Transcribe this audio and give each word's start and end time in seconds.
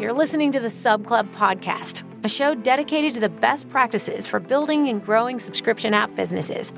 you're 0.00 0.12
listening 0.12 0.50
to 0.52 0.60
the 0.60 0.70
Sub 0.70 1.06
Club 1.06 1.30
podcast, 1.32 2.02
a 2.24 2.28
show 2.28 2.54
dedicated 2.54 3.14
to 3.14 3.20
the 3.20 3.28
best 3.28 3.68
practices 3.70 4.26
for 4.26 4.40
building 4.40 4.88
and 4.88 5.04
growing 5.04 5.38
subscription 5.38 5.94
app 5.94 6.14
businesses. 6.16 6.74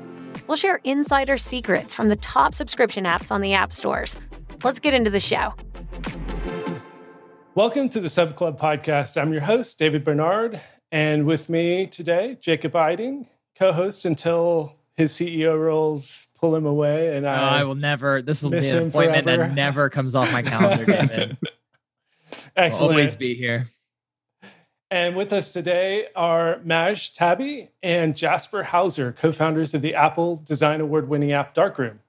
We'll 0.47 0.57
share 0.57 0.79
insider 0.83 1.37
secrets 1.37 1.95
from 1.95 2.09
the 2.09 2.15
top 2.17 2.53
subscription 2.53 3.05
apps 3.05 3.31
on 3.31 3.41
the 3.41 3.53
app 3.53 3.73
stores. 3.73 4.17
Let's 4.63 4.79
get 4.79 4.93
into 4.93 5.09
the 5.09 5.19
show. 5.19 5.53
Welcome 7.55 7.89
to 7.89 7.99
the 7.99 8.09
Sub 8.09 8.35
Club 8.35 8.59
podcast. 8.59 9.19
I'm 9.19 9.33
your 9.33 9.41
host, 9.41 9.79
David 9.79 10.03
Barnard, 10.03 10.61
and 10.91 11.25
with 11.25 11.49
me 11.49 11.87
today, 11.87 12.37
Jacob 12.39 12.73
Eiting, 12.73 13.25
co 13.57 13.71
host 13.73 14.05
until 14.05 14.75
his 14.95 15.11
CEO 15.11 15.59
roles 15.59 16.27
pull 16.39 16.55
him 16.55 16.65
away. 16.65 17.15
And 17.15 17.27
I, 17.27 17.39
oh, 17.39 17.45
I 17.45 17.63
will 17.63 17.75
never, 17.75 18.21
this 18.21 18.43
will 18.43 18.51
be 18.51 18.67
an 18.69 18.89
appointment 18.89 19.23
forever. 19.23 19.43
that 19.43 19.53
never 19.53 19.89
comes 19.89 20.13
off 20.13 20.31
my 20.31 20.43
calendar, 20.43 20.85
David. 21.07 21.37
Excellent. 22.57 22.91
Always 22.91 23.15
be 23.15 23.35
here. 23.35 23.69
And 24.89 25.15
with 25.15 25.31
us 25.31 25.53
today 25.53 26.07
are 26.15 26.59
Majd 26.63 26.97
Taby 26.97 27.69
and 27.83 28.17
Jasper 28.17 28.63
Hauser, 28.63 29.11
co 29.11 29.31
founders 29.31 29.73
of 29.73 29.81
the 29.81 29.93
Apple 29.93 30.37
Design 30.37 30.81
Award 30.81 31.07
winning 31.07 31.31
app 31.31 31.53
Darkroom. 31.53 31.99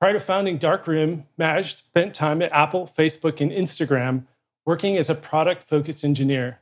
Prior 0.00 0.14
to 0.14 0.20
founding 0.20 0.58
Darkroom, 0.58 1.26
Majd 1.38 1.64
spent 1.64 2.14
time 2.14 2.42
at 2.42 2.52
Apple, 2.52 2.86
Facebook, 2.86 3.40
and 3.40 3.50
Instagram 3.50 4.24
working 4.66 4.96
as 4.96 5.08
a 5.08 5.14
product 5.14 5.62
focused 5.62 6.04
engineer. 6.04 6.60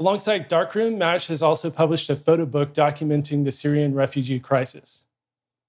Alongside 0.00 0.48
Darkroom, 0.48 0.98
Majd 0.98 1.24
has 1.26 1.42
also 1.42 1.70
published 1.70 2.10
a 2.10 2.16
photo 2.16 2.46
book 2.46 2.74
documenting 2.74 3.44
the 3.44 3.52
Syrian 3.52 3.94
refugee 3.94 4.40
crisis. 4.40 5.04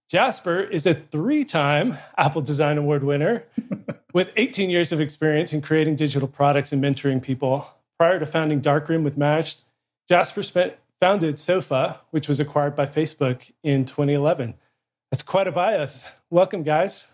Jasper 0.09 0.61
is 0.61 0.85
a 0.85 0.93
three 0.93 1.43
time 1.43 1.97
Apple 2.17 2.41
Design 2.41 2.77
Award 2.77 3.03
winner 3.03 3.43
with 4.13 4.31
18 4.37 4.69
years 4.69 4.91
of 4.93 5.01
experience 5.01 5.51
in 5.51 5.61
creating 5.61 5.95
digital 5.97 6.29
products 6.29 6.71
and 6.71 6.81
mentoring 6.81 7.21
people. 7.21 7.73
Prior 7.99 8.19
to 8.19 8.25
founding 8.25 8.61
Darkroom 8.61 9.03
with 9.03 9.17
Majd, 9.17 9.55
Jasper 10.07 10.43
spent, 10.43 10.75
founded 11.01 11.39
Sofa, 11.39 12.01
which 12.11 12.27
was 12.27 12.39
acquired 12.39 12.75
by 12.75 12.85
Facebook 12.85 13.51
in 13.63 13.85
2011. 13.85 14.53
That's 15.11 15.23
quite 15.23 15.47
a 15.47 15.51
bias. 15.51 16.05
Welcome, 16.29 16.63
guys. 16.63 17.11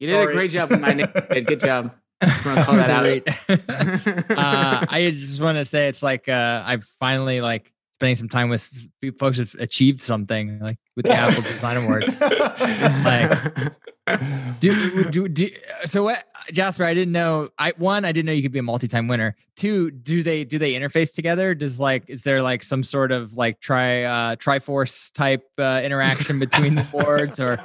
You 0.00 0.08
did 0.08 0.14
Sorry. 0.14 0.32
a 0.32 0.36
great 0.36 0.50
job 0.50 0.70
with 0.70 0.80
my 0.80 0.92
name. 0.92 1.08
Good 1.30 1.60
job. 1.60 1.94
call 2.20 2.76
that 2.76 3.24
out. 3.48 4.30
uh, 4.30 4.86
I 4.88 5.08
just 5.10 5.40
want 5.40 5.56
to 5.58 5.64
say 5.64 5.88
it's 5.88 6.02
like 6.02 6.28
uh, 6.28 6.62
I've 6.66 6.84
finally 6.98 7.40
like 7.40 7.72
spending 8.02 8.16
some 8.16 8.28
time 8.28 8.48
with 8.48 8.88
folks 9.16 9.38
who've 9.38 9.54
achieved 9.60 10.00
something 10.00 10.58
like 10.58 10.76
with 10.96 11.06
the 11.06 11.12
Apple 11.12 11.40
Design 11.40 11.76
Awards. 11.76 12.20
like, 13.04 14.58
do, 14.58 15.04
do, 15.08 15.28
do, 15.28 15.48
so 15.84 16.02
what, 16.02 16.24
Jasper? 16.52 16.82
I 16.82 16.94
didn't 16.94 17.12
know. 17.12 17.50
I 17.60 17.74
one, 17.76 18.04
I 18.04 18.10
didn't 18.10 18.26
know 18.26 18.32
you 18.32 18.42
could 18.42 18.50
be 18.50 18.58
a 18.58 18.64
multi-time 18.64 19.06
winner. 19.06 19.36
Two, 19.54 19.92
do 19.92 20.24
they 20.24 20.42
do 20.42 20.58
they 20.58 20.72
interface 20.72 21.14
together? 21.14 21.54
Does 21.54 21.78
like 21.78 22.02
is 22.08 22.22
there 22.22 22.42
like 22.42 22.64
some 22.64 22.82
sort 22.82 23.12
of 23.12 23.34
like 23.34 23.60
tri 23.60 24.02
uh, 24.02 24.34
Triforce 24.34 25.12
type 25.12 25.48
uh, 25.58 25.80
interaction 25.84 26.40
between 26.40 26.74
the 26.74 26.82
boards 26.82 27.38
or? 27.38 27.62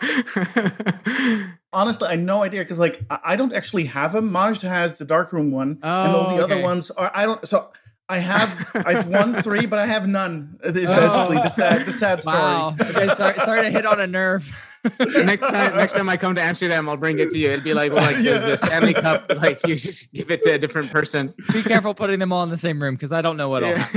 Honestly, 1.73 2.07
I 2.09 2.11
had 2.11 2.19
no 2.19 2.43
idea 2.43 2.61
because 2.61 2.77
like 2.77 3.03
I 3.09 3.35
don't 3.35 3.53
actually 3.53 3.85
have 3.85 4.11
them. 4.11 4.31
Majd 4.31 4.61
has 4.61 4.99
the 4.99 5.05
darkroom 5.05 5.49
one, 5.49 5.79
oh, 5.81 6.03
and 6.03 6.15
all 6.15 6.29
the 6.29 6.43
okay. 6.43 6.53
other 6.53 6.61
ones 6.61 6.91
are 6.91 7.11
I 7.15 7.25
don't 7.25 7.47
so. 7.47 7.71
I 8.09 8.19
have 8.19 8.71
I've 8.73 9.07
won 9.07 9.35
three, 9.43 9.65
but 9.65 9.79
I 9.79 9.85
have 9.85 10.07
none. 10.07 10.59
Is 10.63 10.89
oh. 10.89 10.95
basically 10.95 11.37
oh. 11.37 11.43
the 11.43 11.49
sad 11.49 11.85
the 11.85 11.91
sad 11.91 12.21
story. 12.21 12.37
Wow. 12.37 12.75
Okay, 12.79 13.07
sorry, 13.09 13.35
sorry 13.39 13.61
to 13.63 13.69
hit 13.69 13.85
on 13.85 13.99
a 13.99 14.07
nerve. 14.07 14.49
next 14.99 15.41
time 15.41 15.75
next 15.75 15.93
time 15.93 16.07
I 16.07 16.15
come 16.15 16.35
to 16.35 16.41
Amsterdam, 16.41 16.87
I'll 16.87 16.95
bring 16.95 17.19
it 17.19 17.31
to 17.31 17.37
you. 17.37 17.51
It'd 17.51 17.65
be 17.65 17.73
like 17.73 17.91
well, 17.91 18.05
like 18.05 18.17
yeah. 18.17 18.37
there's 18.37 18.45
a 18.45 18.57
Stanley 18.57 18.93
Cup, 18.93 19.29
like 19.35 19.59
you 19.67 19.75
just 19.75 20.13
give 20.13 20.31
it 20.31 20.43
to 20.43 20.53
a 20.53 20.57
different 20.57 20.89
person. 20.89 21.33
Be 21.51 21.63
careful 21.63 21.93
putting 21.93 22.19
them 22.19 22.31
all 22.31 22.43
in 22.43 22.49
the 22.49 22.57
same 22.57 22.81
room 22.81 22.95
because 22.95 23.11
I 23.11 23.21
don't 23.21 23.35
know 23.35 23.49
what 23.49 23.63
yeah. 23.63 23.87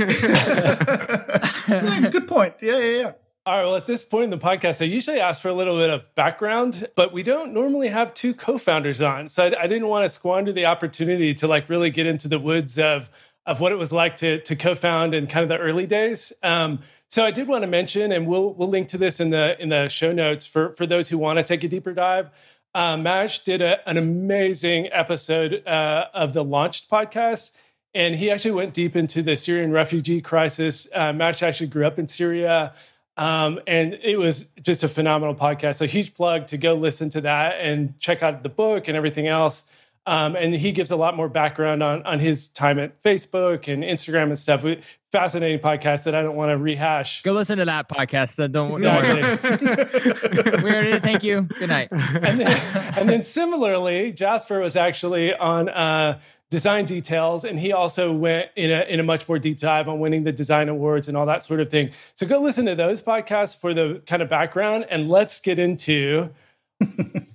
all. 2.03 2.11
Good 2.11 2.27
point. 2.27 2.55
Yeah, 2.61 2.79
yeah, 2.79 2.97
yeah. 2.97 3.11
All 3.43 3.57
right. 3.57 3.65
Well, 3.65 3.75
at 3.75 3.87
this 3.87 4.03
point 4.03 4.25
in 4.25 4.29
the 4.29 4.37
podcast, 4.37 4.81
I 4.81 4.85
usually 4.85 5.19
ask 5.19 5.41
for 5.41 5.47
a 5.47 5.53
little 5.53 5.77
bit 5.77 5.89
of 5.89 6.13
background, 6.13 6.87
but 6.95 7.11
we 7.11 7.23
don't 7.23 7.53
normally 7.53 7.87
have 7.87 8.13
two 8.13 8.35
co-founders 8.35 9.01
on, 9.01 9.29
so 9.29 9.45
I, 9.45 9.63
I 9.63 9.67
didn't 9.67 9.87
want 9.87 10.05
to 10.05 10.09
squander 10.09 10.51
the 10.51 10.65
opportunity 10.65 11.33
to 11.35 11.47
like 11.47 11.69
really 11.69 11.89
get 11.89 12.05
into 12.05 12.27
the 12.27 12.39
woods 12.39 12.77
of 12.77 13.09
of 13.45 13.59
what 13.59 13.71
it 13.71 13.77
was 13.77 13.91
like 13.91 14.15
to 14.17 14.39
to 14.41 14.55
co-found 14.55 15.13
in 15.13 15.27
kind 15.27 15.43
of 15.43 15.49
the 15.49 15.57
early 15.57 15.87
days. 15.87 16.33
Um, 16.43 16.79
so 17.07 17.25
I 17.25 17.31
did 17.31 17.47
want 17.47 17.63
to 17.63 17.67
mention, 17.67 18.11
and 18.11 18.27
we'll 18.27 18.53
we'll 18.53 18.69
link 18.69 18.87
to 18.89 18.97
this 18.97 19.19
in 19.19 19.29
the 19.31 19.61
in 19.61 19.69
the 19.69 19.87
show 19.87 20.11
notes 20.11 20.45
for 20.45 20.73
for 20.73 20.85
those 20.85 21.09
who 21.09 21.17
want 21.17 21.39
to 21.39 21.43
take 21.43 21.63
a 21.63 21.67
deeper 21.67 21.93
dive. 21.93 22.29
Uh, 22.73 22.95
Majd 22.95 23.41
did 23.43 23.61
a, 23.61 23.87
an 23.89 23.97
amazing 23.97 24.87
episode 24.91 25.67
uh, 25.67 26.05
of 26.13 26.33
the 26.33 26.43
Launched 26.43 26.89
podcast, 26.89 27.51
and 27.93 28.15
he 28.15 28.31
actually 28.31 28.51
went 28.51 28.73
deep 28.73 28.95
into 28.95 29.21
the 29.21 29.35
Syrian 29.35 29.71
refugee 29.71 30.21
crisis. 30.21 30.87
Uh, 30.93 31.11
Majd 31.11 31.43
actually 31.43 31.67
grew 31.67 31.85
up 31.85 31.99
in 31.99 32.07
Syria. 32.07 32.73
Um, 33.17 33.59
and 33.67 33.99
it 34.01 34.17
was 34.17 34.49
just 34.61 34.83
a 34.83 34.87
phenomenal 34.87 35.35
podcast. 35.35 35.75
So 35.75 35.85
huge 35.85 36.13
plug 36.13 36.47
to 36.47 36.57
go 36.57 36.73
listen 36.75 37.09
to 37.11 37.21
that 37.21 37.59
and 37.59 37.99
check 37.99 38.23
out 38.23 38.41
the 38.41 38.49
book 38.49 38.87
and 38.87 38.95
everything 38.95 39.27
else. 39.27 39.65
Um, 40.05 40.35
and 40.35 40.53
he 40.55 40.71
gives 40.71 40.89
a 40.89 40.95
lot 40.95 41.15
more 41.15 41.29
background 41.29 41.83
on 41.83 42.01
on 42.03 42.19
his 42.19 42.47
time 42.47 42.79
at 42.79 43.01
Facebook 43.03 43.71
and 43.71 43.83
Instagram 43.83 44.23
and 44.23 44.39
stuff. 44.39 44.65
Fascinating 45.11 45.59
podcast 45.59 46.05
that 46.05 46.15
I 46.15 46.23
don't 46.23 46.35
want 46.35 46.49
to 46.49 46.57
rehash. 46.57 47.21
Go 47.21 47.33
listen 47.33 47.59
to 47.59 47.65
that 47.65 47.87
podcast. 47.87 48.29
So 48.29 48.47
don't. 48.47 48.71
Exactly. 48.73 50.63
we 50.63 50.71
already 50.71 50.99
thank 50.99 51.23
you. 51.23 51.41
Good 51.41 51.69
night. 51.69 51.89
And 51.91 52.41
then, 52.41 52.93
and 52.97 53.09
then 53.09 53.23
similarly, 53.23 54.11
Jasper 54.11 54.59
was 54.59 54.75
actually 54.75 55.33
on. 55.35 55.69
Uh, 55.69 56.19
design 56.49 56.83
details 56.83 57.45
and 57.45 57.57
he 57.57 57.71
also 57.71 58.11
went 58.11 58.49
in 58.57 58.69
a, 58.69 58.81
in 58.81 58.99
a 58.99 59.03
much 59.03 59.27
more 59.29 59.39
deep 59.39 59.57
dive 59.57 59.87
on 59.87 60.01
winning 60.01 60.25
the 60.25 60.33
design 60.33 60.67
awards 60.67 61.07
and 61.07 61.15
all 61.15 61.25
that 61.25 61.45
sort 61.45 61.61
of 61.61 61.69
thing 61.69 61.89
so 62.13 62.27
go 62.27 62.41
listen 62.41 62.65
to 62.65 62.75
those 62.75 63.01
podcasts 63.01 63.57
for 63.57 63.73
the 63.73 64.01
kind 64.05 64.21
of 64.21 64.27
background 64.27 64.85
and 64.89 65.09
let's 65.09 65.39
get 65.39 65.57
into 65.57 66.29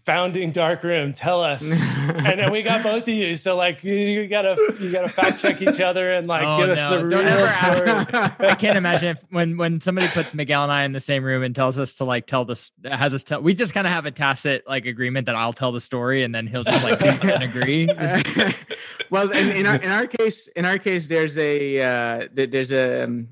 founding 0.06 0.52
Darkroom 0.52 1.12
tell 1.12 1.42
us. 1.42 1.62
And 2.06 2.38
then 2.38 2.52
we 2.52 2.62
got 2.62 2.84
both 2.84 3.02
of 3.02 3.08
you 3.08 3.34
so 3.34 3.56
like 3.56 3.82
you, 3.82 3.92
you, 3.92 4.28
gotta 4.28 4.56
you 4.78 4.92
gotta 4.92 5.08
fact 5.08 5.40
check 5.40 5.60
each 5.60 5.80
other 5.80 6.12
and 6.12 6.28
like 6.28 6.44
oh, 6.46 6.58
give 6.58 6.70
us 6.70 6.88
the 6.88 7.08
Don't 7.08 7.24
real 7.24 7.48
story. 7.48 8.06
I 8.50 8.54
can't 8.54 8.78
imagine 8.78 9.16
if 9.16 9.24
when 9.30 9.56
when 9.56 9.80
somebody 9.80 10.06
puts 10.08 10.32
miguel 10.32 10.62
and 10.62 10.70
i 10.70 10.84
in 10.84 10.92
the 10.92 11.00
same 11.00 11.24
room 11.24 11.42
and 11.42 11.54
tells 11.54 11.80
us 11.80 11.96
to 11.96 12.04
like 12.04 12.26
tell 12.26 12.44
this 12.44 12.70
has 12.84 13.12
us 13.12 13.24
tell 13.24 13.42
we 13.42 13.54
just 13.54 13.74
kind 13.74 13.88
of 13.88 13.92
have 13.92 14.06
a 14.06 14.12
tacit 14.12 14.62
like 14.68 14.86
agreement 14.86 15.26
that 15.26 15.34
i'll 15.34 15.52
tell 15.52 15.72
the 15.72 15.80
story 15.80 16.22
and 16.22 16.32
then 16.32 16.46
he'll 16.46 16.64
just 16.64 16.84
like 16.84 17.24
and 17.24 17.42
agree. 17.42 17.88
Well 19.10 19.30
in, 19.30 19.56
in, 19.56 19.66
our 19.66 19.76
in 19.76 19.90
our 19.90 20.06
case 20.06 20.46
in 20.48 20.64
our 20.64 20.78
case 20.78 21.06
there's 21.06 21.36
a 21.38 21.80
uh 21.80 22.28
there's 22.32 22.72
a 22.72 23.04
um, 23.04 23.28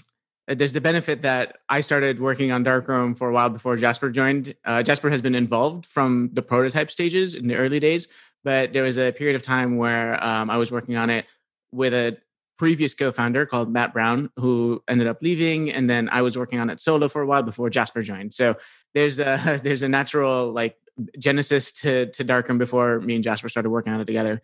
there's 0.46 0.72
the 0.72 0.80
benefit 0.80 1.22
that 1.22 1.58
I 1.68 1.80
started 1.80 2.20
working 2.20 2.52
on 2.52 2.62
Darkroom 2.62 3.14
for 3.14 3.28
a 3.28 3.32
while 3.32 3.48
before 3.48 3.76
Jasper 3.76 4.10
joined. 4.10 4.54
Uh, 4.64 4.82
Jasper 4.82 5.10
has 5.10 5.22
been 5.22 5.34
involved 5.34 5.86
from 5.86 6.30
the 6.32 6.42
prototype 6.42 6.90
stages 6.90 7.34
in 7.34 7.46
the 7.48 7.56
early 7.56 7.80
days, 7.80 8.08
but 8.42 8.72
there 8.72 8.82
was 8.82 8.98
a 8.98 9.12
period 9.12 9.36
of 9.36 9.42
time 9.42 9.76
where 9.76 10.22
um, 10.22 10.50
I 10.50 10.58
was 10.58 10.70
working 10.70 10.96
on 10.96 11.08
it 11.08 11.26
with 11.72 11.94
a 11.94 12.18
previous 12.58 12.94
co-founder 12.94 13.46
called 13.46 13.70
Matt 13.70 13.92
Brown, 13.92 14.30
who 14.36 14.82
ended 14.86 15.06
up 15.06 15.18
leaving, 15.22 15.72
and 15.72 15.88
then 15.88 16.08
I 16.10 16.22
was 16.22 16.36
working 16.36 16.60
on 16.60 16.70
it 16.70 16.80
solo 16.80 17.08
for 17.08 17.22
a 17.22 17.26
while 17.26 17.42
before 17.42 17.70
Jasper 17.70 18.02
joined. 18.02 18.34
So 18.34 18.56
there's 18.92 19.18
a 19.18 19.60
there's 19.64 19.82
a 19.82 19.88
natural 19.88 20.52
like 20.52 20.76
genesis 21.18 21.72
to 21.72 22.06
to 22.06 22.22
Darkroom 22.22 22.58
before 22.58 23.00
me 23.00 23.14
and 23.14 23.24
Jasper 23.24 23.48
started 23.48 23.70
working 23.70 23.92
on 23.92 24.00
it 24.00 24.04
together. 24.04 24.42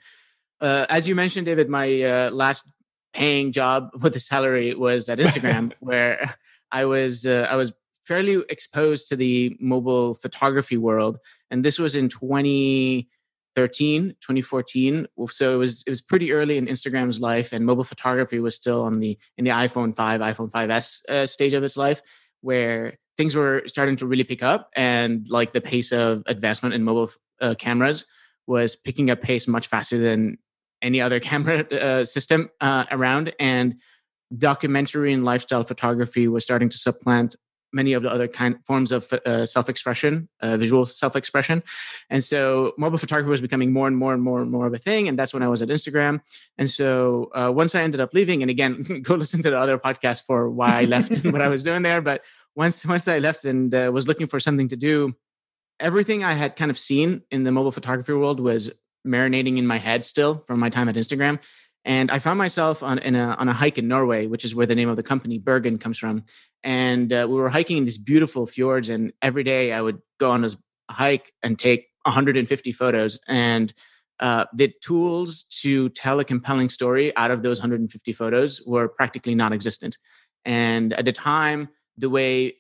Uh, 0.61 0.87
as 0.89 1.09
you 1.09 1.15
mentioned, 1.15 1.47
David, 1.47 1.69
my 1.69 2.03
uh, 2.03 2.31
last 2.31 2.65
paying 3.13 3.53
job 3.53 3.91
with 4.01 4.17
a 4.17 4.21
salary 4.21 4.75
was 4.75 5.09
at 5.09 5.19
Instagram, 5.19 5.73
where 5.81 6.37
I 6.73 6.85
was 6.85 7.27
uh, 7.27 7.47
I 7.51 7.57
was 7.57 7.73
fairly 8.05 8.43
exposed 8.49 9.09
to 9.09 9.17
the 9.17 9.57
mobile 9.61 10.15
photography 10.15 10.77
world, 10.77 11.19
and 11.51 11.65
this 11.65 11.79
was 11.79 11.95
in 11.95 12.09
2013, 12.09 14.09
2014. 14.21 15.07
So 15.31 15.55
it 15.55 15.59
was 15.59 15.83
it 15.87 15.91
was 15.91 16.01
pretty 16.01 16.33
early 16.33 16.59
in 16.59 16.67
Instagram's 16.67 17.21
life, 17.21 17.53
and 17.53 17.67
mobile 17.67 17.85
photography 17.85 18.41
was 18.41 18.55
still 18.55 18.83
on 18.83 19.01
the 19.01 19.19
in 19.37 19.45
the 19.45 19.51
iPhone 19.51 19.95
5, 19.95 20.21
iPhone 20.21 20.51
5s 20.51 21.09
uh, 21.09 21.27
stage 21.27 21.53
of 21.53 21.65
its 21.65 21.77
life, 21.77 22.03
where 22.41 22.99
things 23.17 23.37
were 23.37 23.63
starting 23.67 23.97
to 23.97 24.07
really 24.07 24.25
pick 24.25 24.43
up, 24.43 24.71
and 24.75 25.29
like 25.29 25.53
the 25.53 25.61
pace 25.61 25.93
of 25.93 26.23
advancement 26.27 26.75
in 26.75 26.85
mobile 26.85 27.11
uh, 27.41 27.55
cameras 27.59 28.07
was 28.47 28.75
picking 28.75 29.11
up 29.11 29.23
pace 29.23 29.47
much 29.47 29.69
faster 29.69 29.99
than 29.99 30.39
any 30.83 31.01
other 31.01 31.21
camera 31.21 31.61
uh, 31.73 32.05
system 32.05 32.51
uh, 32.61 32.85
around. 32.91 33.33
And 33.39 33.77
documentary 34.37 35.13
and 35.13 35.25
lifestyle 35.25 35.65
photography 35.65 36.29
was 36.29 36.45
starting 36.45 36.69
to 36.69 36.79
supplant 36.79 37.37
many 37.73 37.93
of 37.93 38.03
the 38.03 38.11
other 38.11 38.29
kind 38.29 38.57
of 38.57 38.65
forms 38.65 38.93
of 38.93 39.13
uh, 39.13 39.47
self-expression, 39.47 40.29
uh, 40.41 40.57
visual 40.57 40.85
self-expression, 40.87 41.63
and 42.09 42.25
so 42.25 42.73
mobile 42.79 42.99
photography 42.99 43.31
was 43.31 43.41
becoming 43.41 43.73
more 43.73 43.87
and 43.87 43.97
more 43.97 44.13
and 44.13 44.23
more 44.23 44.41
and 44.43 44.51
more 44.51 44.67
of 44.67 44.75
a 44.75 44.79
thing. 44.79 45.09
And 45.09 45.19
that's 45.19 45.33
when 45.33 45.43
I 45.43 45.49
was 45.49 45.63
at 45.63 45.69
Instagram. 45.69 46.21
And 46.59 46.69
so 46.69 47.31
uh, 47.35 47.53
once 47.55 47.75
I 47.75 47.83
ended 47.83 48.01
up 48.01 48.13
leaving, 48.13 48.43
and 48.43 48.51
again, 48.51 48.83
go 49.03 49.15
listen 49.15 49.43
to 49.43 49.51
the 49.51 49.59
other 49.59 49.79
podcast 49.79 50.25
for 50.27 50.51
why 50.51 50.81
I 50.81 50.85
left 50.85 51.11
and 51.11 51.33
what 51.33 51.43
I 51.43 51.49
was 51.49 51.63
doing 51.63 51.83
there. 51.83 52.01
But 52.11 52.25
once 52.57 52.85
once 52.85 53.07
I 53.07 53.19
left 53.19 53.45
and 53.45 53.73
uh, 53.75 53.91
was 53.93 54.09
looking 54.09 54.27
for 54.27 54.41
something 54.41 54.69
to 54.69 54.77
do, 54.77 55.15
everything 55.79 56.25
I 56.25 56.33
had 56.33 56.57
kind 56.57 56.71
of 56.71 56.79
seen 56.79 57.23
in 57.31 57.45
the 57.45 57.53
mobile 57.53 57.73
photography 57.73 58.13
world 58.13 58.41
was 58.41 58.71
marinating 59.07 59.59
in 59.59 59.67
my 59.67 59.79
head 59.79 60.05
still 60.05 60.45
from 60.47 60.61
my 60.61 60.69
time 60.69 60.89
at 60.89 60.95
Instagram. 60.95 61.41
And 61.85 62.11
I 62.11 62.19
found 62.19 62.39
myself 62.39 62.83
on 62.83 62.99
a, 62.99 63.19
on 63.19 63.49
a 63.49 63.53
hike 63.53 63.79
in 63.79 63.89
Norway, 63.89 64.27
which 64.27 64.45
is 64.45 64.55
where 64.55 64.67
the 64.67 64.75
name 64.75 64.89
of 64.89 64.97
the 64.97 65.03
company 65.03 65.39
Bergen 65.39 65.79
comes 65.79 65.99
from. 65.99 66.25
And 66.63 67.13
uh, 67.13 67.27
we 67.29 67.37
were 67.37 67.49
hiking 67.49 67.79
in 67.79 67.85
these 67.85 67.97
beautiful 67.97 68.47
fjords, 68.47 68.91
and 68.91 69.13
every 69.23 69.43
day 69.43 69.73
I 69.73 69.81
would 69.81 69.99
go 70.19 70.31
on 70.31 70.43
this 70.43 70.57
hike 70.91 71.33
and 71.43 71.59
take 71.59 71.87
150 72.03 72.73
photos. 72.73 73.19
And 73.27 73.73
uh, 74.19 74.45
the 74.53 74.73
tools 74.83 75.45
to 75.63 75.89
tell 75.91 76.21
a 76.21 76.25
compelling 76.25 76.69
story 76.69 77.17
out 77.17 77.31
of 77.31 77.43
those 77.43 77.61
150 77.61 78.13
photos 78.13 78.61
were 78.67 78.89
practically 78.89 79.35
non-existent. 79.35 79.97
And 80.45 80.93
at 80.93 81.07
the 81.07 81.13
time, 81.13 81.71
the 81.97 82.11
way 82.11 82.57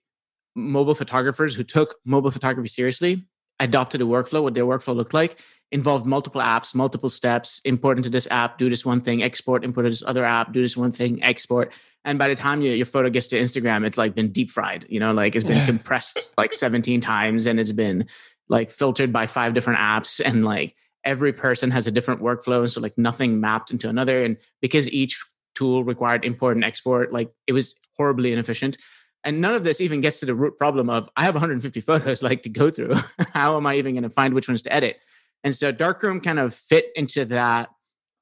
mobile 0.57 0.95
photographers 0.95 1.55
who 1.55 1.63
took 1.63 1.97
mobile 2.05 2.31
photography 2.31 2.69
seriously 2.69 3.27
adopted 3.59 4.01
a 4.01 4.05
workflow, 4.05 4.43
what 4.43 4.55
their 4.55 4.65
workflow 4.65 4.97
looked 4.97 5.13
like, 5.13 5.39
involved 5.73 6.05
multiple 6.05 6.41
apps, 6.41 6.75
multiple 6.75 7.11
steps, 7.11 7.61
import 7.65 7.97
into 7.97 8.11
this 8.11 8.27
app, 8.31 8.59
do 8.59 8.69
this 8.69 8.85
one 8.85 9.01
thing, 9.01 9.23
export, 9.23 9.65
import 9.65 9.87
to 9.87 9.91
this 9.91 10.03
other 10.05 10.25
app, 10.25 10.53
do 10.53 10.63
this 10.63 10.77
one 10.77 10.93
thing, 10.93 11.23
export. 11.23 11.73
And 12.05 12.19
by 12.19 12.29
the 12.29 12.35
time 12.35 12.63
you, 12.63 12.73
your 12.73 12.87
photo 12.87 13.11
gets 13.11 13.29
to 13.29 13.39
Instagram, 13.39 13.85
it's 13.85 13.99
like 13.99 14.15
been 14.15 14.33
deep 14.33 14.51
fried, 14.51 14.87
you 14.89 14.99
know, 14.99 15.13
like 15.13 15.37
it's 15.37 15.45
been 15.45 15.65
compressed 15.67 16.35
like 16.39 16.53
17 16.53 17.01
times 17.01 17.47
and 17.47 17.61
it's 17.61 17.73
been 17.73 18.07
like 18.49 18.71
filtered 18.71 19.13
by 19.13 19.27
five 19.27 19.55
different 19.55 19.79
apps 19.79 20.21
and 20.25 20.45
like 20.45 20.75
every 21.05 21.33
person 21.33 21.71
has 21.71 21.87
a 21.87 21.91
different 21.91 22.21
workflow. 22.21 22.61
And 22.61 22.73
so 22.73 22.81
like 22.81 22.99
nothing 22.99 23.41
mapped 23.41 23.71
into 23.71 23.89
another. 23.89 24.23
And 24.23 24.39
because 24.61 24.91
each 24.91 25.23
tool 25.55 25.85
required 25.85 26.25
import 26.25 26.57
and 26.57 26.65
export, 26.65 27.13
like 27.13 27.33
it 27.47 27.53
was 27.53 27.75
horribly 27.97 28.33
inefficient. 28.33 28.77
And 29.23 29.41
none 29.41 29.55
of 29.55 29.65
this 29.65 29.81
even 29.81 30.01
gets 30.01 30.21
to 30.21 30.27
the 30.27 30.35
root 30.35 30.59
problem 30.59 30.89
of 30.89 31.09
I 31.17 31.25
have 31.25 31.35
150 31.35 31.81
photos 31.81 32.23
like 32.23 32.43
to 32.43 32.49
go 32.49 32.71
through. 32.71 32.93
How 33.35 33.57
am 33.57 33.67
I 33.67 33.75
even 33.77 33.95
going 33.95 34.03
to 34.03 34.11
find 34.11 34.35
which 34.35 34.49
ones 34.49 34.63
to 34.63 34.73
edit? 34.73 35.01
And 35.45 35.55
so 35.55 35.73
Darkroom 35.73 36.21
kind 36.21 36.39
of 36.39 36.55
fit 36.55 36.91
into 36.95 37.25
that 37.27 37.71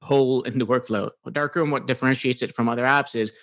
hole 0.01 0.41
in 0.43 0.59
the 0.59 0.65
workflow. 0.65 1.11
Darkroom, 1.31 1.71
what 1.71 1.87
differentiates 1.87 2.41
it 2.41 2.53
from 2.53 2.69
other 2.69 2.85
apps 2.85 3.15
is 3.15 3.33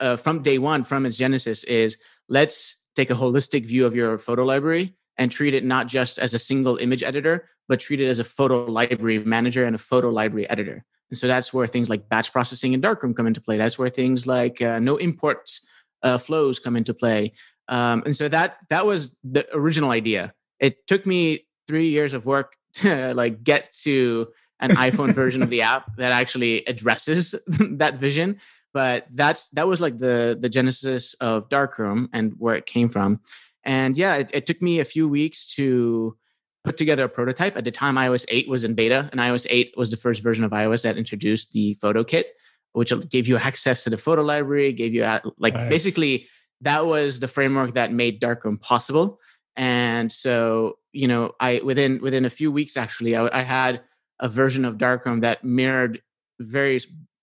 uh, 0.00 0.16
from 0.16 0.42
day 0.42 0.58
one, 0.58 0.84
from 0.84 1.04
its 1.04 1.16
genesis, 1.16 1.64
is 1.64 1.98
let's 2.28 2.84
take 2.96 3.10
a 3.10 3.14
holistic 3.14 3.66
view 3.66 3.84
of 3.84 3.94
your 3.94 4.18
photo 4.18 4.44
library 4.44 4.94
and 5.16 5.30
treat 5.30 5.54
it 5.54 5.64
not 5.64 5.86
just 5.86 6.18
as 6.18 6.32
a 6.34 6.38
single 6.38 6.76
image 6.78 7.02
editor, 7.02 7.48
but 7.68 7.80
treat 7.80 8.00
it 8.00 8.08
as 8.08 8.18
a 8.18 8.24
photo 8.24 8.64
library 8.64 9.18
manager 9.18 9.64
and 9.64 9.74
a 9.74 9.78
photo 9.78 10.08
library 10.10 10.48
editor. 10.48 10.84
And 11.10 11.18
so 11.18 11.26
that's 11.26 11.52
where 11.52 11.66
things 11.66 11.88
like 11.88 12.08
batch 12.08 12.32
processing 12.32 12.72
in 12.72 12.80
Darkroom 12.80 13.14
come 13.14 13.26
into 13.26 13.40
play. 13.40 13.56
That's 13.56 13.78
where 13.78 13.88
things 13.88 14.26
like 14.26 14.62
uh, 14.62 14.78
no 14.78 14.96
imports 14.96 15.66
uh, 16.02 16.18
flows 16.18 16.58
come 16.58 16.76
into 16.76 16.94
play. 16.94 17.32
Um, 17.68 18.02
and 18.06 18.16
so 18.16 18.28
that 18.28 18.58
that 18.70 18.86
was 18.86 19.16
the 19.24 19.46
original 19.54 19.90
idea. 19.90 20.32
It 20.60 20.86
took 20.86 21.06
me 21.06 21.46
three 21.66 21.88
years 21.88 22.14
of 22.14 22.24
work 22.24 22.54
to 22.82 23.14
like 23.22 23.42
get 23.42 23.72
to 23.82 24.28
an 24.60 24.70
iPhone 24.72 25.14
version 25.14 25.42
of 25.42 25.50
the 25.50 25.62
app 25.62 25.96
that 25.96 26.12
actually 26.12 26.64
addresses 26.66 27.34
that 27.46 27.94
vision. 27.94 28.38
But 28.74 29.06
that's 29.12 29.48
that 29.50 29.66
was 29.66 29.80
like 29.80 29.98
the 29.98 30.36
the 30.38 30.48
genesis 30.48 31.14
of 31.14 31.48
Darkroom 31.48 32.08
and 32.12 32.34
where 32.38 32.54
it 32.54 32.66
came 32.66 32.88
from. 32.88 33.20
And 33.64 33.96
yeah, 33.96 34.16
it, 34.16 34.30
it 34.32 34.46
took 34.46 34.62
me 34.62 34.80
a 34.80 34.84
few 34.84 35.08
weeks 35.08 35.46
to 35.56 36.16
put 36.64 36.76
together 36.76 37.04
a 37.04 37.08
prototype. 37.08 37.56
At 37.56 37.64
the 37.64 37.70
time, 37.70 37.96
iOS 37.96 38.24
8 38.28 38.48
was 38.48 38.64
in 38.64 38.74
beta, 38.74 39.08
and 39.10 39.20
iOS 39.20 39.46
8 39.48 39.74
was 39.76 39.90
the 39.90 39.96
first 39.96 40.22
version 40.22 40.44
of 40.44 40.50
iOS 40.52 40.82
that 40.82 40.96
introduced 40.96 41.52
the 41.52 41.76
PhotoKit, 41.82 42.24
which 42.72 42.92
gave 43.08 43.26
you 43.26 43.36
access 43.36 43.84
to 43.84 43.90
the 43.90 43.98
photo 43.98 44.22
library, 44.22 44.72
gave 44.72 44.94
you 44.94 45.02
like 45.38 45.54
nice. 45.54 45.70
basically 45.70 46.28
that 46.60 46.86
was 46.86 47.20
the 47.20 47.28
framework 47.28 47.72
that 47.72 47.92
made 47.92 48.20
Darkroom 48.20 48.58
possible. 48.58 49.20
And 49.56 50.10
so, 50.10 50.78
you 50.92 51.08
know, 51.08 51.32
I 51.40 51.60
within 51.64 52.00
within 52.00 52.24
a 52.24 52.30
few 52.30 52.50
weeks 52.50 52.76
actually, 52.76 53.16
I, 53.16 53.40
I 53.40 53.42
had 53.42 53.82
a 54.20 54.28
version 54.28 54.64
of 54.64 54.78
Darkroom 54.78 55.20
that 55.20 55.44
mirrored 55.44 56.02
very 56.40 56.80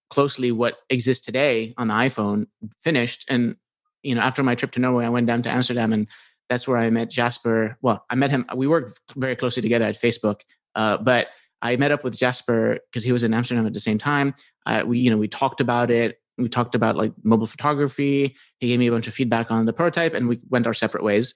closely 0.10 0.52
what 0.52 0.78
exists 0.90 1.26
today 1.26 1.74
on 1.78 1.88
the 1.88 1.94
iPhone 1.94 2.48
finished. 2.84 3.26
And 3.30 3.56
you 4.04 4.16
know, 4.16 4.22
after 4.22 4.44
my 4.44 4.56
trip 4.56 4.72
to 4.74 4.80
Norway, 4.80 5.06
I 5.06 5.10
went 5.10 5.28
down 5.28 5.42
to 5.44 5.50
Amsterdam 5.50 5.92
and 5.92 6.08
that's 6.50 6.68
where 6.68 6.78
I 6.78 6.90
met 6.90 7.10
Jasper. 7.10 7.78
Well, 7.82 8.06
I 8.10 8.16
met 8.16 8.30
him. 8.30 8.46
We 8.56 8.68
worked 8.68 9.00
very 9.16 9.36
closely 9.36 9.62
together 9.62 9.86
at 9.86 10.00
Facebook, 10.00 10.42
uh, 10.76 10.98
but 10.98 11.30
I 11.62 11.76
met 11.78 11.92
up 11.92 12.04
with 12.04 12.16
Jasper 12.16 12.80
because 12.92 13.04
he 13.04 13.12
was 13.12 13.24
in 13.24 13.34
Amsterdam 13.34 13.66
at 13.66 13.74
the 13.74 13.80
same 13.80 13.98
time. 13.98 14.36
Uh, 14.66 14.84
we, 14.86 15.00
you 15.00 15.10
know, 15.10 15.18
we 15.18 15.28
talked 15.28 15.60
about 15.60 15.90
it. 15.90 16.20
We 16.38 16.50
talked 16.50 16.76
about 16.76 16.96
like 16.96 17.14
mobile 17.24 17.48
photography. 17.48 18.36
He 18.60 18.68
gave 18.68 18.80
me 18.80 18.88
a 18.88 18.92
bunch 18.92 19.08
of 19.08 19.14
feedback 19.14 19.52
on 19.52 19.66
the 19.66 19.74
prototype, 19.74 20.14
and 20.14 20.28
we 20.28 20.40
went 20.50 20.68
our 20.68 20.74
separate 20.74 21.04
ways. 21.04 21.36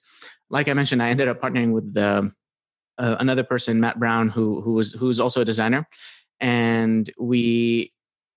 Like 0.50 0.68
I 0.68 0.74
mentioned, 0.74 1.02
I 1.02 1.10
ended 1.10 1.28
up 1.28 1.40
partnering 1.40 1.72
with 1.72 1.94
the, 1.94 2.32
uh, 2.98 3.16
another 3.18 3.44
person, 3.44 3.80
Matt 3.80 3.98
Brown, 3.98 4.28
who 4.28 4.60
who 4.60 4.74
was 4.74 4.92
who's 4.92 5.20
also 5.20 5.40
a 5.40 5.44
designer, 5.44 5.86
and 6.40 7.10
we. 7.18 7.92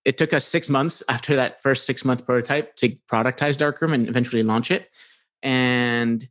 It 0.06 0.18
took 0.18 0.34
us 0.34 0.46
six 0.46 0.68
months 0.68 1.02
after 1.10 1.38
that 1.38 1.62
first 1.64 1.86
six 1.86 2.04
month 2.04 2.26
prototype 2.26 2.76
to 2.78 2.90
productize 3.10 3.58
Darkroom 3.58 3.94
and 3.94 4.10
eventually 4.10 4.44
launch 4.44 4.70
it. 4.70 4.94
And 5.42 6.28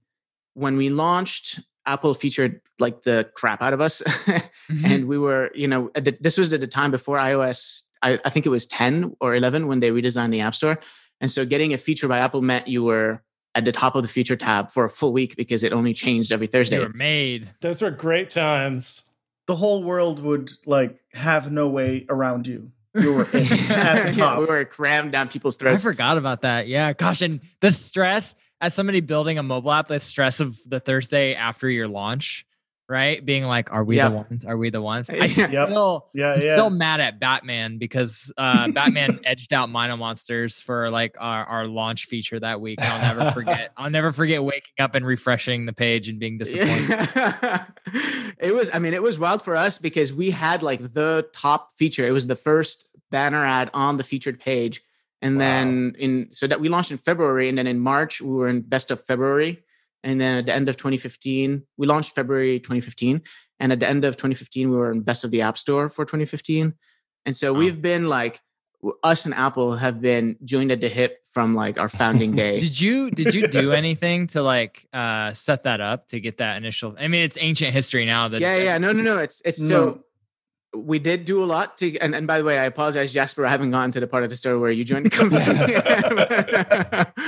when 0.55 0.77
we 0.77 0.89
launched 0.89 1.61
apple 1.87 2.15
featured 2.15 2.61
like 2.79 3.03
the 3.03 3.29
crap 3.35 3.61
out 3.61 3.73
of 3.73 3.81
us 3.81 4.03
mm-hmm. 4.07 4.85
and 4.85 5.09
we 5.09 5.19
were 5.19 5.51
you 5.55 5.67
know 5.67 5.91
this 6.21 6.39
was 6.39 6.53
at 6.53 6.61
the 6.61 6.67
time 6.67 6.91
before 6.91 7.17
ios 7.19 7.83
I, 8.03 8.19
I, 8.25 8.31
think 8.31 8.47
it 8.47 8.51
was 8.51 8.67
10 8.67 9.17
or 9.21 9.35
11 9.35 9.67
when 9.67 9.81
they 9.81 9.91
redesigned 9.91 10.31
the 10.31 10.41
app 10.41 10.55
store 10.55 10.79
and 11.21 11.31
so 11.31 11.45
getting 11.45 11.73
a 11.73 11.79
feature 11.79 12.09
by 12.09 12.19
apple 12.19 12.43
meant 12.43 12.69
you 12.69 12.83
were 12.83 13.23
at 13.55 13.65
the 13.65 13.73
top 13.73 13.95
of 13.95 14.03
the 14.03 14.09
feature 14.09 14.37
tab 14.37 14.71
for 14.71 14.85
a 14.85 14.91
full 14.91 15.13
week 15.13 15.37
because 15.37 15.63
it 15.63 15.73
only 15.73 15.95
changed 15.95 16.33
every 16.33 16.47
thursday 16.47 16.77
you 16.77 16.83
were 16.83 16.93
made 16.93 17.51
those 17.61 17.83
were 17.83 17.91
great 17.91 18.31
times 18.31 19.05
the 19.47 19.57
whole 19.57 19.83
world 19.83 20.23
would 20.23 20.53
like 20.67 20.99
have 21.13 21.51
no 21.51 21.69
way 21.69 22.07
around 22.09 22.47
you 22.47 22.71
you 22.95 23.15
were 23.15 23.23
at 23.33 23.33
the 23.33 24.15
top. 24.17 24.17
Yeah, 24.17 24.39
we 24.39 24.47
were 24.47 24.65
crammed 24.65 25.13
down 25.13 25.29
people's 25.29 25.57
throats. 25.57 25.83
I 25.83 25.89
forgot 25.89 26.19
about 26.19 26.43
that. 26.43 26.69
Yeah, 26.69 26.93
gosh, 26.93 27.23
and 27.23 27.41
the 27.61 27.71
stress 27.71 28.35
as 28.61 28.75
somebody 28.75 29.01
building 29.01 29.39
a 29.39 29.43
mobile 29.43 29.73
app, 29.73 29.89
the 29.89 29.99
stress 29.99 30.41
of 30.41 30.59
the 30.67 30.81
Thursday 30.81 31.35
after 31.35 31.69
your 31.69 31.89
launch, 31.89 32.47
right? 32.89 33.25
Being 33.25 33.45
like, 33.45 33.73
are 33.73 33.85
we 33.85 33.97
yep. 33.97 34.11
the 34.11 34.17
ones? 34.17 34.45
Are 34.45 34.57
we 34.57 34.71
the 34.71 34.83
ones? 34.83 35.09
I 35.09 35.27
still, 35.29 36.09
yeah, 36.13 36.33
I'm 36.33 36.41
yeah. 36.41 36.57
still 36.57 36.71
mad 36.71 37.01
at 37.01 37.21
Batman 37.21 37.79
because 37.79 38.33
uh, 38.37 38.71
Batman 38.71 39.21
edged 39.25 39.53
out 39.53 39.71
Mino 39.71 39.97
Monsters 39.97 40.61
for 40.61 40.91
like 40.91 41.15
our, 41.19 41.45
our 41.45 41.67
launch 41.67 42.07
feature 42.07 42.39
that 42.41 42.61
week. 42.61 42.81
I'll 42.83 43.15
never 43.15 43.31
forget. 43.31 43.73
I'll 43.77 43.91
never 43.91 44.13
forget 44.13 44.43
waking 44.43 44.75
up 44.79 44.95
and 44.95 45.07
refreshing 45.07 45.67
the 45.67 45.73
page 45.73 46.09
and 46.09 46.19
being 46.19 46.39
disappointed. 46.39 47.09
it 48.39 48.55
was, 48.55 48.71
I 48.73 48.79
mean, 48.79 48.95
it 48.95 49.03
was 49.03 49.19
wild 49.19 49.43
for 49.43 49.57
us 49.57 49.79
because 49.79 50.13
we 50.13 50.31
had 50.31 50.63
like 50.63 50.93
the 50.93 51.29
top 51.33 51.73
feature. 51.73 52.07
It 52.07 52.13
was 52.13 52.27
the 52.27 52.37
first 52.37 52.87
banner 53.11 53.45
ad 53.45 53.71
on 53.75 53.97
the 53.97 54.05
featured 54.05 54.41
page 54.41 54.83
and 55.23 55.37
wow. 55.37 55.39
then 55.39 55.97
in 55.99 56.29
so 56.33 56.47
that 56.47 56.61
we 56.61 56.69
launched 56.69 56.91
in 56.91 56.99
February, 56.99 57.49
and 57.49 57.57
then 57.57 57.67
in 57.67 57.79
March 57.79 58.21
we 58.21 58.31
were 58.31 58.49
in 58.49 58.61
best 58.61 58.91
of 58.91 59.03
February, 59.03 59.63
and 60.05 60.21
then 60.21 60.39
at 60.39 60.47
the 60.47 60.55
end 60.55 60.69
of 60.69 60.77
2015 60.77 61.67
we 61.77 61.87
launched 61.87 62.15
February 62.15 62.59
2015, 62.59 63.23
and 63.61 63.73
at 63.73 63.81
the 63.81 63.89
end 63.89 64.05
of 64.05 64.17
2015 64.17 64.71
we 64.71 64.77
were 64.77 64.93
in 64.93 65.01
best 65.01 65.25
of 65.25 65.31
the 65.31 65.43
App 65.43 65.59
Store 65.59 65.89
for 65.89 66.05
2015, 66.05 66.75
and 67.27 67.37
so 67.37 67.53
wow. 67.53 67.59
we've 67.59 67.81
been 67.81 68.09
like 68.09 68.41
us 69.03 69.25
and 69.25 69.35
Apple 69.35 69.77
have 69.77 70.01
been 70.01 70.37
joined 70.45 70.73
at 70.73 70.81
the 70.81 70.89
hip 70.89 71.19
from 71.33 71.55
like 71.55 71.79
our 71.79 71.89
founding 71.89 72.35
day. 72.35 72.61
did 72.67 72.81
you 72.81 73.11
did 73.11 73.35
you 73.35 73.47
do 73.47 73.73
anything 73.73 74.27
to 74.29 74.43
like 74.43 74.87
uh 74.93 75.33
set 75.33 75.65
that 75.65 75.81
up 75.81 76.09
to 76.09 76.21
get 76.21 76.39
that 76.39 76.57
initial? 76.57 76.95
I 76.99 77.09
mean, 77.09 77.23
it's 77.23 77.39
ancient 77.41 77.73
history 77.73 78.07
now. 78.07 78.29
That 78.29 78.41
yeah, 78.41 78.57
yeah, 78.57 78.79
no, 78.79 78.93
no, 78.93 79.03
no. 79.03 79.19
It's 79.19 79.41
it's 79.45 79.61
no. 79.61 79.69
so 79.69 80.05
we 80.75 80.99
did 80.99 81.25
do 81.25 81.43
a 81.43 81.47
lot 81.47 81.77
to 81.79 81.99
and, 81.99 82.15
and 82.15 82.27
by 82.27 82.39
the 82.39 82.45
way 82.45 82.59
i 82.59 82.65
apologize 82.65 83.13
jasper 83.13 83.45
i 83.45 83.51
haven't 83.51 83.71
gone 83.71 83.91
to 83.91 84.01
the 84.01 84.07
part 84.07 84.25
of 84.25 84.31
the 84.31 84.37
story 84.37 84.59
where 84.59 84.71
you 84.71 84.85
joined 84.85 85.07
the 85.07 85.11
company. 85.21 85.45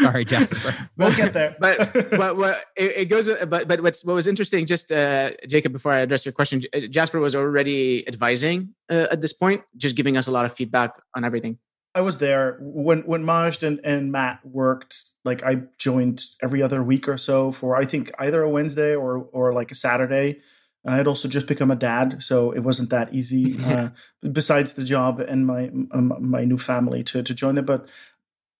Sorry 0.00 0.24
jasper. 0.24 0.74
We'll 0.96 1.14
get 1.14 1.32
there. 1.32 1.56
But 1.58 1.92
but 2.10 2.36
what 2.36 2.64
it, 2.76 2.96
it, 2.96 3.04
goes 3.06 3.28
but 3.46 3.68
but 3.68 3.82
what's 3.82 4.04
what 4.04 4.14
was 4.14 4.26
interesting 4.26 4.64
just 4.66 4.90
uh 4.92 5.32
jacob 5.46 5.72
before 5.72 5.92
i 5.92 5.98
address 5.98 6.24
your 6.24 6.32
question 6.32 6.62
uh, 6.74 6.80
jasper 6.80 7.20
was 7.20 7.34
already 7.34 8.06
advising 8.08 8.74
uh, 8.90 9.08
at 9.10 9.20
this 9.20 9.32
point 9.32 9.62
just 9.76 9.96
giving 9.96 10.16
us 10.16 10.26
a 10.26 10.30
lot 10.30 10.46
of 10.46 10.52
feedback 10.52 11.00
on 11.14 11.24
everything. 11.24 11.58
I 11.94 12.00
was 12.00 12.18
there. 12.18 12.58
When 12.60 13.00
when 13.02 13.24
majd 13.24 13.62
and, 13.62 13.80
and 13.84 14.10
matt 14.10 14.40
worked 14.44 14.96
like 15.24 15.42
i 15.42 15.62
joined 15.78 16.22
every 16.42 16.62
other 16.62 16.82
week 16.82 17.08
or 17.08 17.18
so 17.18 17.52
for 17.52 17.76
i 17.76 17.84
think 17.84 18.12
either 18.18 18.42
a 18.42 18.48
wednesday 18.48 18.94
or 18.94 19.28
or 19.32 19.52
like 19.52 19.70
a 19.70 19.74
saturday 19.74 20.40
I 20.86 20.96
had 20.96 21.06
also 21.06 21.28
just 21.28 21.46
become 21.46 21.70
a 21.70 21.76
dad, 21.76 22.22
so 22.22 22.52
it 22.52 22.60
wasn't 22.60 22.90
that 22.90 23.12
easy. 23.14 23.56
Uh, 23.64 23.90
besides 24.32 24.74
the 24.74 24.84
job 24.84 25.20
and 25.20 25.46
my 25.46 25.68
um, 25.90 26.14
my 26.20 26.44
new 26.44 26.58
family 26.58 27.02
to 27.04 27.22
to 27.22 27.34
join 27.34 27.54
them, 27.54 27.64
but 27.64 27.88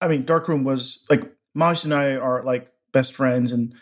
I 0.00 0.08
mean, 0.08 0.24
Darkroom 0.24 0.64
was 0.64 1.04
like 1.08 1.30
Majd 1.54 1.84
and 1.84 1.94
I 1.94 2.16
are 2.16 2.42
like 2.42 2.72
best 2.92 3.12
friends, 3.14 3.52
and 3.52 3.74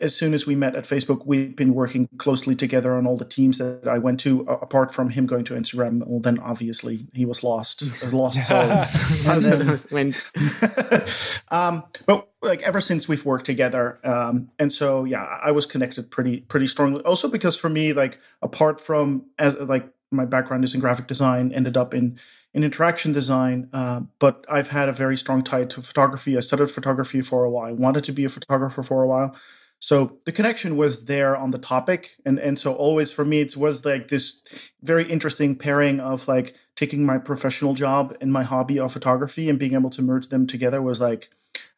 as 0.00 0.14
soon 0.14 0.34
as 0.34 0.46
we 0.46 0.54
met 0.54 0.74
at 0.74 0.84
Facebook, 0.84 1.26
we've 1.26 1.54
been 1.54 1.74
working 1.74 2.08
closely 2.18 2.54
together 2.54 2.94
on 2.94 3.06
all 3.06 3.16
the 3.16 3.24
teams 3.24 3.58
that 3.58 3.86
I 3.86 3.98
went 3.98 4.20
to. 4.20 4.40
apart 4.42 4.92
from 4.92 5.10
him 5.10 5.26
going 5.26 5.44
to 5.44 5.54
Instagram, 5.54 6.06
well, 6.06 6.20
then 6.20 6.38
obviously 6.38 7.06
he 7.12 7.24
was 7.24 7.42
lost, 7.42 7.82
lost 8.12 8.50
and 8.50 9.42
then, 9.42 10.14
um, 11.50 11.84
but 12.06 12.28
like 12.42 12.62
ever 12.62 12.80
since 12.80 13.08
we've 13.08 13.24
worked 13.24 13.46
together, 13.46 13.98
um, 14.04 14.50
and 14.58 14.72
so 14.72 15.04
yeah, 15.04 15.24
I 15.24 15.50
was 15.50 15.66
connected 15.66 16.10
pretty 16.10 16.40
pretty 16.40 16.66
strongly. 16.66 17.02
Also 17.02 17.30
because 17.30 17.56
for 17.56 17.68
me, 17.68 17.92
like 17.92 18.18
apart 18.42 18.80
from 18.80 19.26
as 19.38 19.56
like 19.56 19.92
my 20.10 20.24
background 20.24 20.64
is 20.64 20.74
in 20.74 20.80
graphic 20.80 21.06
design, 21.06 21.52
ended 21.52 21.76
up 21.76 21.94
in 21.94 22.18
in 22.54 22.64
interaction 22.64 23.12
design. 23.12 23.68
Uh, 23.72 24.00
but 24.18 24.44
I've 24.48 24.68
had 24.68 24.88
a 24.88 24.92
very 24.92 25.16
strong 25.16 25.42
tie 25.42 25.64
to 25.64 25.82
photography. 25.82 26.36
I 26.36 26.40
studied 26.40 26.70
photography 26.70 27.20
for 27.20 27.44
a 27.44 27.50
while. 27.50 27.68
I 27.68 27.72
wanted 27.72 28.04
to 28.04 28.12
be 28.12 28.24
a 28.24 28.28
photographer 28.28 28.82
for 28.82 29.02
a 29.02 29.06
while. 29.06 29.36
So 29.78 30.18
the 30.24 30.32
connection 30.32 30.76
was 30.76 31.04
there 31.04 31.36
on 31.36 31.50
the 31.50 31.58
topic, 31.58 32.16
and 32.24 32.38
and 32.38 32.58
so 32.58 32.74
always 32.74 33.10
for 33.12 33.24
me 33.24 33.40
it 33.40 33.56
was 33.56 33.84
like 33.84 34.08
this 34.08 34.42
very 34.82 35.10
interesting 35.10 35.54
pairing 35.54 36.00
of 36.00 36.26
like 36.28 36.54
taking 36.76 37.04
my 37.04 37.18
professional 37.18 37.74
job 37.74 38.16
and 38.20 38.32
my 38.32 38.42
hobby 38.42 38.78
of 38.78 38.92
photography 38.92 39.48
and 39.48 39.58
being 39.58 39.74
able 39.74 39.90
to 39.90 40.02
merge 40.02 40.28
them 40.28 40.46
together 40.46 40.80
was 40.80 41.00
like 41.00 41.30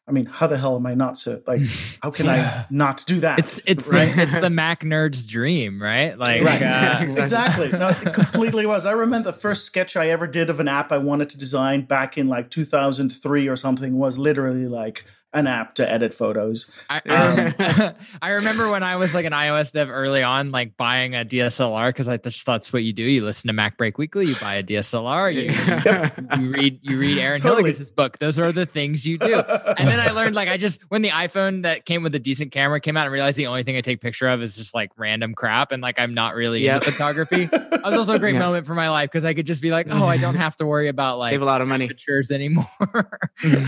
I 0.09 0.11
mean, 0.11 0.25
how 0.25 0.47
the 0.47 0.57
hell 0.57 0.75
am 0.75 0.87
I 0.87 0.95
not 0.95 1.19
so 1.19 1.39
like? 1.45 1.61
How 2.01 2.09
can 2.09 2.25
yeah. 2.25 2.63
I 2.63 2.73
not 2.73 3.05
do 3.05 3.19
that? 3.19 3.37
It's 3.37 3.61
it's 3.65 3.87
right? 3.87 4.13
the, 4.15 4.23
it's 4.23 4.39
the 4.39 4.49
Mac 4.49 4.81
nerd's 4.81 5.27
dream, 5.27 5.79
right? 5.79 6.17
Like 6.17 6.43
right. 6.43 6.61
Uh, 6.61 7.05
exactly. 7.17 7.69
No, 7.69 7.89
it 7.89 8.13
completely 8.13 8.65
was. 8.65 8.87
I 8.87 8.91
remember 8.93 9.31
the 9.31 9.37
first 9.37 9.65
sketch 9.65 9.95
I 9.95 10.09
ever 10.09 10.25
did 10.25 10.49
of 10.49 10.59
an 10.59 10.67
app 10.67 10.91
I 10.91 10.97
wanted 10.97 11.29
to 11.29 11.37
design 11.37 11.83
back 11.83 12.17
in 12.17 12.27
like 12.27 12.49
2003 12.49 13.47
or 13.47 13.55
something 13.55 13.99
was 13.99 14.17
literally 14.17 14.65
like 14.65 15.05
an 15.33 15.45
app 15.45 15.75
to 15.75 15.89
edit 15.89 16.13
photos. 16.13 16.65
I, 16.89 16.97
um, 17.09 17.95
I 18.21 18.29
remember 18.31 18.69
when 18.71 18.83
I 18.83 18.95
was 18.95 19.13
like 19.13 19.25
an 19.25 19.33
iOS 19.33 19.71
dev 19.71 19.89
early 19.89 20.23
on, 20.23 20.51
like 20.51 20.75
buying 20.77 21.15
a 21.15 21.23
DSLR 21.23 21.89
because 21.89 22.07
I 22.07 22.17
just 22.17 22.45
thought 22.45 22.59
that's 22.59 22.73
what 22.73 22.83
you 22.83 22.93
do. 22.93 23.03
You 23.03 23.23
listen 23.23 23.47
to 23.47 23.53
MacBreak 23.53 23.97
Weekly, 23.97 24.27
you 24.27 24.35
buy 24.35 24.55
a 24.55 24.63
DSLR, 24.63 25.33
you, 25.33 26.39
you, 26.39 26.43
you 26.43 26.51
read 26.51 26.79
you 26.81 26.99
read 26.99 27.17
Aaron 27.19 27.39
totally. 27.39 27.63
Hillegass's 27.63 27.91
book. 27.91 28.17
Those 28.19 28.39
are 28.39 28.51
the 28.51 28.65
things 28.65 29.05
you 29.05 29.17
do. 29.17 29.35
And 29.35 29.87
then 29.87 29.99
I 29.99 30.11
learned 30.11 30.35
like 30.35 30.49
I 30.49 30.57
just 30.57 30.81
when 30.89 31.01
the 31.01 31.09
iPhone 31.09 31.63
that 31.63 31.85
came 31.85 32.03
with 32.03 32.15
a 32.15 32.19
decent 32.19 32.51
camera 32.51 32.79
came 32.79 32.97
out, 32.97 33.05
I 33.05 33.09
realized 33.09 33.37
the 33.37 33.47
only 33.47 33.63
thing 33.63 33.77
I 33.77 33.81
take 33.81 34.01
picture 34.01 34.27
of 34.27 34.41
is 34.41 34.57
just 34.57 34.73
like 34.73 34.91
random 34.97 35.35
crap, 35.35 35.71
and 35.71 35.81
like 35.81 35.99
I'm 35.99 36.13
not 36.13 36.35
really 36.35 36.61
yep. 36.61 36.81
into 36.81 36.91
photography. 36.91 37.49
That 37.79 37.85
was 37.91 37.97
also 37.97 38.15
a 38.15 38.19
great 38.19 38.33
yeah. 38.33 38.39
moment 38.39 38.65
for 38.65 38.75
my 38.75 38.89
life 38.89 39.09
because 39.09 39.23
I 39.23 39.33
could 39.33 39.45
just 39.45 39.61
be 39.61 39.71
like, 39.71 39.87
oh, 39.89 40.05
I 40.05 40.17
don't 40.17 40.35
have 40.35 40.53
to 40.57 40.65
worry 40.65 40.89
about 40.89 41.17
like 41.17 41.31
save 41.31 41.41
a 41.41 41.45
lot 41.45 41.61
of 41.61 41.67
money 41.69 41.87
pictures 41.87 42.29
anymore. 42.29 42.65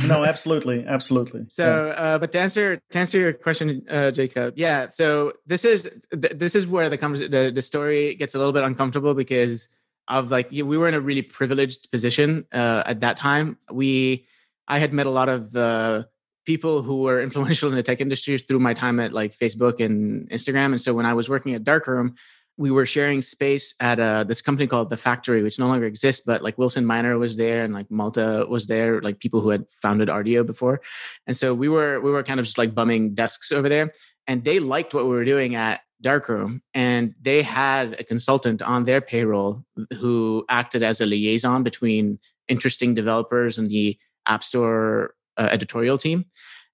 no, 0.06 0.26
absolutely, 0.26 0.86
absolutely. 0.86 1.46
So, 1.52 1.88
yeah. 1.88 2.02
uh, 2.02 2.18
but 2.18 2.32
to 2.32 2.40
answer 2.40 2.82
to 2.92 2.98
answer 2.98 3.20
your 3.20 3.34
question, 3.34 3.86
uh, 3.90 4.10
Jacob, 4.12 4.54
yeah. 4.56 4.88
So 4.88 5.34
this 5.46 5.66
is 5.66 5.84
th- 6.10 6.32
this 6.38 6.56
is 6.56 6.66
where 6.66 6.88
the, 6.88 6.96
the 6.96 7.52
the 7.54 7.62
story 7.62 8.16
gets 8.16 8.36
a 8.36 8.38
little 8.38 8.54
bit 8.54 8.64
uncomfortable 8.64 9.14
because 9.14 9.68
of 10.08 10.32
like 10.32 10.50
we 10.50 10.64
were 10.64 10.88
in 10.88 10.94
a 10.94 11.02
really 11.02 11.22
privileged 11.22 11.92
position 11.92 12.46
uh, 12.54 12.84
at 12.86 13.02
that 13.02 13.18
time. 13.18 13.58
We 13.70 14.28
I 14.70 14.80
had 14.80 14.94
met 14.94 15.08
a 15.08 15.10
lot 15.10 15.28
of 15.28 15.54
uh, 15.54 16.06
people 16.46 16.84
who 16.84 17.02
were 17.02 17.22
influential 17.22 17.68
in 17.68 17.76
the 17.76 17.84
tech 17.84 18.00
industry 18.00 18.38
through 18.38 18.60
my 18.60 18.74
time 18.74 19.02
at 19.02 19.12
like 19.12 19.38
Facebook 19.38 19.84
and 19.84 20.30
Instagram, 20.30 20.72
and 20.72 20.80
so 20.80 20.94
when 20.94 21.06
I 21.06 21.14
was 21.14 21.28
working 21.28 21.54
at 21.54 21.66
Darkroom, 21.66 22.16
we 22.62 22.70
were 22.70 22.86
sharing 22.86 23.24
space 23.24 23.74
at 23.80 24.00
uh, 24.00 24.24
this 24.24 24.42
company 24.42 24.68
called 24.68 24.92
The 24.92 24.98
Factory, 24.98 25.42
which 25.42 25.58
no 25.58 25.68
longer 25.68 25.88
exists, 25.88 26.22
but 26.24 26.44
like 26.44 26.60
Wilson 26.60 26.86
Miner 26.86 27.18
was 27.18 27.36
there 27.36 27.64
and 27.64 27.74
like 27.74 27.90
Malthe 27.90 28.48
was 28.48 28.68
there, 28.68 29.02
like 29.02 29.20
people 29.20 29.42
who 29.42 29.50
had 29.50 29.68
founded 29.70 30.10
Rdio 30.10 30.46
before. 30.46 30.80
And 31.26 31.36
so 31.36 31.56
we 31.56 31.68
were 31.68 32.00
we 32.00 32.12
were 32.12 32.24
kind 32.24 32.40
of 32.40 32.46
just 32.46 32.60
like 32.60 32.76
bumming 32.76 33.16
desks 33.16 33.52
over 33.52 33.68
there. 33.68 33.92
And 34.28 34.44
they 34.44 34.60
liked 34.60 34.94
what 34.94 35.06
we 35.06 35.10
were 35.10 35.26
doing 35.26 35.56
at 35.56 35.82
Darkroom. 36.02 36.62
And 36.76 37.16
they 37.20 37.42
had 37.42 38.00
a 38.00 38.04
consultant 38.04 38.62
on 38.62 38.86
their 38.86 39.02
payroll 39.02 39.66
who 40.00 40.46
acted 40.48 40.84
as 40.84 41.02
a 41.02 41.08
liaison 41.08 41.64
between 41.64 42.20
interesting 42.48 42.94
developers 42.94 43.58
and 43.58 43.70
the 43.70 43.98
App 44.28 44.44
Store 44.44 45.16
uh, 45.38 45.50
editorial 45.52 45.98
team. 45.98 46.26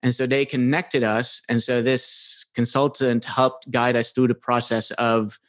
And 0.03 0.13
so 0.13 0.27
they 0.27 0.45
connected 0.45 1.03
us. 1.03 1.41
And 1.49 1.63
so 1.63 1.81
this 1.81 2.45
consultant 2.53 3.25
helped 3.25 3.71
guide 3.71 3.95
us 3.95 4.11
through 4.11 4.27
the 4.27 4.35
process 4.35 4.91
of 4.91 5.39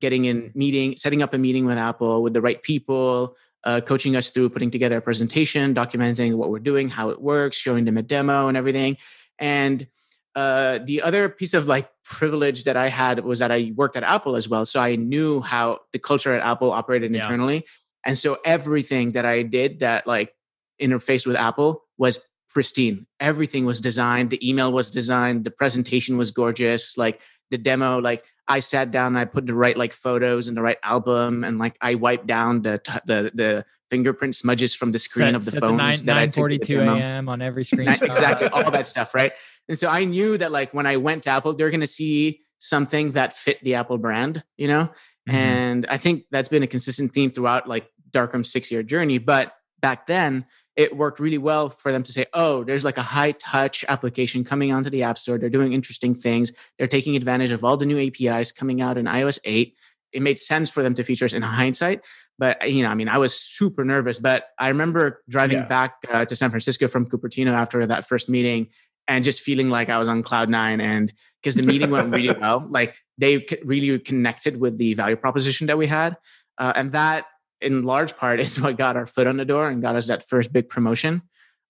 getting 0.00 0.24
in 0.26 0.52
meeting, 0.54 0.96
setting 0.96 1.22
up 1.22 1.34
a 1.34 1.38
meeting 1.38 1.64
with 1.64 1.78
Apple 1.78 2.22
with 2.22 2.34
the 2.34 2.40
right 2.40 2.62
people, 2.62 3.36
uh, 3.64 3.80
coaching 3.80 4.16
us 4.16 4.30
through 4.30 4.48
putting 4.48 4.70
together 4.70 4.98
a 4.98 5.00
presentation, 5.00 5.74
documenting 5.74 6.34
what 6.36 6.50
we're 6.50 6.58
doing, 6.58 6.88
how 6.88 7.10
it 7.10 7.20
works, 7.20 7.56
showing 7.56 7.84
them 7.84 7.96
a 7.96 8.02
demo 8.02 8.48
and 8.48 8.56
everything. 8.56 8.96
And 9.38 9.86
uh, 10.34 10.78
the 10.84 11.02
other 11.02 11.28
piece 11.28 11.54
of 11.54 11.66
like 11.66 11.90
privilege 12.04 12.64
that 12.64 12.76
I 12.76 12.88
had 12.88 13.24
was 13.24 13.40
that 13.40 13.50
I 13.50 13.72
worked 13.74 13.96
at 13.96 14.04
Apple 14.04 14.36
as 14.36 14.48
well. 14.48 14.64
So 14.64 14.80
I 14.80 14.96
knew 14.96 15.40
how 15.40 15.80
the 15.92 15.98
culture 15.98 16.32
at 16.32 16.42
Apple 16.42 16.70
operated 16.70 17.12
yeah. 17.12 17.22
internally. 17.22 17.64
And 18.04 18.16
so 18.16 18.38
everything 18.44 19.12
that 19.12 19.24
I 19.24 19.42
did 19.42 19.80
that 19.80 20.06
like 20.06 20.32
interfaced 20.80 21.26
with 21.26 21.34
Apple 21.34 21.82
was 21.98 22.20
pristine. 22.50 23.06
Everything 23.18 23.64
was 23.64 23.80
designed. 23.80 24.30
The 24.30 24.48
email 24.48 24.72
was 24.72 24.90
designed. 24.90 25.44
The 25.44 25.50
presentation 25.50 26.16
was 26.16 26.30
gorgeous. 26.30 26.96
Like 26.96 27.20
the 27.50 27.58
demo, 27.58 27.98
like 27.98 28.24
I 28.48 28.60
sat 28.60 28.90
down 28.90 29.08
and 29.08 29.18
I 29.18 29.24
put 29.24 29.46
the 29.46 29.54
right 29.54 29.76
like 29.76 29.92
photos 29.92 30.46
in 30.46 30.54
the 30.54 30.62
right 30.62 30.78
album 30.82 31.42
and 31.42 31.58
like 31.58 31.76
I 31.80 31.96
wiped 31.96 32.26
down 32.26 32.62
the 32.62 32.78
t- 32.78 32.92
the 33.04 33.30
the 33.34 33.64
fingerprint 33.90 34.36
smudges 34.36 34.74
from 34.74 34.92
the 34.92 34.98
screen 34.98 35.28
set, 35.28 35.34
of 35.34 35.44
the 35.44 35.60
phones 35.60 35.62
the 35.62 35.76
nine, 35.76 36.30
that 36.30 36.36
942 36.36 36.80
a.m. 36.80 37.28
on 37.28 37.42
every 37.42 37.64
screen. 37.64 37.88
exactly, 37.88 38.48
all 38.48 38.70
that 38.70 38.86
stuff, 38.94 39.14
right? 39.14 39.32
And 39.68 39.78
so 39.78 39.88
I 39.88 40.04
knew 40.04 40.38
that 40.38 40.52
like 40.52 40.72
when 40.72 40.86
I 40.86 40.96
went 40.96 41.24
to 41.24 41.30
Apple, 41.30 41.54
they're 41.54 41.70
going 41.70 41.80
to 41.80 41.86
see 41.86 42.42
something 42.58 43.12
that 43.12 43.32
fit 43.32 43.62
the 43.62 43.74
Apple 43.74 43.98
brand, 43.98 44.42
you 44.56 44.68
know. 44.68 44.84
Mm-hmm. 45.28 45.36
And 45.36 45.86
I 45.88 45.96
think 45.96 46.24
that's 46.30 46.48
been 46.48 46.62
a 46.62 46.68
consistent 46.68 47.12
theme 47.12 47.30
throughout 47.30 47.68
like 47.68 47.90
Darkroom's 48.10 48.50
six 48.50 48.70
year 48.70 48.82
journey. 48.82 49.18
But 49.18 49.52
back 49.80 50.06
then, 50.06 50.46
it 50.76 50.94
worked 50.94 51.18
really 51.18 51.38
well 51.38 51.70
for 51.70 51.90
them 51.90 52.02
to 52.02 52.12
say, 52.12 52.26
oh, 52.34 52.62
there's 52.62 52.84
like 52.84 52.98
a 52.98 53.02
high 53.02 53.32
touch 53.32 53.84
application 53.88 54.44
coming 54.44 54.72
onto 54.72 54.90
the 54.90 55.02
App 55.02 55.18
Store. 55.18 55.38
They're 55.38 55.48
doing 55.48 55.72
interesting 55.72 56.14
things. 56.14 56.52
They're 56.78 56.86
taking 56.86 57.16
advantage 57.16 57.50
of 57.50 57.64
all 57.64 57.78
the 57.78 57.86
new 57.86 57.98
APIs 57.98 58.52
coming 58.52 58.82
out 58.82 58.98
in 58.98 59.06
iOS 59.06 59.38
8. 59.44 59.74
It 60.12 60.22
made 60.22 60.38
sense 60.38 60.70
for 60.70 60.82
them 60.82 60.94
to 60.94 61.02
feature 61.02 61.24
us 61.24 61.32
in 61.32 61.42
hindsight. 61.42 62.02
But, 62.38 62.70
you 62.70 62.82
know, 62.82 62.90
I 62.90 62.94
mean, 62.94 63.08
I 63.08 63.16
was 63.16 63.34
super 63.34 63.84
nervous. 63.84 64.18
But 64.18 64.48
I 64.58 64.68
remember 64.68 65.22
driving 65.28 65.58
yeah. 65.58 65.66
back 65.66 65.96
uh, 66.12 66.26
to 66.26 66.36
San 66.36 66.50
Francisco 66.50 66.88
from 66.88 67.08
Cupertino 67.08 67.52
after 67.52 67.86
that 67.86 68.06
first 68.06 68.28
meeting 68.28 68.68
and 69.08 69.24
just 69.24 69.40
feeling 69.40 69.70
like 69.70 69.88
I 69.88 69.98
was 69.98 70.08
on 70.08 70.22
cloud 70.22 70.50
nine. 70.50 70.82
And 70.82 71.10
because 71.42 71.54
the 71.54 71.62
meeting 71.62 71.90
went 71.90 72.12
really 72.12 72.36
well, 72.40 72.66
like 72.68 72.96
they 73.16 73.46
really 73.64 73.98
connected 73.98 74.60
with 74.60 74.76
the 74.76 74.92
value 74.92 75.16
proposition 75.16 75.68
that 75.68 75.78
we 75.78 75.86
had. 75.86 76.18
Uh, 76.58 76.72
and 76.76 76.92
that 76.92 77.26
in 77.60 77.82
large 77.82 78.16
part 78.16 78.40
is 78.46 78.60
what 78.60 78.76
got 78.76 78.96
our 78.96 79.06
foot 79.06 79.26
on 79.26 79.36
the 79.36 79.44
door 79.44 79.68
and 79.68 79.82
got 79.82 79.96
us 79.96 80.06
that 80.06 80.28
first 80.28 80.52
big 80.52 80.68
promotion. 80.68 81.22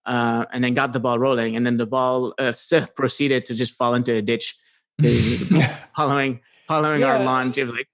Uh, 0.05 0.45
and 0.52 0.62
then 0.62 0.73
got 0.73 0.93
the 0.93 1.00
ball 1.00 1.19
rolling. 1.19 1.57
And 1.57 1.66
then 1.66 1.78
the 1.78 1.87
ball 1.87 2.33
uh, 2.38 2.52
proceeded 2.97 3.45
to 3.47 3.55
just 3.57 3.75
fall 3.75 3.95
into 3.95 4.14
a 4.14 4.23
ditch 4.23 4.57
following 5.97 6.40
following 6.69 7.00
yeah. 7.00 7.16
our 7.16 7.25
launch. 7.25 7.59
It 7.59 7.64
was 7.64 7.75
like, 7.75 7.88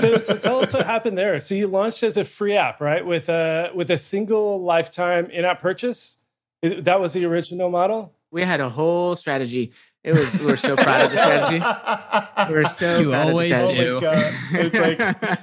so, 0.00 0.18
so 0.18 0.36
tell 0.36 0.58
us 0.58 0.72
what 0.72 0.84
happened 0.84 1.16
there. 1.16 1.38
So 1.40 1.54
you 1.54 1.68
launched 1.68 2.02
as 2.02 2.16
a 2.16 2.24
free 2.24 2.56
app, 2.56 2.80
right? 2.80 3.06
With 3.06 3.28
a 3.28 3.70
with 3.72 3.88
a 3.90 3.98
single 3.98 4.60
lifetime 4.60 5.30
in-app 5.30 5.60
purchase. 5.60 6.16
That 6.62 7.00
was 7.00 7.12
the 7.14 7.24
original 7.24 7.70
model. 7.70 8.12
We 8.32 8.42
had 8.42 8.60
a 8.60 8.68
whole 8.68 9.16
strategy. 9.16 9.72
It 10.02 10.12
was 10.12 10.38
we 10.40 10.46
were 10.46 10.56
so 10.56 10.76
proud 10.76 11.02
of 11.02 11.12
the 11.12 11.18
strategy. 11.18 12.52
We 12.52 12.58
are 12.58 12.68
so 12.68 13.00
you 13.00 13.10
proud 13.10 13.28
always 13.28 13.52
of 13.52 13.58
the 13.58 13.66
strategy. 13.68 13.84
do. 13.84 14.00
Oh 14.02 14.58
it's 14.58 14.98
like 14.98 15.40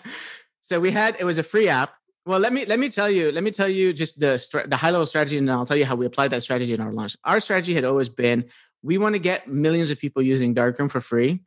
so 0.68 0.82
we 0.82 0.92
had 0.92 1.16
it 1.18 1.24
was 1.24 1.38
a 1.38 1.44
free 1.44 1.70
app. 1.70 1.94
Well, 2.26 2.40
let 2.40 2.52
me 2.52 2.66
let 2.66 2.78
me 2.78 2.90
tell 2.90 3.10
you 3.10 3.32
let 3.32 3.42
me 3.42 3.52
tell 3.52 3.70
you 3.70 3.94
just 3.94 4.20
the 4.20 4.34
the 4.68 4.76
high 4.76 4.92
level 4.92 5.08
strategy, 5.08 5.38
and 5.38 5.50
I'll 5.50 5.66
tell 5.66 5.78
you 5.78 5.86
how 5.86 5.96
we 5.96 6.06
applied 6.06 6.32
that 6.32 6.44
strategy 6.44 6.74
in 6.74 6.82
our 6.82 6.92
launch. 6.92 7.16
Our 7.24 7.40
strategy 7.40 7.74
had 7.74 7.86
always 7.86 8.10
been 8.10 8.44
we 8.84 8.98
want 8.98 9.16
to 9.16 9.20
get 9.20 9.48
millions 9.48 9.92
of 9.92 9.98
people 9.98 10.22
using 10.22 10.54
Darkroom 10.54 10.90
for 10.90 11.00
free 11.00 11.40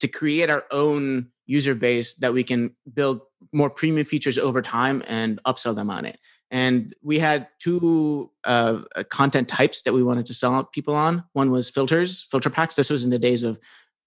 to 0.00 0.06
create 0.06 0.50
our 0.50 0.64
own 0.70 1.28
user 1.46 1.74
base 1.74 2.16
that 2.16 2.34
we 2.34 2.44
can 2.44 2.76
build 2.92 3.22
more 3.54 3.70
premium 3.70 4.04
features 4.04 4.36
over 4.36 4.60
time 4.60 5.02
and 5.06 5.40
upsell 5.46 5.74
them 5.74 5.88
on 5.88 6.04
it. 6.04 6.18
And 6.50 6.94
we 7.02 7.18
had 7.20 7.48
two 7.58 8.30
uh, 8.44 8.80
content 9.08 9.48
types 9.48 9.80
that 9.82 9.94
we 9.94 10.02
wanted 10.02 10.26
to 10.26 10.34
sell 10.34 10.62
people 10.64 10.94
on. 10.94 11.24
One 11.32 11.50
was 11.50 11.70
filters, 11.70 12.26
filter 12.30 12.50
packs. 12.50 12.74
This 12.74 12.90
was 12.90 13.02
in 13.02 13.08
the 13.08 13.18
days 13.18 13.42
of 13.42 13.58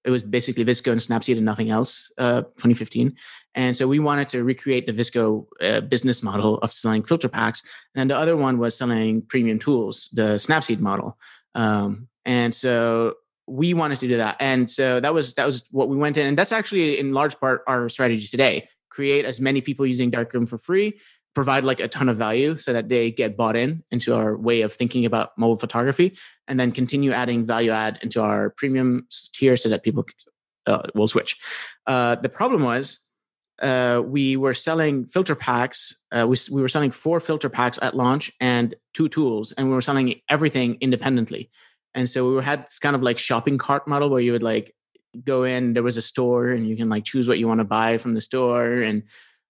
it 0.04 0.10
was 0.10 0.24
basically 0.24 0.66
VSCO 0.66 0.92
and 0.92 1.02
Snapseed 1.02 1.38
and 1.38 1.46
nothing 1.46 1.70
else, 1.70 2.12
uh, 2.18 2.42
2015. 2.42 3.16
And 3.54 3.76
so 3.76 3.88
we 3.88 4.00
wanted 4.00 4.30
to 4.30 4.44
recreate 4.44 4.88
the 4.88 4.94
VSCO 4.94 5.46
uh, 5.62 5.82
business 5.82 6.24
model 6.24 6.58
of 6.60 6.72
selling 6.72 7.04
filter 7.04 7.30
packs. 7.30 7.62
And 7.96 8.10
the 8.10 8.18
other 8.18 8.36
one 8.36 8.58
was 8.58 8.78
selling 8.78 9.22
premium 9.24 9.60
tools, 9.60 10.10
the 10.14 10.36
Snapseed 10.38 10.80
model. 10.80 11.18
Um, 11.54 12.08
and 12.26 12.54
so 12.54 13.16
we 13.48 13.74
wanted 13.74 14.00
to 14.00 14.08
do 14.08 14.18
that. 14.18 14.38
And 14.40 14.70
so 14.70 15.00
that 15.00 15.14
was 15.14 15.34
that 15.36 15.46
was 15.46 15.68
what 15.72 15.90
we 15.90 15.98
went 15.98 16.18
in. 16.18 16.28
And 16.28 16.38
that's 16.38 16.52
actually 16.52 17.00
in 17.00 17.14
large 17.14 17.40
part 17.40 17.64
our 17.68 17.90
strategy 17.90 18.28
today. 18.28 18.68
Create 18.90 19.26
as 19.26 19.40
many 19.40 19.62
people 19.62 19.86
using 19.86 20.10
Darkroom 20.10 20.46
for 20.46 20.58
free 20.58 21.00
provide 21.34 21.64
like 21.64 21.80
a 21.80 21.88
ton 21.88 22.10
of 22.10 22.18
value 22.18 22.58
so 22.58 22.74
that 22.74 22.90
they 22.90 23.12
get 23.12 23.38
bought 23.38 23.56
in 23.56 23.84
into 23.92 24.14
our 24.14 24.36
way 24.36 24.62
of 24.62 24.74
thinking 24.74 25.06
about 25.06 25.32
mobile 25.38 25.58
photography 25.58 26.18
and 26.48 26.60
then 26.60 26.72
continue 26.72 27.12
adding 27.12 27.46
value 27.46 27.72
add 27.72 27.98
into 28.02 28.22
our 28.22 28.50
premium 28.52 29.08
tier 29.34 29.56
so 29.56 29.70
that 29.70 29.84
people 29.84 30.06
uh, 30.68 30.82
will 30.94 31.08
switch. 31.08 31.38
Uh, 31.88 32.16
the 32.16 32.30
problem 32.30 32.64
was 32.64 33.00
uh, 33.62 34.02
we 34.04 34.36
were 34.36 34.54
selling 34.54 35.06
filter 35.06 35.36
packs 35.36 35.94
uh, 36.12 36.26
we, 36.28 36.36
we 36.52 36.62
were 36.62 36.70
selling 36.70 36.92
four 36.92 37.20
filter 37.20 37.50
packs 37.50 37.80
at 37.82 37.96
launch 37.96 38.32
and 38.40 38.76
two 38.94 39.08
tools 39.08 39.52
and 39.54 39.68
we 39.68 39.74
were 39.74 39.82
selling 39.82 40.20
everything 40.30 40.78
independently. 40.82 41.50
And 41.94 42.10
so 42.10 42.36
we 42.36 42.44
had 42.44 42.66
this 42.66 42.80
kind 42.80 42.96
of 42.96 43.04
like 43.04 43.20
shopping 43.20 43.58
cart 43.58 43.88
model 43.88 44.10
where 44.10 44.22
you 44.22 44.32
would 44.32 44.44
like 44.44 44.74
go 45.24 45.44
in, 45.44 45.74
there 45.74 45.84
was 45.84 45.98
a 45.98 46.02
store, 46.02 46.50
and 46.50 46.68
you 46.68 46.76
can 46.76 46.90
like 46.90 47.04
choose 47.04 47.28
what 47.28 47.40
you 47.40 47.48
want 47.48 47.60
to 47.60 47.66
buy 47.66 47.98
from 47.98 48.14
the 48.14 48.22
store, 48.22 48.82
and 48.82 49.04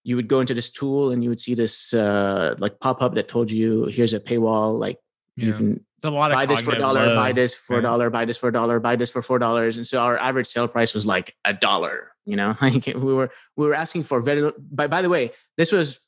you 0.03 0.15
would 0.15 0.27
go 0.27 0.39
into 0.39 0.53
this 0.53 0.70
tool, 0.70 1.12
and 1.12 1.24
you 1.24 1.29
would 1.29 1.39
see 1.39 1.53
this 1.53 1.93
uh, 1.93 2.55
like 2.60 2.79
pop 2.79 3.01
up 3.01 3.15
that 3.15 3.27
told 3.27 3.51
you, 3.51 3.86
"Here's 3.86 4.13
a 4.13 4.20
paywall." 4.20 4.79
Like 4.79 4.98
Yeah. 5.36 5.48
you 5.48 5.53
can 5.53 5.86
a 6.03 6.10
lot 6.10 6.31
of 6.31 6.36
buy 6.36 6.46
this 6.48 6.62
for 6.62 6.74
a 6.74 6.79
dollar, 6.79 7.05
load. 7.08 7.15
buy 7.15 7.31
this 7.31 7.53
for 7.53 7.77
a 7.77 7.81
dollar, 7.81 8.10
buy 8.10 8.25
this 8.25 8.38
for 8.38 8.50
a 8.50 8.51
dollar, 8.51 8.79
buy 8.79 8.96
this 8.96 9.12
for 9.12 9.22
four 9.22 9.38
dollars, 9.39 9.77
and 9.77 9.86
so 9.86 10.00
our 10.00 10.17
average 10.17 10.48
sale 10.48 10.67
price 10.67 10.93
was 10.93 11.05
like 11.05 11.36
a 11.46 11.53
dollar. 11.53 12.12
You 12.25 12.36
know, 12.36 12.55
like 12.62 12.86
we 12.88 13.13
were 13.13 13.29
we 13.55 13.67
were 13.67 13.74
asking 13.75 14.03
for 14.03 14.22
very. 14.22 14.51
By 14.60 14.88
by 14.88 15.01
the 15.01 15.10
way, 15.10 15.31
this 15.58 15.72
was 15.72 16.00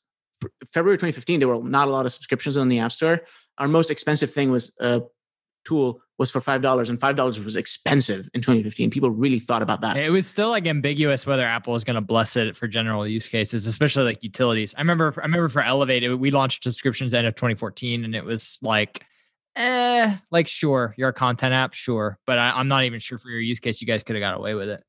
February 0.72 0.96
2015. 0.98 1.38
There 1.40 1.48
were 1.48 1.62
not 1.62 1.88
a 1.88 1.90
lot 1.90 2.06
of 2.06 2.12
subscriptions 2.12 2.56
on 2.56 2.68
the 2.68 2.80
App 2.80 2.92
Store. 2.92 3.20
Our 3.58 3.68
most 3.68 3.90
expensive 3.90 4.32
thing 4.32 4.50
was 4.50 4.72
a 4.80 5.02
tool 5.64 6.00
was 6.18 6.30
for 6.30 6.40
five 6.40 6.62
dollars, 6.62 6.88
and 6.88 7.00
five 7.00 7.16
dollars 7.16 7.40
was 7.40 7.56
expensive 7.56 8.28
in 8.34 8.40
2015. 8.40 8.90
People 8.90 9.10
really 9.10 9.38
thought 9.38 9.62
about 9.62 9.80
that. 9.80 9.96
It 9.96 10.10
was 10.10 10.26
still 10.26 10.50
like 10.50 10.66
ambiguous 10.66 11.26
whether 11.26 11.44
Apple 11.44 11.72
was 11.72 11.84
going 11.84 11.96
to 11.96 12.00
bless 12.00 12.36
it 12.36 12.56
for 12.56 12.68
general 12.68 13.06
use 13.06 13.28
cases, 13.28 13.66
especially 13.66 14.04
like 14.04 14.22
utilities. 14.22 14.74
I 14.74 14.80
remember, 14.80 15.12
I 15.18 15.22
remember 15.22 15.48
for 15.48 15.62
Elevate, 15.62 16.18
we 16.18 16.30
launched 16.30 16.64
subscriptions 16.64 17.14
end 17.14 17.26
of 17.26 17.34
2014, 17.34 18.04
and 18.04 18.14
it 18.14 18.24
was 18.24 18.58
like, 18.62 19.04
eh, 19.56 20.16
like 20.30 20.46
sure, 20.46 20.94
you're 20.96 21.08
a 21.08 21.14
content 21.14 21.52
app, 21.52 21.74
sure, 21.74 22.18
but 22.26 22.38
I, 22.38 22.50
I'm 22.50 22.68
not 22.68 22.84
even 22.84 23.00
sure 23.00 23.18
for 23.18 23.30
your 23.30 23.40
use 23.40 23.60
case, 23.60 23.80
you 23.80 23.86
guys 23.86 24.02
could 24.02 24.16
have 24.16 24.20
got 24.20 24.36
away 24.36 24.54
with 24.54 24.68
it. 24.68 24.82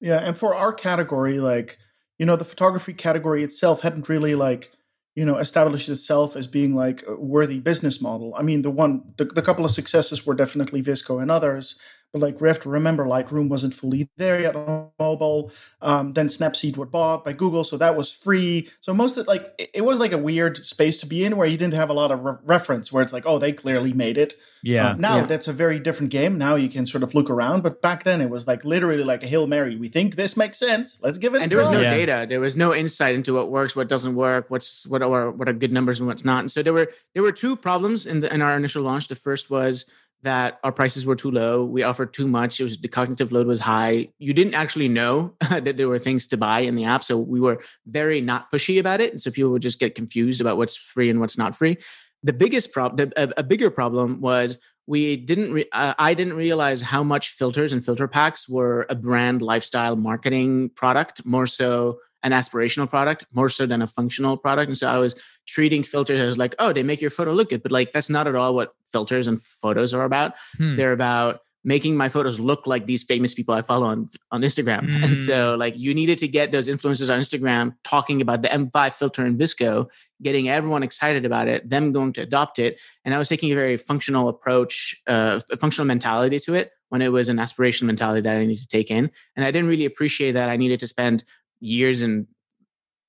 Yeah, 0.00 0.18
and 0.18 0.38
for 0.38 0.54
our 0.54 0.72
category, 0.72 1.40
like 1.40 1.78
you 2.18 2.26
know, 2.26 2.36
the 2.36 2.44
photography 2.44 2.92
category 2.92 3.42
itself 3.42 3.80
hadn't 3.80 4.08
really 4.10 4.34
like 4.34 4.72
you 5.20 5.26
know 5.26 5.36
established 5.36 5.90
itself 5.90 6.34
as 6.34 6.46
being 6.46 6.74
like 6.74 7.04
a 7.06 7.14
worthy 7.14 7.60
business 7.60 8.00
model. 8.00 8.32
I 8.40 8.42
mean, 8.42 8.62
the 8.62 8.70
one, 8.70 8.92
the, 9.18 9.26
the 9.26 9.42
couple 9.42 9.66
of 9.66 9.70
successes 9.70 10.24
were 10.24 10.32
definitely 10.34 10.82
VSCO 10.82 11.20
and 11.20 11.30
others, 11.30 11.78
but 12.12 12.20
like 12.20 12.40
we 12.40 12.48
have 12.48 12.60
to 12.60 12.68
remember, 12.68 13.04
Lightroom 13.04 13.48
wasn't 13.48 13.74
fully 13.74 14.08
there 14.16 14.40
yet 14.40 14.56
on 14.56 14.88
mobile. 14.98 15.52
Um, 15.80 16.12
then 16.12 16.28
Snapseed 16.28 16.76
was 16.76 16.88
bought 16.88 17.24
by 17.24 17.32
Google, 17.32 17.64
so 17.64 17.76
that 17.76 17.96
was 17.96 18.12
free. 18.12 18.68
So 18.80 18.92
most 18.92 19.16
of 19.16 19.26
like 19.26 19.52
it, 19.58 19.70
it 19.74 19.80
was 19.82 19.98
like 19.98 20.12
a 20.12 20.18
weird 20.18 20.64
space 20.66 20.98
to 20.98 21.06
be 21.06 21.24
in 21.24 21.36
where 21.36 21.46
you 21.46 21.56
didn't 21.56 21.74
have 21.74 21.90
a 21.90 21.92
lot 21.94 22.10
of 22.10 22.20
re- 22.24 22.34
reference. 22.44 22.92
Where 22.92 23.02
it's 23.02 23.12
like, 23.12 23.24
oh, 23.26 23.38
they 23.38 23.52
clearly 23.52 23.92
made 23.92 24.18
it. 24.18 24.34
Yeah. 24.62 24.90
Um, 24.90 25.00
now 25.00 25.16
Yeah. 25.18 25.26
that's 25.26 25.48
a 25.48 25.52
very 25.54 25.78
different 25.78 26.10
game. 26.12 26.36
Now 26.36 26.56
you 26.56 26.68
can 26.68 26.84
sort 26.84 27.02
of 27.02 27.14
look 27.14 27.30
around, 27.30 27.62
but 27.62 27.80
back 27.80 28.04
then 28.04 28.20
it 28.20 28.28
was 28.28 28.46
like 28.46 28.64
literally 28.64 29.04
like 29.04 29.22
a 29.22 29.26
hail 29.26 29.46
mary. 29.46 29.76
We 29.76 29.88
think 29.88 30.16
this 30.16 30.36
makes 30.36 30.58
sense. 30.58 31.00
Let's 31.02 31.16
give 31.18 31.34
it. 31.34 31.38
and 31.42 31.46
a 31.46 31.48
there 31.48 31.58
was 31.58 31.70
no 31.70 31.80
Yeah. 31.80 31.90
data 31.90 32.26
there 32.28 32.40
was 32.40 32.56
no 32.56 32.74
insight 32.74 33.14
into 33.14 33.34
what 33.34 33.50
works 33.50 33.74
what 33.74 33.88
doesn't 33.88 34.14
work 34.14 34.46
what's 34.50 34.86
what 34.86 35.02
are 35.02 35.30
what 35.30 35.48
are 35.48 35.52
good 35.54 35.72
numbers 35.72 35.98
and 36.00 36.06
what's 36.08 36.24
not 36.24 36.40
and 36.40 36.50
so 36.52 36.62
there 36.62 36.72
were 36.74 36.92
there 37.14 37.22
were 37.22 37.32
two 37.32 37.56
problems 37.56 38.04
in 38.04 38.20
the 38.20 38.32
in 38.34 38.42
our 38.42 38.56
initial 38.56 38.82
launch 38.82 39.08
the 39.08 39.14
first 39.14 39.48
was 39.50 39.86
that 40.22 40.58
our 40.62 40.72
prices 40.72 41.06
were 41.06 41.16
too 41.16 41.30
low 41.30 41.64
we 41.64 41.82
offered 41.82 42.12
too 42.12 42.28
much 42.28 42.60
it 42.60 42.64
was 42.64 42.78
the 42.78 42.88
cognitive 42.88 43.32
load 43.32 43.46
was 43.46 43.60
high. 43.60 44.08
You 44.18 44.34
didn't 44.34 44.54
actually 44.54 44.88
know 44.88 45.34
that 45.50 45.76
there 45.76 45.88
were 45.88 45.98
things 45.98 46.26
to 46.28 46.36
buy 46.36 46.60
in 46.60 46.76
the 46.76 46.84
app 46.84 47.04
so 47.04 47.18
we 47.18 47.40
were 47.40 47.60
very 47.86 48.20
not 48.20 48.50
pushy 48.52 48.78
about 48.78 49.00
it 49.00 49.12
and 49.12 49.20
so 49.20 49.30
people 49.30 49.50
would 49.50 49.62
just 49.62 49.78
get 49.78 49.94
confused 49.94 50.40
about 50.40 50.56
what's 50.56 50.76
free 50.76 51.10
and 51.10 51.20
what's 51.20 51.38
not 51.38 51.54
free. 51.54 51.76
The 52.22 52.32
biggest 52.34 52.72
problem 52.72 53.12
a, 53.16 53.30
a 53.38 53.42
bigger 53.42 53.70
problem 53.70 54.20
was 54.20 54.58
we 54.86 55.16
didn't 55.16 55.52
re- 55.52 55.68
uh, 55.72 55.94
i 55.98 56.12
didn't 56.14 56.34
realize 56.34 56.82
how 56.82 57.02
much 57.02 57.30
filters 57.30 57.72
and 57.72 57.84
filter 57.84 58.08
packs 58.08 58.48
were 58.48 58.86
a 58.90 58.94
brand 58.94 59.40
lifestyle 59.40 59.96
marketing 59.96 60.68
product 60.74 61.24
more 61.24 61.46
so 61.46 61.98
an 62.22 62.32
aspirational 62.32 62.88
product 62.88 63.24
more 63.32 63.48
so 63.48 63.66
than 63.66 63.82
a 63.82 63.86
functional 63.86 64.36
product 64.36 64.68
and 64.68 64.78
so 64.78 64.86
i 64.86 64.98
was 64.98 65.14
treating 65.46 65.82
filters 65.82 66.20
as 66.20 66.38
like 66.38 66.54
oh 66.58 66.72
they 66.72 66.82
make 66.82 67.00
your 67.00 67.10
photo 67.10 67.32
look 67.32 67.50
good 67.50 67.62
but 67.62 67.72
like 67.72 67.92
that's 67.92 68.10
not 68.10 68.26
at 68.26 68.34
all 68.34 68.54
what 68.54 68.74
filters 68.92 69.26
and 69.26 69.42
photos 69.42 69.94
are 69.94 70.04
about 70.04 70.34
Hmm. 70.56 70.76
they're 70.76 70.92
about 70.92 71.40
making 71.64 71.96
my 71.96 72.08
photos 72.08 72.40
look 72.40 72.66
like 72.66 72.86
these 72.86 73.02
famous 73.02 73.34
people 73.34 73.54
I 73.54 73.62
follow 73.62 73.86
on 73.86 74.08
on 74.30 74.42
Instagram. 74.42 74.88
Mm. 74.88 75.04
And 75.04 75.16
so 75.16 75.56
like 75.58 75.76
you 75.76 75.94
needed 75.94 76.18
to 76.20 76.28
get 76.28 76.52
those 76.52 76.68
influencers 76.68 77.12
on 77.12 77.20
Instagram 77.20 77.74
talking 77.84 78.22
about 78.22 78.42
the 78.42 78.48
M5 78.48 78.92
filter 78.92 79.26
in 79.26 79.36
VSCO, 79.36 79.90
getting 80.22 80.48
everyone 80.48 80.82
excited 80.82 81.24
about 81.26 81.48
it, 81.48 81.68
them 81.68 81.92
going 81.92 82.12
to 82.14 82.22
adopt 82.22 82.58
it. 82.58 82.80
And 83.04 83.14
I 83.14 83.18
was 83.18 83.28
taking 83.28 83.52
a 83.52 83.54
very 83.54 83.76
functional 83.76 84.28
approach, 84.28 85.00
uh, 85.06 85.40
a 85.50 85.56
functional 85.56 85.86
mentality 85.86 86.40
to 86.40 86.54
it 86.54 86.72
when 86.88 87.02
it 87.02 87.12
was 87.12 87.28
an 87.28 87.38
aspiration 87.38 87.86
mentality 87.86 88.22
that 88.22 88.36
I 88.36 88.46
needed 88.46 88.62
to 88.62 88.68
take 88.68 88.90
in. 88.90 89.10
And 89.36 89.44
I 89.44 89.50
didn't 89.50 89.68
really 89.68 89.84
appreciate 89.84 90.32
that 90.32 90.48
I 90.48 90.56
needed 90.56 90.80
to 90.80 90.86
spend 90.86 91.24
years 91.60 92.02
and 92.02 92.26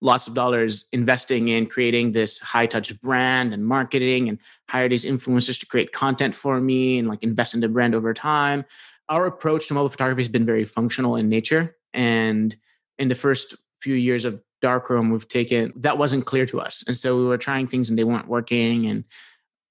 lots 0.01 0.27
of 0.27 0.33
dollars 0.33 0.85
investing 0.91 1.47
in 1.47 1.67
creating 1.67 2.11
this 2.11 2.39
high 2.39 2.65
touch 2.65 2.99
brand 3.01 3.53
and 3.53 3.65
marketing 3.65 4.27
and 4.29 4.39
hire 4.67 4.89
these 4.89 5.05
influencers 5.05 5.59
to 5.59 5.65
create 5.65 5.91
content 5.91 6.33
for 6.33 6.59
me 6.59 6.97
and 6.97 7.07
like 7.07 7.23
invest 7.23 7.53
in 7.53 7.59
the 7.59 7.69
brand 7.69 7.93
over 7.93 8.13
time. 8.13 8.65
Our 9.09 9.27
approach 9.27 9.67
to 9.67 9.73
mobile 9.73 9.89
photography 9.89 10.23
has 10.23 10.29
been 10.29 10.45
very 10.45 10.65
functional 10.65 11.15
in 11.15 11.29
nature. 11.29 11.75
And 11.93 12.55
in 12.97 13.09
the 13.09 13.15
first 13.15 13.55
few 13.79 13.95
years 13.95 14.25
of 14.25 14.41
Darkroom, 14.61 15.09
we've 15.09 15.27
taken 15.27 15.73
that 15.77 15.97
wasn't 15.97 16.25
clear 16.25 16.45
to 16.47 16.61
us. 16.61 16.83
And 16.87 16.97
so 16.97 17.17
we 17.17 17.25
were 17.25 17.37
trying 17.37 17.67
things 17.67 17.89
and 17.89 17.97
they 17.97 18.03
weren't 18.03 18.27
working. 18.27 18.87
And 18.87 19.03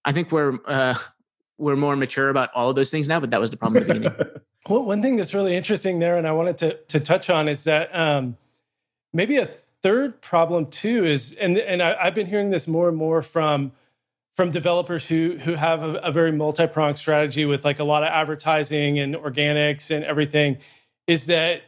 I 0.05 0.13
think 0.13 0.31
we're 0.33 0.59
uh, 0.67 0.95
we're 1.59 1.77
more 1.77 1.95
mature 1.95 2.29
about 2.29 2.51
all 2.55 2.71
of 2.71 2.77
those 2.77 2.91
things 2.91 3.07
now, 3.07 3.21
but 3.21 3.31
that 3.31 3.41
was 3.41 3.51
the 3.51 3.57
problem 3.57 3.83
at 3.83 3.89
the 3.89 3.95
beginning. 3.95 4.19
Well, 4.69 4.85
one 4.85 5.01
thing 5.01 5.17
that's 5.17 5.33
really 5.33 5.57
interesting 5.57 6.01
there, 6.01 6.19
and 6.19 6.27
I 6.27 6.33
wanted 6.33 6.59
to 6.59 6.75
to 6.89 7.01
touch 7.01 7.31
on, 7.31 7.49
is 7.49 7.65
that 7.65 7.97
um, 7.97 8.37
maybe 9.13 9.37
a 9.37 9.47
third 9.47 10.21
problem 10.21 10.67
too 10.67 11.05
is, 11.05 11.33
and 11.33 11.59
and 11.59 11.83
I, 11.83 11.97
I've 12.01 12.15
been 12.15 12.27
hearing 12.27 12.51
this 12.51 12.67
more 12.69 12.89
and 12.89 12.97
more 12.97 13.23
from 13.23 13.73
from 14.37 14.51
developers 14.51 15.09
who 15.09 15.39
who 15.39 15.55
have 15.55 15.83
a, 15.83 15.95
a 15.97 16.13
very 16.13 16.33
multi 16.33 16.67
pronged 16.67 16.99
strategy 16.99 17.45
with 17.45 17.65
like 17.65 17.79
a 17.79 17.85
lot 17.85 18.03
of 18.03 18.09
advertising 18.09 18.99
and 18.99 19.15
organics 19.15 19.91
and 19.95 20.05
everything, 20.05 20.59
is 21.07 21.27
that 21.27 21.63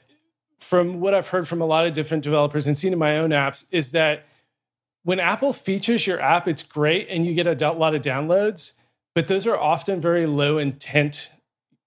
from 0.61 1.01
what 1.01 1.13
I've 1.13 1.29
heard 1.29 1.49
from 1.49 1.61
a 1.61 1.67
lot 1.67 1.87
of 1.87 1.93
different 1.93 2.23
developers 2.23 2.67
and 2.67 2.79
seen 2.79 2.93
in 2.93 2.99
my 2.99 3.19
own 3.19 3.31
apps, 3.31 3.67
is 3.71 3.91
that 3.93 4.27
when 5.05 5.19
Apple 5.19 5.53
features 5.53 6.07
your 6.07 6.21
app, 6.21 6.47
it's 6.47 6.63
great 6.63 7.09
and 7.09 7.27
you 7.27 7.35
get 7.35 7.47
a 7.47 7.73
lot 7.73 7.95
of 7.95 8.03
downloads, 8.03 8.75
but 9.15 9.27
those 9.27 9.47
are 9.47 9.59
often 9.59 10.01
very 10.01 10.27
low 10.27 10.59
intent 10.59 11.31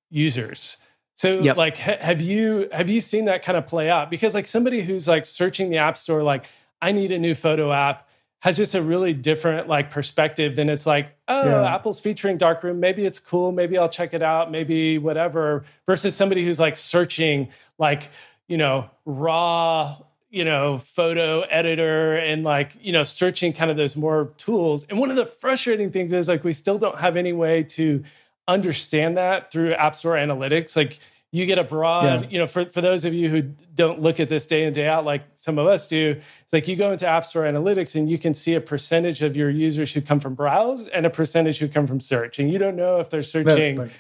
users. 0.10 0.78
So 1.15 1.39
Yep. 1.41 1.58
like 1.58 1.78
ha- 1.78 1.97
have 2.01 2.21
you 2.21 2.67
have 2.71 2.89
you 2.89 3.01
seen 3.01 3.25
that 3.25 3.43
kind 3.43 3.58
of 3.58 3.65
play 3.67 3.89
out? 3.89 4.10
Because 4.10 4.36
like 4.36 4.47
somebody 4.47 4.82
who's 4.82 5.08
like 5.08 5.25
searching 5.25 5.69
the 5.69 5.78
app 5.78 5.97
store 5.97 6.21
like 6.23 6.45
I 6.82 6.91
need 6.91 7.12
a 7.12 7.19
new 7.19 7.34
photo 7.34 7.71
app 7.71 8.08
has 8.41 8.58
just 8.58 8.75
a 8.75 8.82
really 8.82 9.13
different 9.13 9.67
like 9.67 9.89
perspective 9.89 10.56
than 10.56 10.69
it's 10.69 10.86
like, 10.86 11.15
oh, 11.28 11.49
Yeah. 11.49 11.73
Apple's 11.73 11.99
featuring 11.99 12.38
Darkroom, 12.38 12.80
maybe 12.80 13.06
it's 13.06 13.17
cool, 13.17 13.51
maybe 13.51 13.75
I'll 13.78 13.89
check 13.89 14.13
it 14.13 14.21
out, 14.21 14.51
maybe 14.51 14.99
whatever, 14.99 15.63
versus 15.88 16.15
somebody 16.15 16.45
who's 16.45 16.60
like 16.60 16.75
searching 16.75 17.49
like, 17.80 18.10
you 18.47 18.58
know, 18.58 18.89
raw 19.06 19.97
you 20.32 20.43
know, 20.43 20.78
photo 20.78 21.41
editor 21.43 22.17
and 22.17 22.43
like, 22.43 22.73
you 22.82 22.91
know, 22.91 23.04
searching 23.06 23.54
kind 23.54 23.71
of 23.71 23.78
those 23.78 23.95
more 23.95 24.34
tools. 24.36 24.84
And 24.89 24.99
one 24.99 25.10
of 25.10 25.15
the 25.15 25.25
frustrating 25.25 25.91
things 25.91 26.12
is 26.12 26.28
like 26.28 26.43
we 26.43 26.51
still 26.51 26.78
don't 26.78 26.99
have 26.99 27.15
any 27.15 27.32
way 27.32 27.63
to 27.63 28.04
understand 28.48 29.18
that 29.18 29.52
through 29.52 29.74
App 29.74 29.96
Store 29.96 30.14
analytics. 30.14 30.76
Like 30.76 31.00
you 31.32 31.46
get 31.46 31.58
a 31.58 31.64
broad, 31.64 32.24
Yeah. 32.24 32.30
you 32.30 32.40
know, 32.40 32.48
for, 32.48 32.66
for 32.66 32.80
those 32.80 33.04
of 33.04 33.14
you 33.14 33.28
who 33.30 33.42
don't 33.42 34.02
look 34.02 34.22
at 34.22 34.30
this 34.30 34.46
day 34.46 34.64
in, 34.64 34.72
day 34.72 34.88
out, 34.88 35.04
like 35.04 35.24
some 35.36 35.58
of 35.58 35.68
us 35.68 35.86
do, 35.86 36.12
it's 36.44 36.54
like 36.54 36.68
you 36.68 36.78
go 36.78 36.94
into 36.94 37.06
App 37.06 37.26
Store 37.26 37.44
analytics 37.44 37.94
and 37.96 38.10
you 38.10 38.18
can 38.18 38.34
see 38.34 38.54
a 38.54 38.62
percentage 38.62 39.22
of 39.22 39.36
your 39.36 39.50
users 39.50 39.94
who 39.94 40.02
come 40.02 40.22
from 40.22 40.34
browse 40.34 40.88
and 40.88 41.06
a 41.06 41.10
percentage 41.10 41.60
who 41.60 41.68
come 41.68 41.88
from 41.88 42.00
search. 42.00 42.40
And 42.40 42.50
you 42.50 42.58
don't 42.58 42.78
know 42.78 43.02
if 43.02 43.10
they're 43.10 43.22
searching 43.22 43.78
like, 43.78 43.92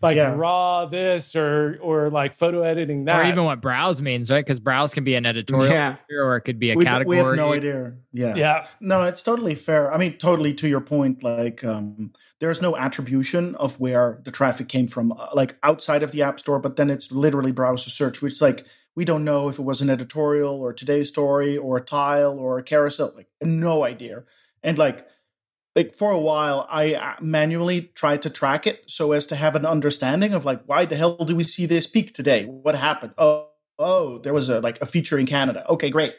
like 0.00 0.16
yeah. 0.16 0.32
raw 0.36 0.86
this 0.86 1.34
or 1.34 1.76
or 1.82 2.08
like 2.08 2.34
photo 2.34 2.62
editing 2.62 3.06
that. 3.06 3.24
Or 3.24 3.28
even 3.28 3.44
what 3.44 3.60
browse 3.60 4.00
means, 4.00 4.30
right? 4.30 4.44
Because 4.44 4.60
browse 4.60 4.94
can 4.94 5.02
be 5.02 5.16
an 5.16 5.26
editorial 5.26 5.72
Yeah. 5.72 5.96
or 6.08 6.36
it 6.36 6.42
could 6.42 6.60
be 6.60 6.70
a 6.70 6.76
we, 6.76 6.84
category. 6.84 7.18
we 7.18 7.24
have 7.24 7.34
no 7.34 7.52
idea. 7.52 7.94
Yeah. 8.12 8.34
yeah. 8.36 8.66
No, 8.78 9.02
it's 9.02 9.24
totally 9.24 9.56
fair. 9.56 9.92
I 9.92 9.98
mean, 9.98 10.18
totally 10.18 10.54
to 10.54 10.68
your 10.68 10.80
point. 10.80 11.24
Like, 11.24 11.64
um, 11.64 12.12
there's 12.40 12.60
no 12.60 12.76
attribution 12.76 13.54
of 13.56 13.80
where 13.80 14.20
the 14.24 14.30
traffic 14.30 14.68
came 14.68 14.88
from, 14.88 15.12
uh, 15.12 15.28
like 15.32 15.56
outside 15.62 16.02
of 16.02 16.12
the 16.12 16.22
App 16.22 16.38
Store, 16.38 16.58
but 16.58 16.76
then 16.76 16.90
it's 16.90 17.10
literally 17.10 17.52
browser 17.52 17.90
search, 17.90 18.20
which 18.20 18.40
like 18.40 18.66
we 18.94 19.04
don't 19.04 19.24
know 19.24 19.48
if 19.48 19.58
it 19.58 19.62
was 19.62 19.80
an 19.80 19.90
editorial 19.90 20.54
or 20.54 20.72
today's 20.72 21.08
story 21.08 21.56
or 21.56 21.76
a 21.76 21.82
tile 21.82 22.38
or 22.38 22.58
a 22.58 22.62
carousel. 22.62 23.12
Like, 23.14 23.28
no 23.42 23.84
idea. 23.84 24.24
And 24.62 24.78
like, 24.78 25.06
like 25.74 25.94
for 25.94 26.10
a 26.10 26.18
while, 26.18 26.66
I 26.70 26.94
uh, 26.94 27.14
manually 27.20 27.82
tried 27.94 28.22
to 28.22 28.30
track 28.30 28.66
it 28.66 28.84
so 28.86 29.12
as 29.12 29.26
to 29.26 29.36
have 29.36 29.54
an 29.54 29.66
understanding 29.66 30.32
of 30.32 30.46
like, 30.46 30.62
why 30.64 30.86
the 30.86 30.96
hell 30.96 31.16
do 31.16 31.36
we 31.36 31.44
see 31.44 31.66
this 31.66 31.86
peak 31.86 32.14
today? 32.14 32.44
What 32.46 32.74
happened? 32.74 33.12
Oh, 33.18 33.50
oh, 33.78 34.18
there 34.18 34.32
was 34.32 34.48
a 34.48 34.60
like 34.60 34.80
a 34.80 34.86
feature 34.86 35.18
in 35.18 35.26
Canada. 35.26 35.66
Okay, 35.68 35.90
great. 35.90 36.14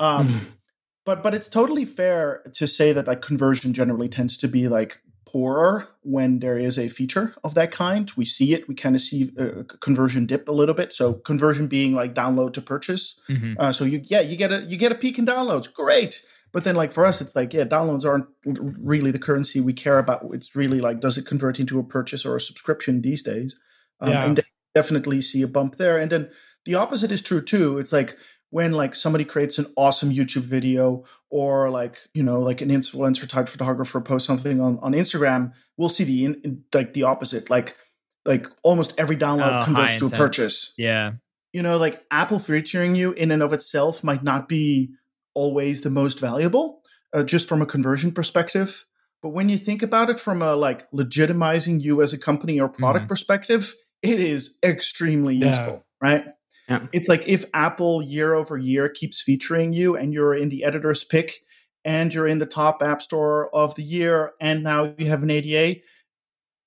Um, 0.00 0.56
but 1.04 1.22
but 1.22 1.34
it's 1.34 1.48
totally 1.48 1.84
fair 1.84 2.42
to 2.54 2.66
say 2.66 2.92
that 2.94 3.06
like 3.06 3.20
conversion 3.20 3.74
generally 3.74 4.08
tends 4.08 4.38
to 4.38 4.48
be 4.48 4.68
like 4.68 5.00
poorer 5.26 5.88
when 6.02 6.38
there 6.38 6.58
is 6.58 6.78
a 6.78 6.88
feature 6.88 7.34
of 7.42 7.54
that 7.54 7.72
kind. 7.72 8.10
We 8.16 8.24
see 8.24 8.54
it. 8.54 8.68
We 8.68 8.74
kind 8.74 8.94
of 8.94 9.00
see 9.00 9.32
uh, 9.38 9.64
conversion 9.80 10.24
dip 10.26 10.48
a 10.48 10.52
little 10.52 10.74
bit. 10.74 10.92
So 10.92 11.14
conversion 11.14 11.66
being 11.66 11.94
like 11.94 12.14
download 12.14 12.52
to 12.54 12.62
purchase. 12.62 13.20
Mhm. 13.28 13.56
Uh, 13.58 13.72
so 13.72 13.84
you 13.84 14.02
yeah 14.04 14.20
you 14.20 14.36
get 14.36 14.52
a 14.52 14.62
you 14.62 14.76
get 14.76 14.92
a 14.92 14.94
peak 14.94 15.18
in 15.18 15.26
downloads. 15.26 15.72
Great. 15.72 16.24
But 16.52 16.64
then 16.64 16.76
like 16.76 16.92
for 16.92 17.04
us, 17.04 17.20
it's 17.20 17.34
like 17.34 17.52
yeah, 17.52 17.64
downloads 17.64 18.04
aren't 18.06 18.26
really 18.44 19.10
the 19.10 19.18
currency 19.18 19.60
we 19.60 19.72
care 19.72 19.98
about. 19.98 20.24
It's 20.32 20.54
really 20.54 20.80
like 20.80 21.00
does 21.00 21.18
it 21.18 21.26
convert 21.26 21.58
into 21.58 21.78
a 21.78 21.84
purchase 21.84 22.24
or 22.24 22.36
a 22.36 22.40
subscription 22.40 23.02
these 23.02 23.22
days? 23.22 23.58
Um, 24.00 24.10
Yeah. 24.10 24.24
And 24.24 24.44
definitely 24.74 25.22
see 25.22 25.42
a 25.42 25.48
bump 25.48 25.76
there. 25.76 25.98
And 25.98 26.10
then 26.12 26.28
the 26.66 26.74
opposite 26.74 27.10
is 27.10 27.22
true 27.22 27.42
too. 27.42 27.78
It's 27.78 27.92
like 27.92 28.16
when 28.50 28.72
like 28.72 28.94
somebody 28.94 29.24
creates 29.24 29.58
an 29.58 29.66
awesome 29.76 30.10
YouTube 30.10 30.42
video 30.42 31.04
or 31.30 31.70
like 31.70 31.98
you 32.14 32.22
know 32.22 32.40
like 32.40 32.60
an 32.60 32.68
influencer 32.68 33.28
type 33.28 33.48
photographer 33.48 34.00
posts 34.00 34.26
something 34.26 34.60
on 34.60 34.78
on 34.80 34.92
Instagram, 34.92 35.52
we'll 35.76 35.88
see 35.88 36.04
the 36.04 36.24
in, 36.24 36.40
in, 36.44 36.64
like 36.72 36.92
the 36.92 37.02
opposite. 37.02 37.50
Like 37.50 37.76
like 38.24 38.46
almost 38.62 38.94
every 38.98 39.16
download 39.16 39.62
oh, 39.62 39.64
converts 39.64 39.96
to 39.98 40.06
a 40.06 40.10
purchase. 40.10 40.74
Yeah. 40.76 41.12
You 41.52 41.62
know, 41.62 41.78
like 41.78 42.04
Apple 42.10 42.38
featuring 42.38 42.94
you 42.94 43.12
in 43.12 43.30
and 43.30 43.42
of 43.42 43.52
itself 43.52 44.04
might 44.04 44.22
not 44.22 44.48
be 44.48 44.90
always 45.32 45.82
the 45.82 45.90
most 45.90 46.18
valuable, 46.18 46.82
uh, 47.14 47.22
just 47.22 47.48
from 47.48 47.62
a 47.62 47.66
conversion 47.66 48.12
perspective. 48.12 48.84
But 49.22 49.30
when 49.30 49.48
you 49.48 49.56
think 49.56 49.82
about 49.82 50.10
it 50.10 50.20
from 50.20 50.42
a 50.42 50.54
like 50.54 50.90
legitimizing 50.90 51.82
you 51.82 52.02
as 52.02 52.12
a 52.12 52.18
company 52.18 52.60
or 52.60 52.68
product 52.68 53.04
mm-hmm. 53.04 53.08
perspective, 53.08 53.74
it 54.02 54.20
is 54.20 54.58
extremely 54.62 55.36
yeah. 55.36 55.48
useful, 55.50 55.86
right? 56.00 56.30
Yeah. 56.68 56.86
It's 56.92 57.08
like 57.08 57.26
if 57.26 57.44
Apple 57.54 58.02
year 58.02 58.34
over 58.34 58.56
year 58.56 58.88
keeps 58.88 59.22
featuring 59.22 59.72
you 59.72 59.96
and 59.96 60.12
you're 60.12 60.34
in 60.34 60.48
the 60.48 60.64
editor's 60.64 61.04
pick 61.04 61.40
and 61.84 62.12
you're 62.12 62.26
in 62.26 62.38
the 62.38 62.46
top 62.46 62.82
app 62.82 63.00
store 63.00 63.54
of 63.54 63.76
the 63.76 63.84
year 63.84 64.32
and 64.40 64.64
now 64.64 64.92
you 64.98 65.06
have 65.06 65.22
an 65.22 65.30
ADA, 65.30 65.80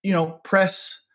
you 0.02 0.14
know, 0.14 0.40
press, 0.44 1.06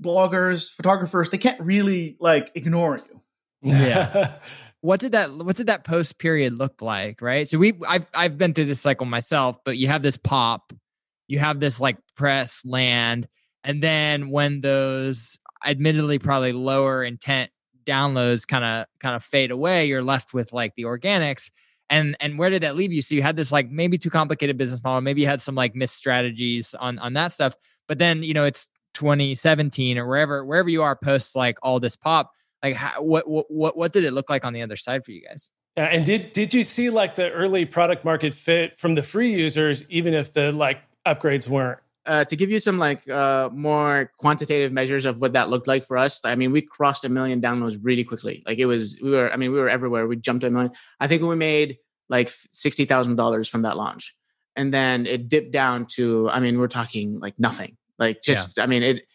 bloggers, 0.00 0.72
photographers, 0.72 1.30
they 1.30 1.38
can't 1.38 1.60
really 1.60 2.16
like 2.18 2.50
ignore 2.54 2.96
you. 2.96 3.20
Yeah. 3.62 4.34
what 4.80 4.98
did 4.98 5.12
that 5.12 5.30
what 5.30 5.56
did 5.56 5.68
that 5.68 5.84
post 5.84 6.18
period 6.18 6.52
look 6.52 6.82
like, 6.82 7.22
right? 7.22 7.48
So 7.48 7.56
we 7.56 7.74
I've 7.88 8.06
I've 8.14 8.36
been 8.36 8.52
through 8.52 8.66
this 8.66 8.80
cycle 8.80 9.06
myself, 9.06 9.56
but 9.64 9.78
you 9.78 9.86
have 9.86 10.02
this 10.02 10.16
pop, 10.16 10.72
you 11.28 11.38
have 11.38 11.60
this 11.60 11.80
like 11.80 11.96
press 12.16 12.62
land, 12.64 13.28
and 13.62 13.80
then 13.80 14.30
when 14.30 14.60
those 14.60 15.38
admittedly 15.64 16.18
probably 16.18 16.52
lower 16.52 17.04
intent 17.04 17.51
downloads 17.84 18.46
kind 18.46 18.64
of 18.64 18.86
kind 19.00 19.16
of 19.16 19.24
fade 19.24 19.50
away, 19.50 19.86
you're 19.86 20.02
left 20.02 20.34
with 20.34 20.52
like 20.52 20.74
the 20.74 20.84
organics. 20.84 21.50
And 21.90 22.16
and 22.20 22.38
where 22.38 22.50
did 22.50 22.62
that 22.62 22.76
leave 22.76 22.92
you? 22.92 23.02
So 23.02 23.14
you 23.14 23.22
had 23.22 23.36
this 23.36 23.52
like 23.52 23.70
maybe 23.70 23.98
too 23.98 24.10
complicated 24.10 24.56
business 24.56 24.82
model. 24.82 25.00
Maybe 25.00 25.20
you 25.20 25.26
had 25.26 25.42
some 25.42 25.54
like 25.54 25.74
missed 25.74 25.96
strategies 25.96 26.74
on 26.74 26.98
on 26.98 27.12
that 27.14 27.32
stuff. 27.32 27.54
But 27.86 27.98
then 27.98 28.22
you 28.22 28.34
know 28.34 28.44
it's 28.44 28.70
2017 28.94 29.98
or 29.98 30.06
wherever 30.06 30.44
wherever 30.44 30.68
you 30.68 30.82
are 30.82 30.96
post 30.96 31.36
like 31.36 31.58
all 31.62 31.80
this 31.80 31.96
pop. 31.96 32.32
Like 32.62 32.76
how, 32.76 33.02
what 33.02 33.24
what 33.28 33.76
what 33.76 33.92
did 33.92 34.04
it 34.04 34.12
look 34.12 34.30
like 34.30 34.44
on 34.44 34.52
the 34.52 34.62
other 34.62 34.76
side 34.76 35.04
for 35.04 35.12
you 35.12 35.22
guys? 35.22 35.50
Yeah, 35.76 35.84
and 35.84 36.04
did 36.04 36.32
did 36.32 36.54
you 36.54 36.62
see 36.62 36.90
like 36.90 37.14
the 37.14 37.30
early 37.30 37.64
product 37.64 38.04
market 38.04 38.34
fit 38.34 38.78
from 38.78 38.94
the 38.94 39.02
free 39.02 39.32
users, 39.34 39.88
even 39.88 40.14
if 40.14 40.32
the 40.32 40.52
like 40.52 40.82
upgrades 41.06 41.48
weren't? 41.48 41.80
Uh, 42.06 42.24
to 42.24 42.36
give 42.36 42.50
you 42.50 42.58
some 42.58 42.78
like 42.78 43.08
uh, 43.08 43.48
more 43.52 44.10
quantitative 44.18 44.72
measures 44.72 45.04
of 45.04 45.20
what 45.20 45.32
that 45.34 45.50
looked 45.50 45.66
like 45.66 45.84
for 45.84 45.96
us, 45.96 46.20
I 46.24 46.34
mean, 46.34 46.52
we 46.52 46.62
crossed 46.62 47.04
a 47.04 47.08
million 47.08 47.40
downloads 47.40 47.78
really 47.80 48.04
quickly. 48.04 48.42
Like 48.46 48.58
it 48.58 48.66
was, 48.66 48.98
we 49.00 49.10
were, 49.10 49.32
I 49.32 49.36
mean, 49.36 49.52
we 49.52 49.58
were 49.58 49.68
everywhere. 49.68 50.06
We 50.06 50.16
jumped 50.16 50.44
a 50.44 50.50
million. 50.50 50.72
I 50.98 51.06
think 51.06 51.22
we 51.22 51.36
made 51.36 51.78
like 52.08 52.30
sixty 52.50 52.84
thousand 52.84 53.16
dollars 53.16 53.48
from 53.48 53.62
that 53.62 53.76
launch, 53.76 54.14
and 54.56 54.74
then 54.74 55.06
it 55.06 55.28
dipped 55.28 55.52
down 55.52 55.86
to, 55.94 56.28
I 56.30 56.40
mean, 56.40 56.58
we're 56.58 56.68
talking 56.68 57.20
like 57.20 57.38
nothing. 57.38 57.76
Like 57.98 58.22
just, 58.22 58.56
yeah. 58.56 58.64
I 58.64 58.66
mean, 58.66 58.82
it 58.82 59.06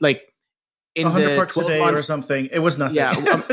like 0.00 0.31
in 0.94 1.04
100 1.04 1.36
parts 1.36 1.56
a 1.56 1.64
day 1.64 1.78
months, 1.80 2.00
or 2.00 2.02
something. 2.02 2.48
It 2.52 2.58
was 2.58 2.78
nothing. 2.78 2.96
Yeah, 2.96 3.10
um, 3.10 3.44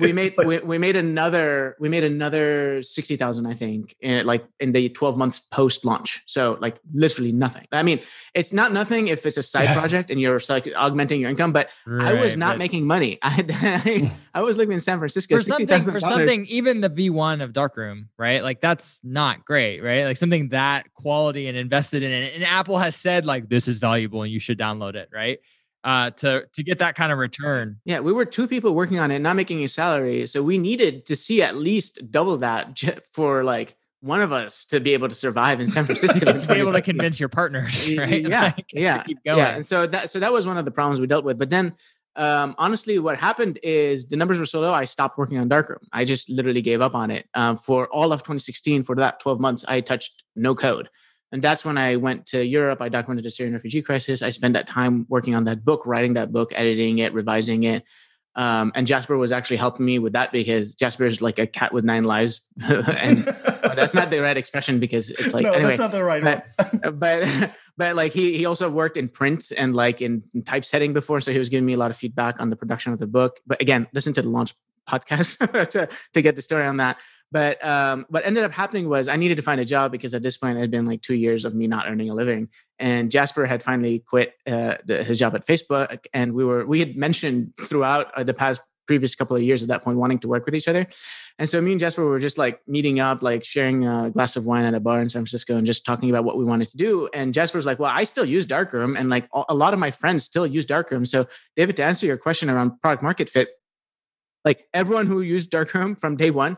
we, 0.00 0.12
made 0.12 0.36
like, 0.36 0.46
we, 0.46 0.58
we, 0.58 0.78
made 0.78 0.96
another 0.96 1.76
we 1.78 1.88
made 1.88 2.02
another 2.02 2.82
sixty 2.82 3.16
thousand, 3.16 3.46
I 3.46 3.54
think, 3.54 3.94
in, 4.00 4.26
like 4.26 4.44
in 4.58 4.72
the 4.72 4.88
twelve 4.88 5.16
months 5.16 5.40
post 5.40 5.84
launch. 5.84 6.22
So 6.26 6.58
like 6.60 6.78
literally 6.92 7.32
nothing. 7.32 7.66
I 7.70 7.82
mean, 7.82 8.00
it's 8.34 8.52
not 8.52 8.72
nothing 8.72 9.08
if 9.08 9.24
it's 9.26 9.36
a 9.36 9.42
side 9.42 9.64
yeah. 9.64 9.78
project 9.78 10.10
and 10.10 10.20
you're 10.20 10.40
like 10.48 10.68
augmenting 10.76 11.20
your 11.20 11.30
income. 11.30 11.52
But 11.52 11.70
right, 11.86 12.16
I 12.16 12.20
was 12.20 12.36
not 12.36 12.58
making 12.58 12.86
money. 12.86 13.18
I 13.22 14.10
I 14.34 14.42
was 14.42 14.56
living 14.56 14.74
in 14.74 14.80
San 14.80 14.98
Francisco. 14.98 15.36
For 15.36 15.42
something, 15.42 15.82
for 15.82 16.00
something, 16.00 16.46
even 16.46 16.80
the 16.80 16.88
V 16.88 17.10
one 17.10 17.40
of 17.40 17.52
Darkroom, 17.52 18.08
right? 18.18 18.42
Like 18.42 18.60
that's 18.60 19.04
not 19.04 19.44
great, 19.44 19.80
right? 19.80 20.04
Like 20.04 20.16
something 20.16 20.48
that 20.48 20.92
quality 20.94 21.46
and 21.46 21.56
invested 21.56 22.02
in 22.02 22.10
it. 22.10 22.34
And 22.34 22.44
Apple 22.44 22.78
has 22.78 22.96
said 22.96 23.24
like 23.24 23.48
this 23.48 23.68
is 23.68 23.78
valuable 23.78 24.22
and 24.22 24.32
you 24.32 24.40
should 24.40 24.58
download 24.58 24.94
it, 24.94 25.08
right? 25.12 25.38
Uh, 25.84 26.10
to 26.10 26.46
to 26.52 26.62
get 26.62 26.78
that 26.78 26.94
kind 26.94 27.12
of 27.12 27.18
return. 27.18 27.80
Yeah, 27.84 28.00
we 28.00 28.12
were 28.12 28.24
two 28.24 28.46
people 28.46 28.74
working 28.74 28.98
on 28.98 29.10
it, 29.10 29.18
not 29.18 29.36
making 29.36 29.62
a 29.62 29.68
salary, 29.68 30.26
so 30.26 30.42
we 30.42 30.58
needed 30.58 31.06
to 31.06 31.16
see 31.16 31.42
at 31.42 31.56
least 31.56 32.10
double 32.10 32.36
that 32.38 32.80
for 33.12 33.44
like 33.44 33.76
one 34.00 34.20
of 34.20 34.32
us 34.32 34.64
to 34.66 34.80
be 34.80 34.94
able 34.94 35.08
to 35.08 35.14
survive 35.14 35.60
in 35.60 35.68
San 35.68 35.84
Francisco. 35.86 36.38
to 36.38 36.46
be 36.46 36.54
able 36.54 36.72
to 36.72 36.82
convince 36.82 37.18
your 37.18 37.28
partners, 37.28 37.90
right? 37.96 38.22
Yeah, 38.22 38.42
like, 38.42 38.66
yeah, 38.72 39.04
yeah. 39.24 39.54
And 39.54 39.64
so 39.64 39.86
that 39.86 40.10
so 40.10 40.20
that 40.20 40.32
was 40.32 40.46
one 40.46 40.58
of 40.58 40.64
the 40.64 40.70
problems 40.70 41.00
we 41.00 41.06
dealt 41.06 41.24
with. 41.24 41.38
But 41.38 41.50
then, 41.50 41.74
um, 42.16 42.54
honestly, 42.58 42.98
what 42.98 43.18
happened 43.18 43.58
is 43.62 44.06
the 44.06 44.16
numbers 44.16 44.38
were 44.38 44.46
so 44.46 44.60
low. 44.60 44.74
I 44.74 44.84
stopped 44.84 45.18
working 45.18 45.38
on 45.38 45.48
Darkroom. 45.48 45.80
I 45.92 46.04
just 46.04 46.28
literally 46.28 46.62
gave 46.62 46.80
up 46.80 46.94
on 46.94 47.10
it. 47.10 47.26
Um, 47.34 47.56
for 47.56 47.88
all 47.88 48.12
of 48.12 48.20
2016, 48.20 48.82
for 48.82 48.96
that 48.96 49.20
12 49.20 49.40
months, 49.40 49.64
I 49.66 49.80
touched 49.80 50.22
no 50.36 50.54
code. 50.54 50.90
And 51.32 51.42
that's 51.42 51.64
when 51.64 51.78
I 51.78 51.96
went 51.96 52.26
to 52.26 52.44
Europe. 52.44 52.82
I 52.82 52.90
documented 52.90 53.24
the 53.24 53.30
Syrian 53.30 53.54
refugee 53.54 53.82
crisis. 53.82 54.22
I 54.22 54.30
spent 54.30 54.52
that 54.54 54.66
time 54.66 55.06
working 55.08 55.34
on 55.34 55.44
that 55.44 55.64
book, 55.64 55.86
writing 55.86 56.14
that 56.14 56.30
book, 56.30 56.52
editing 56.54 56.98
it, 56.98 57.14
revising 57.14 57.62
it. 57.62 57.84
Um, 58.34 58.72
and 58.74 58.86
Jasper 58.86 59.16
was 59.16 59.30
actually 59.30 59.58
helping 59.58 59.84
me 59.84 59.98
with 59.98 60.14
that 60.14 60.32
because 60.32 60.74
Jasper 60.74 61.04
is 61.04 61.20
like 61.20 61.38
a 61.38 61.46
cat 61.46 61.72
with 61.72 61.84
nine 61.84 62.04
lives, 62.04 62.40
and 62.64 63.24
that's 63.24 63.92
not 63.92 64.08
the 64.08 64.20
right 64.20 64.36
expression 64.36 64.80
because 64.80 65.10
it's 65.10 65.34
like 65.34 65.42
no, 65.46 65.52
anyway. 65.52 65.76
That's 65.76 65.80
not 65.80 65.92
the 65.92 66.02
right 66.02 66.24
but, 66.24 66.46
one. 66.56 66.98
but 66.98 67.50
but 67.76 67.96
like 67.96 68.12
he 68.12 68.38
he 68.38 68.46
also 68.46 68.70
worked 68.70 68.96
in 68.96 69.08
print 69.08 69.52
and 69.54 69.76
like 69.76 70.00
in, 70.00 70.24
in 70.32 70.44
typesetting 70.44 70.94
before, 70.94 71.20
so 71.20 71.30
he 71.30 71.38
was 71.38 71.50
giving 71.50 71.66
me 71.66 71.74
a 71.74 71.76
lot 71.76 71.90
of 71.90 71.96
feedback 71.98 72.40
on 72.40 72.48
the 72.48 72.56
production 72.56 72.94
of 72.94 72.98
the 72.98 73.06
book. 73.06 73.38
But 73.46 73.60
again, 73.60 73.86
listen 73.92 74.14
to 74.14 74.22
the 74.22 74.30
launch 74.30 74.54
podcast 74.88 75.68
to, 75.70 75.88
to 76.12 76.22
get 76.22 76.36
the 76.36 76.42
story 76.42 76.66
on 76.66 76.78
that. 76.78 76.98
But 77.32 77.64
um, 77.64 78.04
what 78.10 78.26
ended 78.26 78.44
up 78.44 78.52
happening 78.52 78.88
was 78.90 79.08
I 79.08 79.16
needed 79.16 79.36
to 79.36 79.42
find 79.42 79.60
a 79.60 79.64
job 79.64 79.90
because 79.90 80.12
at 80.12 80.22
this 80.22 80.36
point 80.36 80.58
it 80.58 80.60
had 80.60 80.70
been 80.70 80.84
like 80.84 81.00
two 81.00 81.14
years 81.14 81.46
of 81.46 81.54
me 81.54 81.66
not 81.66 81.88
earning 81.88 82.10
a 82.10 82.14
living, 82.14 82.48
and 82.78 83.10
Jasper 83.10 83.46
had 83.46 83.62
finally 83.62 84.00
quit 84.00 84.34
uh, 84.46 84.76
the, 84.84 85.02
his 85.02 85.18
job 85.18 85.34
at 85.34 85.46
Facebook, 85.46 86.04
and 86.12 86.34
we 86.34 86.44
were 86.44 86.66
we 86.66 86.78
had 86.78 86.94
mentioned 86.94 87.54
throughout 87.58 88.12
uh, 88.14 88.22
the 88.22 88.34
past 88.34 88.62
previous 88.86 89.14
couple 89.14 89.34
of 89.34 89.42
years 89.42 89.62
at 89.62 89.68
that 89.68 89.82
point 89.82 89.96
wanting 89.96 90.18
to 90.18 90.28
work 90.28 90.44
with 90.44 90.54
each 90.54 90.68
other, 90.68 90.86
and 91.38 91.48
so 91.48 91.58
me 91.62 91.70
and 91.70 91.80
Jasper 91.80 92.04
were 92.04 92.18
just 92.18 92.36
like 92.36 92.60
meeting 92.68 93.00
up, 93.00 93.22
like 93.22 93.44
sharing 93.44 93.86
a 93.86 94.10
glass 94.10 94.36
of 94.36 94.44
wine 94.44 94.66
at 94.66 94.74
a 94.74 94.80
bar 94.80 95.00
in 95.00 95.08
San 95.08 95.20
Francisco, 95.20 95.56
and 95.56 95.64
just 95.64 95.86
talking 95.86 96.10
about 96.10 96.24
what 96.24 96.36
we 96.36 96.44
wanted 96.44 96.68
to 96.68 96.76
do. 96.76 97.08
And 97.14 97.32
Jasper's 97.32 97.64
like, 97.64 97.78
"Well, 97.78 97.92
I 97.94 98.04
still 98.04 98.26
use 98.26 98.44
Darkroom, 98.44 98.94
and 98.94 99.08
like 99.08 99.26
a 99.48 99.54
lot 99.54 99.72
of 99.72 99.80
my 99.80 99.90
friends 99.90 100.24
still 100.24 100.46
use 100.46 100.66
Darkroom." 100.66 101.06
So, 101.06 101.26
David, 101.56 101.78
to 101.78 101.84
answer 101.84 102.04
your 102.04 102.18
question 102.18 102.50
around 102.50 102.78
product 102.82 103.02
market 103.02 103.30
fit, 103.30 103.48
like 104.44 104.66
everyone 104.74 105.06
who 105.06 105.20
used 105.20 105.50
Darkroom 105.50 105.96
from 105.96 106.16
day 106.16 106.30
one 106.30 106.56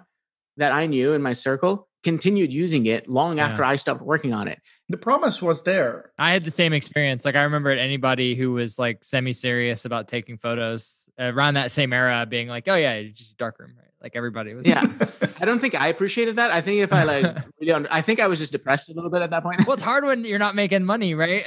that 0.57 0.73
I 0.73 0.87
knew 0.87 1.13
in 1.13 1.23
my 1.23 1.33
circle 1.33 1.89
continued 2.05 2.53
using 2.53 2.87
it 2.87 3.09
long 3.09 3.39
yeah. 3.39 3.47
after 3.47 3.65
I 3.65 3.77
stopped 3.77 4.03
working 4.03 4.33
on 4.33 4.47
it. 4.47 4.61
The 4.91 4.99
promise 4.99 5.41
was 5.43 5.65
there. 5.65 6.13
I 6.19 6.33
had 6.33 6.45
the 6.45 6.51
same 6.51 6.73
experience. 6.73 7.25
Like 7.25 7.35
I 7.35 7.43
remember 7.43 7.71
anybody 7.71 8.35
who 8.35 8.53
was 8.53 8.79
like 8.79 9.03
semi-serious 9.03 9.87
about 9.87 10.07
taking 10.07 10.37
photos 10.37 11.09
around 11.19 11.55
that 11.55 11.71
same 11.71 11.93
era 11.93 12.27
being 12.29 12.49
like, 12.49 12.69
"Oh 12.69 12.75
yeah, 12.75 13.03
just 13.05 13.39
darkroom." 13.39 13.73
Right? 13.77 13.89
Like 14.03 14.13
everybody 14.15 14.55
was. 14.55 14.67
Yeah, 14.67 14.83
I 15.41 15.47
don't 15.47 15.59
think 15.59 15.75
I 15.75 15.89
appreciated 15.89 16.37
that. 16.37 16.51
I 16.51 16.61
think 16.61 16.81
if 16.83 16.93
I 16.93 17.05
like 17.05 17.25
really, 17.61 17.73
under, 17.73 17.89
I 17.91 18.03
think 18.03 18.21
I 18.21 18.29
was 18.29 18.39
just 18.39 18.53
depressed 18.53 18.91
a 18.91 18.93
little 18.93 19.11
bit 19.11 19.23
at 19.23 19.31
that 19.31 19.43
point. 19.43 19.67
well, 19.67 19.75
it's 19.75 19.83
hard 19.83 20.05
when 20.05 20.25
you're 20.25 20.39
not 20.39 20.55
making 20.55 20.85
money, 20.85 21.15
right? 21.15 21.43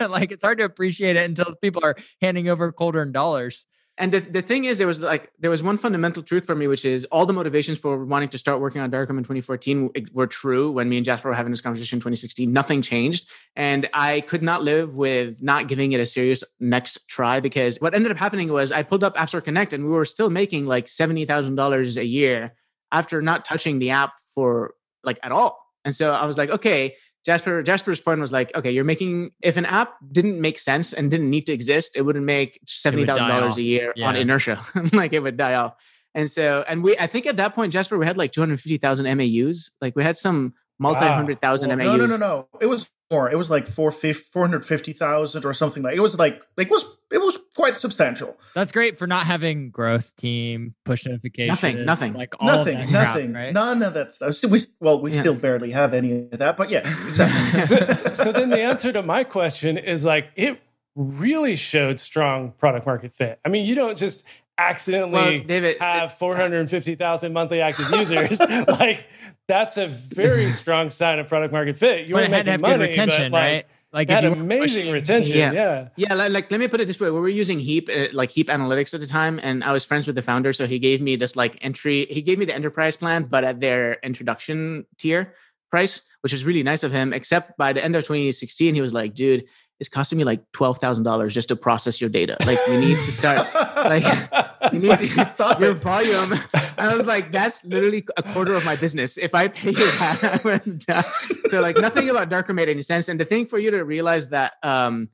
like 0.00 0.32
it's 0.32 0.42
hard 0.42 0.58
to 0.58 0.64
appreciate 0.64 1.14
it 1.16 1.24
until 1.24 1.54
people 1.62 1.82
are 1.84 1.94
handing 2.20 2.48
over 2.48 2.72
colder 2.72 3.00
and 3.00 3.12
dollars 3.12 3.66
and 3.96 4.12
the, 4.12 4.20
the 4.20 4.42
thing 4.42 4.64
is 4.64 4.78
there 4.78 4.86
was 4.86 5.00
like 5.00 5.30
there 5.38 5.50
was 5.50 5.62
one 5.62 5.76
fundamental 5.78 6.22
truth 6.22 6.44
for 6.44 6.54
me 6.54 6.66
which 6.66 6.84
is 6.84 7.04
all 7.06 7.26
the 7.26 7.32
motivations 7.32 7.78
for 7.78 8.04
wanting 8.04 8.28
to 8.30 8.38
start 8.38 8.60
working 8.60 8.80
on 8.80 8.90
darkroom 8.90 9.18
in 9.18 9.24
2014 9.24 9.90
were 10.12 10.26
true 10.26 10.70
when 10.70 10.88
me 10.88 10.96
and 10.96 11.06
jasper 11.06 11.28
were 11.28 11.34
having 11.34 11.52
this 11.52 11.60
conversation 11.60 11.96
in 11.96 12.00
2016 12.00 12.52
nothing 12.52 12.82
changed. 12.82 13.28
And 13.56 13.88
i 13.94 14.20
could 14.22 14.42
not 14.42 14.62
live 14.62 14.94
with 14.94 15.42
not 15.42 15.68
giving 15.68 15.92
it 15.92 16.00
a 16.00 16.06
serious 16.06 16.42
next 16.58 17.08
try 17.08 17.40
because 17.40 17.80
what 17.80 17.94
ended 17.94 18.10
up 18.10 18.18
happening 18.18 18.52
was 18.52 18.72
i 18.72 18.82
pulled 18.82 19.04
up 19.04 19.18
app 19.20 19.28
store 19.28 19.40
connect 19.40 19.72
and 19.72 19.84
we 19.84 19.90
were 19.90 20.04
still 20.04 20.30
making 20.30 20.66
like 20.66 20.86
$70000 20.86 21.96
a 21.96 22.04
year 22.04 22.54
after 22.90 23.22
not 23.22 23.44
touching 23.44 23.78
the 23.78 23.90
app 23.90 24.14
for 24.34 24.74
like 25.02 25.18
at 25.22 25.32
all. 25.32 25.60
And 25.84 25.94
so 25.94 26.12
i 26.12 26.26
was 26.26 26.36
like 26.36 26.50
okay 26.50 26.96
Jasper 27.24 27.62
Jasper's 27.62 28.00
point 28.00 28.20
was 28.20 28.32
like, 28.32 28.54
okay, 28.54 28.70
you're 28.70 28.84
making 28.84 29.30
if 29.42 29.56
an 29.56 29.64
app 29.64 29.94
didn't 30.12 30.40
make 30.40 30.58
sense 30.58 30.92
and 30.92 31.10
didn't 31.10 31.30
need 31.30 31.46
to 31.46 31.52
exist, 31.52 31.96
it 31.96 32.02
wouldn't 32.02 32.24
make 32.24 32.60
seventy 32.66 33.06
thousand 33.06 33.28
dollars 33.28 33.56
a 33.56 33.62
year 33.62 33.92
yeah. 33.96 34.08
on 34.08 34.16
inertia. 34.16 34.62
like 34.92 35.12
it 35.12 35.20
would 35.20 35.36
die 35.36 35.54
off. 35.54 35.74
And 36.14 36.30
so, 36.30 36.64
and 36.68 36.84
we, 36.84 36.96
I 36.98 37.08
think 37.08 37.26
at 37.26 37.38
that 37.38 37.54
point, 37.54 37.72
Jasper, 37.72 37.98
we 37.98 38.06
had 38.06 38.16
like 38.16 38.32
two 38.32 38.40
hundred 38.40 38.60
fifty 38.60 38.76
thousand 38.76 39.06
MAUs. 39.16 39.70
Like 39.80 39.96
we 39.96 40.02
had 40.02 40.16
some 40.16 40.54
multi 40.78 41.06
hundred 41.06 41.40
thousand 41.40 41.70
wow. 41.70 41.76
MAUs. 41.76 41.86
No, 41.86 41.96
no, 41.96 42.06
no, 42.06 42.16
no. 42.16 42.48
It 42.60 42.66
was 42.66 42.90
more. 43.14 43.30
It 43.30 43.36
was 43.36 43.50
like 43.50 43.68
four 43.68 43.92
hundred 43.92 44.64
fifty 44.64 44.92
thousand 44.92 45.44
or 45.44 45.52
something 45.52 45.82
like. 45.82 45.96
It 45.96 46.00
was 46.00 46.18
like 46.18 46.42
like 46.56 46.70
was 46.70 46.84
it 47.10 47.18
was 47.18 47.38
quite 47.54 47.76
substantial. 47.76 48.36
That's 48.54 48.72
great 48.72 48.96
for 48.96 49.06
not 49.06 49.26
having 49.26 49.70
growth 49.70 50.16
team 50.16 50.74
push 50.84 51.06
notifications. 51.06 51.62
Nothing, 51.62 51.84
nothing, 51.84 52.12
like 52.14 52.34
nothing, 52.42 52.78
nothing, 52.90 53.32
crap, 53.32 53.44
right? 53.44 53.52
none 53.52 53.82
of 53.82 53.94
that 53.94 54.14
stuff. 54.14 54.50
we 54.50 54.58
well, 54.80 55.00
we 55.00 55.12
yeah. 55.12 55.20
still 55.20 55.34
barely 55.34 55.70
have 55.70 55.94
any 55.94 56.12
of 56.12 56.38
that, 56.38 56.56
but 56.56 56.70
yeah, 56.70 56.80
exactly. 57.08 57.60
so, 57.60 58.14
so 58.14 58.32
then 58.32 58.50
the 58.50 58.60
answer 58.60 58.92
to 58.92 59.02
my 59.02 59.24
question 59.24 59.78
is 59.78 60.04
like 60.04 60.30
it 60.36 60.60
really 60.96 61.56
showed 61.56 61.98
strong 61.98 62.52
product 62.52 62.86
market 62.86 63.12
fit. 63.12 63.40
I 63.44 63.48
mean, 63.48 63.66
you 63.66 63.74
don't 63.74 63.98
just 63.98 64.24
accidentally 64.58 65.12
Well, 65.38 65.46
David, 65.46 65.80
have 65.80 66.12
450,000 66.14 67.32
monthly 67.32 67.60
active 67.60 67.90
users. 67.90 68.38
like 68.68 69.06
that's 69.48 69.76
a 69.76 69.88
very 69.88 70.50
strong 70.52 70.90
sign 70.90 71.18
of 71.18 71.28
product 71.28 71.52
market 71.52 71.76
fit. 71.78 72.06
You 72.06 72.14
but 72.14 72.20
were 72.20 72.24
it 72.24 72.30
had 72.30 72.44
to 72.46 72.50
making 72.50 72.52
have 72.52 72.60
money, 72.60 72.74
good 72.78 72.90
retention, 72.90 73.32
but, 73.32 73.38
like, 73.38 73.52
right? 73.52 73.64
Like 73.92 74.08
it 74.08 74.12
had 74.12 74.24
if 74.24 74.30
you 74.30 74.36
were 74.36 74.42
amazing 74.42 74.66
pushing- 74.82 74.92
retention. 74.92 75.36
Yeah. 75.38 75.52
Yeah. 75.52 75.88
Yeah, 75.96 76.14
like, 76.14 76.32
like 76.32 76.50
let 76.50 76.58
me 76.58 76.66
put 76.68 76.80
it 76.80 76.86
this 76.86 76.98
way: 76.98 77.10
we 77.10 77.20
were 77.20 77.28
using 77.28 77.60
Heap, 77.60 77.88
uh, 77.88 78.06
like 78.12 78.30
Heap 78.32 78.48
Analytics 78.48 78.92
at 78.92 79.00
the 79.00 79.06
time, 79.06 79.38
and 79.42 79.62
I 79.62 79.70
was 79.72 79.84
friends 79.84 80.06
with 80.08 80.16
the 80.16 80.22
founder, 80.22 80.52
so 80.52 80.66
he 80.66 80.78
gave 80.80 81.00
me 81.00 81.14
this 81.14 81.36
like 81.36 81.56
entry. 81.60 82.06
He 82.10 82.20
gave 82.20 82.38
me 82.38 82.44
the 82.44 82.54
enterprise 82.54 82.96
plan, 82.96 83.24
but 83.24 83.44
at 83.44 83.60
their 83.60 83.98
introduction 84.02 84.86
tier 84.98 85.32
price, 85.70 86.02
which 86.22 86.32
was 86.32 86.44
really 86.44 86.62
nice 86.64 86.82
of 86.82 86.90
him. 86.90 87.12
Except 87.12 87.56
by 87.56 87.72
the 87.72 87.84
end 87.84 87.94
of 87.94 88.02
2016, 88.02 88.74
he 88.74 88.80
was 88.80 88.92
like, 88.92 89.14
"Dude, 89.14 89.44
it's 89.80 89.88
costing 89.88 90.18
me 90.18 90.24
like 90.24 90.40
twelve 90.52 90.78
thousand 90.78 91.04
dollars 91.04 91.34
just 91.34 91.48
to 91.48 91.56
process 91.56 92.00
your 92.00 92.10
data. 92.10 92.36
Like, 92.46 92.58
we 92.68 92.78
need 92.78 92.96
to 92.96 93.12
start 93.12 93.38
like 93.76 94.04
you 94.72 94.80
need 94.80 94.88
like, 94.88 95.00
to, 95.00 95.28
stop 95.28 95.60
your 95.60 95.72
it. 95.72 95.82
volume." 95.82 96.32
And 96.52 96.90
I 96.90 96.96
was 96.96 97.06
like, 97.06 97.32
"That's 97.32 97.64
literally 97.64 98.06
a 98.16 98.22
quarter 98.22 98.54
of 98.54 98.64
my 98.64 98.76
business. 98.76 99.18
If 99.18 99.34
I 99.34 99.48
pay 99.48 99.70
you 99.70 99.90
that, 99.98 100.40
I 100.44 100.48
went 100.48 100.86
down." 100.86 101.04
so 101.46 101.60
like 101.60 101.76
nothing 101.76 102.08
about 102.08 102.28
Darker 102.28 102.54
made 102.54 102.68
any 102.68 102.82
sense. 102.82 103.08
And 103.08 103.18
the 103.18 103.24
thing 103.24 103.46
for 103.46 103.58
you 103.58 103.70
to 103.72 103.84
realize 103.84 104.28
that 104.28 104.54
um, 104.62 105.08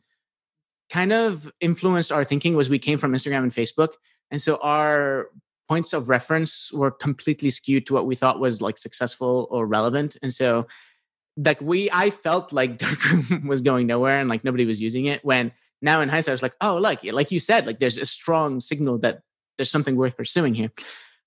kind 0.91 1.13
of 1.13 1.51
influenced 1.61 2.13
our 2.13 2.25
thinking 2.25 2.55
was 2.55 2.69
we 2.69 2.79
came 2.79 2.99
from 2.99 3.13
Instagram 3.13 3.43
and 3.43 3.53
Facebook, 3.53 3.95
and 4.31 4.41
so 4.41 4.57
our 4.63 5.29
points 5.71 5.93
of 5.93 6.09
reference 6.09 6.73
were 6.73 6.91
completely 6.91 7.49
skewed 7.49 7.87
to 7.87 7.95
what 7.95 8.05
we 8.05 8.17
thought 8.17 8.41
was 8.41 8.61
like 8.61 8.77
successful 8.77 9.47
or 9.53 9.65
relevant. 9.67 10.17
And 10.21 10.35
so 10.35 10.67
like 11.45 11.61
we 11.61 11.91
I 11.91 12.11
felt 12.11 12.53
like 12.53 12.79
Darkroom 12.79 13.47
was 13.47 13.61
going 13.61 13.87
nowhere 13.87 14.21
and 14.21 14.29
like 14.29 14.45
nobody 14.45 14.67
was 14.67 14.81
using 14.81 15.07
it. 15.07 15.25
When 15.25 15.53
now 15.83 16.01
in 16.01 16.09
hindsight, 16.09 16.33
I 16.33 16.35
was 16.35 16.43
like, 16.43 16.57
oh, 16.61 16.77
like 16.77 17.05
like 17.05 17.31
you 17.31 17.41
said, 17.41 17.67
like 17.67 17.81
there's 17.81 17.99
a 17.99 18.07
strong 18.07 18.61
signal 18.61 18.99
that 18.99 19.23
there's 19.57 19.71
something 19.71 19.97
worth 19.97 20.17
pursuing 20.17 20.55
here. 20.55 20.71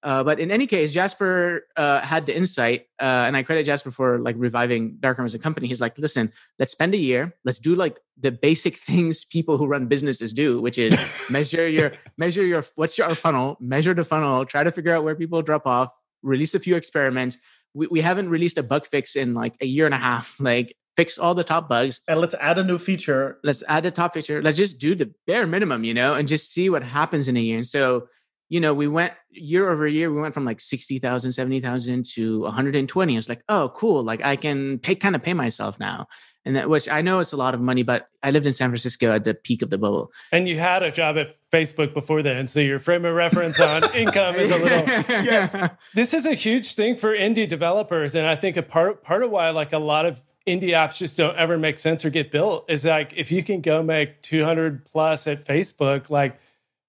Uh, 0.03 0.21
but 0.21 0.37
in 0.37 0.51
any 0.51 0.67
case, 0.67 0.91
Jasper 0.91 1.65
uh, 1.77 2.01
had 2.01 2.25
the 2.25 2.35
insight, 2.35 2.87
uh, 2.99 3.23
and 3.25 3.37
I 3.37 3.43
credit 3.43 3.63
Jasper 3.65 3.89
for 3.89 4.19
like 4.19 4.35
reviving 4.37 4.97
Darkroom 4.99 5.25
as 5.25 5.33
a 5.33 5.39
company. 5.39 5.69
He's 5.69 5.79
like, 5.79 5.97
listen, 5.97 6.33
let's 6.59 6.73
spend 6.73 6.93
a 6.93 6.97
year, 6.97 7.33
let's 7.45 7.57
do 7.57 7.73
like 7.73 7.99
the 8.19 8.31
basic 8.31 8.75
things 8.89 9.23
people 9.23 9.57
who 9.57 9.65
run 9.65 9.87
businesses 9.87 10.33
do, 10.33 10.59
which 10.61 10.77
is 10.77 10.93
measure 11.29 11.67
your 11.67 11.93
measure 12.17 12.43
your 12.43 12.65
what's 12.75 12.97
your 12.97 13.09
funnel, 13.15 13.55
measure 13.61 13.93
the 13.93 14.03
funnel, 14.03 14.45
try 14.45 14.63
to 14.63 14.71
figure 14.71 14.93
out 14.93 15.05
where 15.05 15.15
people 15.15 15.41
drop 15.41 15.65
off, 15.65 15.93
release 16.21 16.53
a 16.53 16.59
few 16.59 16.75
experiments. 16.75 17.37
We, 17.73 17.87
we 17.87 18.01
haven't 18.01 18.29
released 18.29 18.57
a 18.57 18.63
bug 18.63 18.85
fix 18.85 19.15
in 19.15 19.33
like 19.33 19.55
a 19.61 19.65
year 19.65 19.85
and 19.85 19.93
a 19.93 19.97
half. 19.97 20.37
Like 20.43 20.75
fix 20.95 21.17
all 21.17 21.33
the 21.33 21.43
top 21.43 21.67
bugs. 21.67 22.01
and 22.07 22.19
let's 22.19 22.35
add 22.35 22.59
a 22.59 22.63
new 22.63 22.77
feature. 22.77 23.39
Let's 23.43 23.63
add 23.67 23.85
a 23.85 23.91
top 23.91 24.13
feature. 24.13 24.41
Let's 24.43 24.57
just 24.57 24.77
do 24.79 24.93
the 24.93 25.11
bare 25.25 25.47
minimum, 25.47 25.83
you 25.83 25.93
know, 25.93 26.13
and 26.13 26.27
just 26.27 26.51
see 26.53 26.69
what 26.69 26.83
happens 26.83 27.27
in 27.27 27.35
a 27.35 27.39
year. 27.39 27.57
And 27.57 27.67
so, 27.67 28.07
you 28.53 28.59
know, 28.59 28.71
we 28.71 28.87
went 28.87 29.13
year 29.31 29.71
over 29.71 29.87
year, 29.87 30.13
we 30.13 30.21
went 30.21 30.35
from 30.35 30.45
like 30.45 30.61
60,000, 30.61 31.31
70,000 31.31 32.05
to 32.13 32.41
120. 32.41 33.15
I 33.15 33.17
was 33.17 33.27
like, 33.27 33.43
oh, 33.49 33.73
cool. 33.75 34.03
Like 34.03 34.23
I 34.23 34.35
can 34.35 34.77
pay, 34.77 34.93
kind 34.93 35.15
of 35.15 35.23
pay 35.23 35.33
myself 35.33 35.79
now. 35.79 36.05
And 36.45 36.55
that, 36.55 36.69
which 36.69 36.87
I 36.87 37.01
know 37.01 37.19
it's 37.19 37.31
a 37.31 37.35
lot 37.35 37.55
of 37.55 37.61
money, 37.61 37.81
but 37.81 38.09
I 38.21 38.29
lived 38.29 38.45
in 38.45 38.53
San 38.53 38.69
Francisco 38.69 39.11
at 39.11 39.23
the 39.23 39.33
peak 39.33 39.63
of 39.63 39.71
the 39.71 39.79
bubble. 39.79 40.11
And 40.31 40.47
you 40.47 40.59
had 40.59 40.83
a 40.83 40.91
job 40.91 41.17
at 41.17 41.35
Facebook 41.49 41.95
before 41.95 42.21
then. 42.21 42.47
So 42.47 42.59
your 42.59 42.77
frame 42.77 43.05
of 43.05 43.15
reference 43.15 43.59
on 43.59 43.91
income 43.95 44.35
is 44.35 44.51
a 44.51 44.57
little 44.57 44.85
Yes. 45.23 45.57
this 45.95 46.13
is 46.13 46.27
a 46.27 46.35
huge 46.35 46.75
thing 46.75 46.95
for 46.95 47.11
indie 47.11 47.47
developers 47.47 48.13
and 48.13 48.27
i 48.27 48.35
think 48.35 48.55
a 48.55 48.61
part 48.61 49.03
part 49.03 49.23
of 49.23 49.31
why 49.31 49.49
like 49.49 49.73
a 49.73 49.79
lot 49.79 50.05
of 50.05 50.21
indie 50.45 50.73
apps 50.73 50.97
just 50.97 51.17
don't 51.17 51.37
ever 51.37 51.57
make 51.57 51.79
sense 51.79 52.05
or 52.05 52.11
get 52.11 52.31
built 52.31 52.69
is 52.69 52.85
like 52.85 53.13
if 53.15 53.31
you 53.31 53.43
can 53.43 53.61
go 53.61 53.81
make 53.81 54.21
200 54.21 54.85
plus 54.85 55.25
at 55.25 55.43
facebook 55.45 56.09
like 56.09 56.37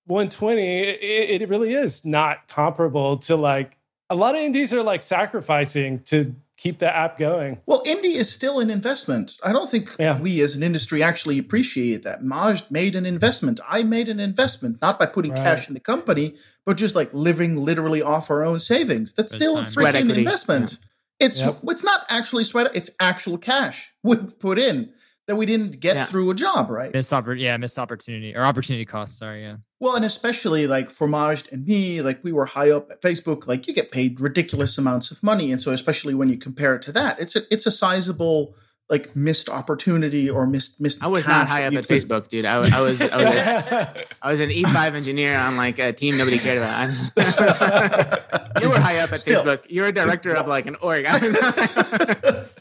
120 0.07 0.81
it, 0.81 1.43
it 1.43 1.49
really 1.49 1.75
is 1.75 2.05
not 2.05 2.47
comparable 2.49 3.17
to 3.19 3.37
like 3.37 3.79
a 4.11 4.15
lot 4.15 4.35
of 4.35 4.41
indies 4.43 4.73
are 4.75 4.83
like 4.83 5.03
sacrificing 5.03 6.01
to 6.01 6.35
keep 6.57 6.79
the 6.79 6.95
app 6.95 7.19
going 7.19 7.59
Well, 7.67 7.83
indie 7.83 8.15
is 8.15 8.31
still 8.33 8.61
an 8.61 8.71
investment. 8.71 9.39
I 9.43 9.51
don't 9.53 9.69
think 9.69 9.97
Yeah. 9.99 10.21
we 10.21 10.41
as 10.41 10.55
an 10.55 10.63
industry 10.63 11.03
actually 11.03 11.37
appreciate 11.39 12.05
that. 12.05 12.23
Majd 12.23 12.63
made 12.71 12.95
an 12.95 13.05
investment. 13.07 13.59
I 13.69 13.83
made 13.83 14.09
an 14.09 14.21
investment, 14.21 14.81
not 14.81 14.97
by 14.99 15.07
putting 15.07 15.33
Right. 15.33 15.43
cash 15.43 15.67
in 15.67 15.75
the 15.75 15.81
company, 15.81 16.37
but 16.65 16.77
just 16.77 16.95
like 16.95 17.13
living 17.13 17.57
literally 17.57 18.03
off 18.03 18.31
our 18.31 18.45
own 18.45 18.61
savings. 18.61 19.15
That's 19.15 19.33
Good 19.33 19.39
still 19.41 19.57
a 19.59 19.63
time. 19.63 19.71
Sweat 19.71 19.95
freaking 19.97 19.99
equity. 20.05 20.21
investment. 20.21 20.79
It's 21.19 21.41
Yep. 21.41 21.59
it's 21.71 21.83
not 21.83 22.07
actually 22.09 22.45
sweat. 22.45 22.71
It's 22.73 22.91
actual 23.01 23.37
cash 23.37 23.93
we 24.05 24.17
put 24.17 24.59
in 24.59 24.91
that 25.27 25.37
we 25.37 25.47
didn't 25.47 25.81
get 25.81 25.97
Yeah. 25.97 26.05
through 26.05 26.31
a 26.31 26.35
job, 26.35 26.69
right? 26.71 26.93
missed 26.93 27.11
oppor- 27.11 27.39
yeah, 27.41 27.57
missed 27.57 27.79
opportunity 27.79 28.35
or 28.37 28.45
opportunity 28.45 28.85
cost. 28.85 29.17
Sorry, 29.19 29.43
yeah. 29.43 29.57
Well, 29.81 29.97
and 29.97 30.05
especially 30.05 30.67
like 30.67 30.91
for 30.91 31.07
Majd 31.09 31.49
and 31.53 31.65
me, 31.67 32.03
like 32.03 32.23
we 32.23 32.33
were 32.33 32.47
high 32.47 32.71
up 32.71 32.91
at 32.91 33.01
Facebook, 33.03 33.47
like 33.47 33.67
you 33.67 33.75
get 33.75 33.91
paid 33.91 34.21
ridiculous 34.21 34.77
amounts 34.79 35.11
of 35.11 35.23
money, 35.23 35.51
and 35.53 35.61
so 35.61 35.73
especially 35.73 36.15
when 36.15 36.29
you 36.29 36.37
compare 36.39 36.75
it 36.75 36.83
to 36.83 36.93
that, 36.93 37.19
it's 37.21 37.37
a 37.37 37.43
it's 37.51 37.67
a 37.67 37.71
sizable 37.71 38.55
like 38.91 39.17
missed 39.17 39.49
opportunity 39.49 40.29
or 40.29 40.47
missed 40.47 40.79
missed. 40.79 41.03
I 41.03 41.07
was 41.07 41.27
not 41.27 41.49
high 41.49 41.65
up 41.65 41.73
at 41.73 41.89
could- 41.89 42.07
Facebook, 42.07 42.29
dude. 42.29 42.45
I, 42.45 42.59
was- 42.59 42.71
I 42.71 42.81
was, 42.83 43.01
I 43.01 43.17
was, 43.17 43.35
a, 43.35 43.95
I 44.23 44.31
was 44.31 44.41
an 44.41 44.51
E5 44.51 44.95
engineer 44.95 45.39
on 45.39 45.57
like 45.57 45.79
a 45.79 45.91
team 45.95 46.19
nobody 46.19 46.39
cared 46.39 46.59
about. 46.59 46.91
you 48.63 48.69
were 48.69 48.79
high 48.79 48.99
up 48.99 49.11
at 49.13 49.21
Still. 49.21 49.43
Facebook. 49.43 49.61
You're 49.71 49.87
a 49.87 49.93
director 49.93 50.35
of 50.35 50.47
like 50.47 50.67
an 50.67 50.77
org. 50.83 51.07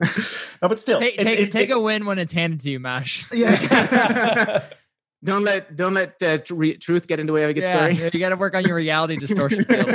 No, 0.62 0.68
but 0.68 0.80
still, 0.80 0.98
Take, 0.98 1.14
it's- 1.14 1.26
take, 1.26 1.34
it's- 1.40 1.52
take 1.52 1.70
it- 1.70 1.76
a 1.76 1.80
win 1.80 2.06
when 2.06 2.18
it's 2.18 2.32
handed 2.32 2.60
to 2.60 2.70
you, 2.70 2.80
Mash. 2.80 3.24
yeah. 3.32 4.62
don't 5.24 5.42
let 5.44 5.74
don't 5.76 5.94
let 5.94 6.22
uh, 6.22 6.38
tr- 6.38 6.54
re- 6.54 6.76
truth 6.76 7.06
get 7.06 7.20
in 7.20 7.26
the 7.26 7.32
way 7.32 7.44
of 7.44 7.50
a 7.50 7.54
good 7.54 7.64
yeah, 7.64 7.92
story. 7.92 8.10
you 8.12 8.20
got 8.20 8.30
to 8.30 8.36
work 8.36 8.54
on 8.54 8.64
your 8.64 8.76
reality 8.76 9.16
distortion 9.16 9.64
field. 9.64 9.86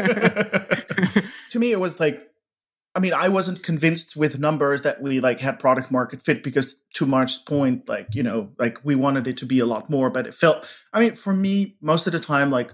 to 1.52 1.60
me, 1.60 1.72
it 1.72 1.80
was 1.80 2.00
like, 2.00 2.30
I 2.96 3.00
mean, 3.00 3.14
I 3.14 3.30
wasn't 3.30 3.62
convinced 3.64 4.16
with 4.16 4.40
numbers 4.40 4.82
that 4.84 5.02
we 5.02 5.20
like 5.20 5.40
had 5.40 5.60
product 5.60 5.92
market 5.92 6.22
fit 6.22 6.44
because 6.44 6.76
to 6.96 7.06
March's 7.06 7.38
point, 7.38 7.88
like, 7.88 8.14
you 8.14 8.24
know, 8.24 8.50
like 8.58 8.78
we 8.84 8.96
wanted 8.96 9.28
it 9.28 9.38
to 9.38 9.46
be 9.46 9.60
a 9.60 9.66
lot 9.66 9.90
more, 9.90 10.10
but 10.10 10.26
it 10.28 10.34
felt, 10.34 10.66
I 10.94 11.00
mean, 11.00 11.16
for 11.16 11.34
me, 11.34 11.78
most 11.82 12.08
of 12.08 12.14
the 12.14 12.20
time, 12.20 12.50
like 12.50 12.74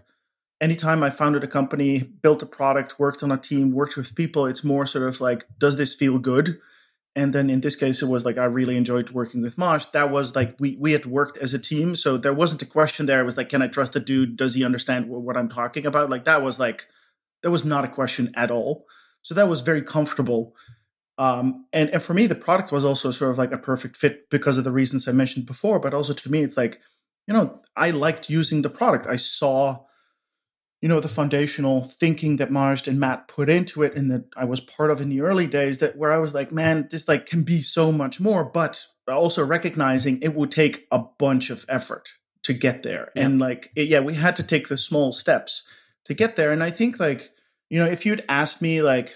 anytime 0.61 1.03
I 1.03 1.09
founded 1.09 1.43
a 1.43 1.47
company, 1.47 1.99
built 1.99 2.41
a 2.41 2.45
product, 2.45 2.97
worked 2.99 3.21
on 3.23 3.31
a 3.31 3.37
team, 3.37 3.71
worked 3.73 3.97
with 3.97 4.15
people, 4.15 4.45
it's 4.45 4.63
more 4.63 4.85
sort 4.87 5.07
of 5.07 5.19
like, 5.19 5.45
does 5.59 5.75
this 5.77 5.93
feel 5.95 6.17
good? 6.19 6.59
And 7.15 7.33
then 7.33 7.49
in 7.49 7.61
this 7.61 7.77
case, 7.77 8.01
it 8.01 8.09
was 8.09 8.25
like 8.25 8.37
I 8.37 8.43
really 8.43 8.75
enjoyed 8.75 9.11
working 9.11 9.41
with 9.41 9.57
Marsh. 9.57 9.85
That 9.93 10.11
was 10.11 10.35
like 10.35 10.55
we 10.59 10.75
we 10.77 10.91
had 10.91 11.05
worked 11.05 11.37
as 11.37 11.53
a 11.53 11.59
team, 11.59 11.95
so 11.95 12.17
there 12.17 12.33
wasn't 12.33 12.61
a 12.61 12.65
question 12.65 13.05
there. 13.05 13.21
It 13.21 13.25
was 13.25 13.37
like, 13.37 13.49
can 13.49 13.61
I 13.61 13.67
trust 13.67 13.93
the 13.93 14.01
dude? 14.01 14.35
Does 14.35 14.55
he 14.55 14.65
understand 14.65 15.07
what, 15.07 15.21
what 15.21 15.37
I'm 15.37 15.49
talking 15.49 15.85
about? 15.85 16.09
Like 16.09 16.25
that 16.25 16.43
was 16.43 16.59
like 16.59 16.87
that 17.41 17.51
was 17.51 17.63
not 17.63 17.85
a 17.85 17.89
question 17.89 18.33
at 18.35 18.51
all. 18.51 18.85
So 19.21 19.33
that 19.33 19.47
was 19.47 19.61
very 19.61 19.81
comfortable. 19.81 20.55
Um, 21.17 21.65
and 21.71 21.89
and 21.89 22.03
for 22.03 22.13
me, 22.13 22.27
the 22.27 22.35
product 22.35 22.73
was 22.73 22.83
also 22.83 23.11
sort 23.11 23.31
of 23.31 23.37
like 23.37 23.53
a 23.53 23.57
perfect 23.57 23.95
fit 23.95 24.29
because 24.29 24.57
of 24.57 24.65
the 24.65 24.71
reasons 24.71 25.07
I 25.07 25.13
mentioned 25.13 25.45
before. 25.45 25.79
But 25.79 25.93
also 25.93 26.13
to 26.13 26.31
me, 26.31 26.43
it's 26.43 26.57
like 26.57 26.81
you 27.27 27.33
know 27.33 27.61
I 27.77 27.91
liked 27.91 28.29
using 28.29 28.61
the 28.61 28.69
product. 28.69 29.07
I 29.07 29.15
saw 29.15 29.85
you 30.81 30.89
know 30.89 30.99
the 30.99 31.07
foundational 31.09 31.83
thinking 31.83 32.37
that 32.37 32.51
Majd 32.51 32.87
and 32.87 32.99
Matt 32.99 33.27
put 33.27 33.49
into 33.49 33.81
it 33.83 33.95
and 33.95 34.11
that 34.11 34.25
I 34.35 34.45
was 34.45 34.59
part 34.59 34.91
of 34.91 35.01
in 35.01 35.09
the 35.09 35.21
early 35.21 35.47
days 35.47 35.79
that 35.79 35.97
where 35.97 36.11
I 36.11 36.17
was 36.17 36.33
like 36.33 36.51
man 36.51 36.87
this 36.91 37.07
like 37.07 37.25
can 37.25 37.43
be 37.43 37.61
so 37.61 37.91
much 37.91 38.19
more 38.19 38.43
but 38.43 38.85
also 39.07 39.43
recognizing 39.43 40.19
it 40.21 40.35
would 40.35 40.51
take 40.51 40.85
a 40.91 40.99
bunch 40.99 41.49
of 41.49 41.65
effort 41.69 42.09
to 42.43 42.53
get 42.53 42.83
there 42.83 43.11
Yeah. 43.15 43.23
and 43.25 43.39
like 43.39 43.71
it, 43.75 43.87
yeah 43.87 43.99
we 44.01 44.13
had 44.15 44.35
to 44.35 44.43
take 44.43 44.67
the 44.67 44.77
small 44.77 45.11
steps 45.11 45.63
to 46.05 46.13
get 46.13 46.35
there 46.35 46.51
and 46.51 46.63
I 46.63 46.71
think 46.71 46.99
like 46.99 47.31
you 47.69 47.79
know 47.79 47.89
if 47.89 48.05
you'd 48.05 48.23
asked 48.29 48.61
me 48.61 48.81
like 48.81 49.15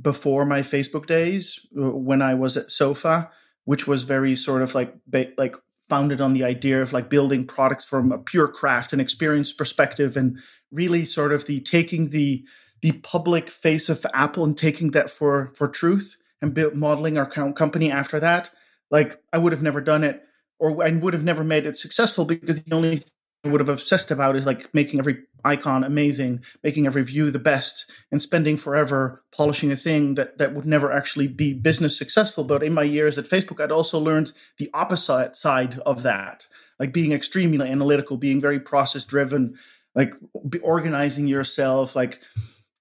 before 0.00 0.44
my 0.44 0.60
Facebook 0.60 1.06
days 1.06 1.66
uh, 1.76 1.90
when 1.90 2.22
I 2.22 2.34
was 2.34 2.56
at 2.56 2.70
Sofa 2.70 3.30
which 3.64 3.86
was 3.86 4.04
very 4.04 4.34
sort 4.34 4.62
of 4.62 4.74
like 4.74 4.94
ba- 5.06 5.32
like 5.36 5.54
founded 5.88 6.20
on 6.20 6.32
the 6.32 6.44
idea 6.44 6.80
of 6.80 6.92
like 6.92 7.10
building 7.10 7.44
products 7.44 7.84
from 7.84 8.12
a 8.12 8.18
pure 8.18 8.46
craft 8.48 8.92
and 8.92 9.02
experience 9.02 9.52
perspective 9.52 10.16
and 10.16 10.38
really 10.70 11.04
sort 11.04 11.32
of 11.32 11.46
the 11.46 11.60
taking 11.60 12.10
the 12.10 12.44
the 12.82 12.92
public 12.92 13.50
face 13.50 13.88
of 13.88 14.04
Apple 14.14 14.44
and 14.44 14.56
taking 14.56 14.92
that 14.92 15.10
for 15.10 15.52
for 15.54 15.68
truth 15.68 16.16
and 16.40 16.54
build, 16.54 16.74
modeling 16.74 17.18
our 17.18 17.26
company 17.26 17.90
after 17.90 18.18
that. 18.20 18.50
Like 18.90 19.20
I 19.32 19.38
would 19.38 19.52
have 19.52 19.62
never 19.62 19.80
done 19.80 20.04
it, 20.04 20.22
or 20.58 20.84
I 20.84 20.90
would 20.90 21.14
have 21.14 21.24
never 21.24 21.44
made 21.44 21.66
it 21.66 21.76
successful 21.76 22.24
because 22.24 22.62
the 22.62 22.74
only 22.74 22.96
thing 22.98 23.12
I 23.44 23.48
would 23.48 23.60
have 23.60 23.68
obsessed 23.68 24.10
about 24.10 24.36
is 24.36 24.44
like 24.44 24.72
making 24.74 24.98
every 24.98 25.22
icon 25.44 25.84
amazing, 25.84 26.44
making 26.62 26.86
every 26.86 27.02
view 27.02 27.30
the 27.30 27.38
best, 27.38 27.90
and 28.10 28.20
spending 28.20 28.56
forever 28.56 29.22
polishing 29.32 29.72
a 29.72 29.76
thing 29.76 30.14
that 30.16 30.38
that 30.38 30.54
would 30.54 30.66
never 30.66 30.92
actually 30.92 31.26
be 31.26 31.54
business 31.54 31.96
successful. 31.96 32.44
But 32.44 32.62
in 32.62 32.74
my 32.74 32.82
years 32.82 33.16
at 33.16 33.24
Facebook, 33.26 33.62
I'd 33.62 33.72
also 33.72 33.98
learned 33.98 34.32
the 34.58 34.70
opposite 34.74 35.36
side 35.36 35.78
of 35.80 36.02
that, 36.02 36.46
like 36.78 36.92
being 36.92 37.12
extremely 37.12 37.68
analytical, 37.68 38.16
being 38.16 38.40
very 38.40 38.60
process 38.60 39.04
driven, 39.04 39.56
like 39.94 40.14
be 40.48 40.58
organizing 40.60 41.26
yourself, 41.26 41.96
like 41.96 42.20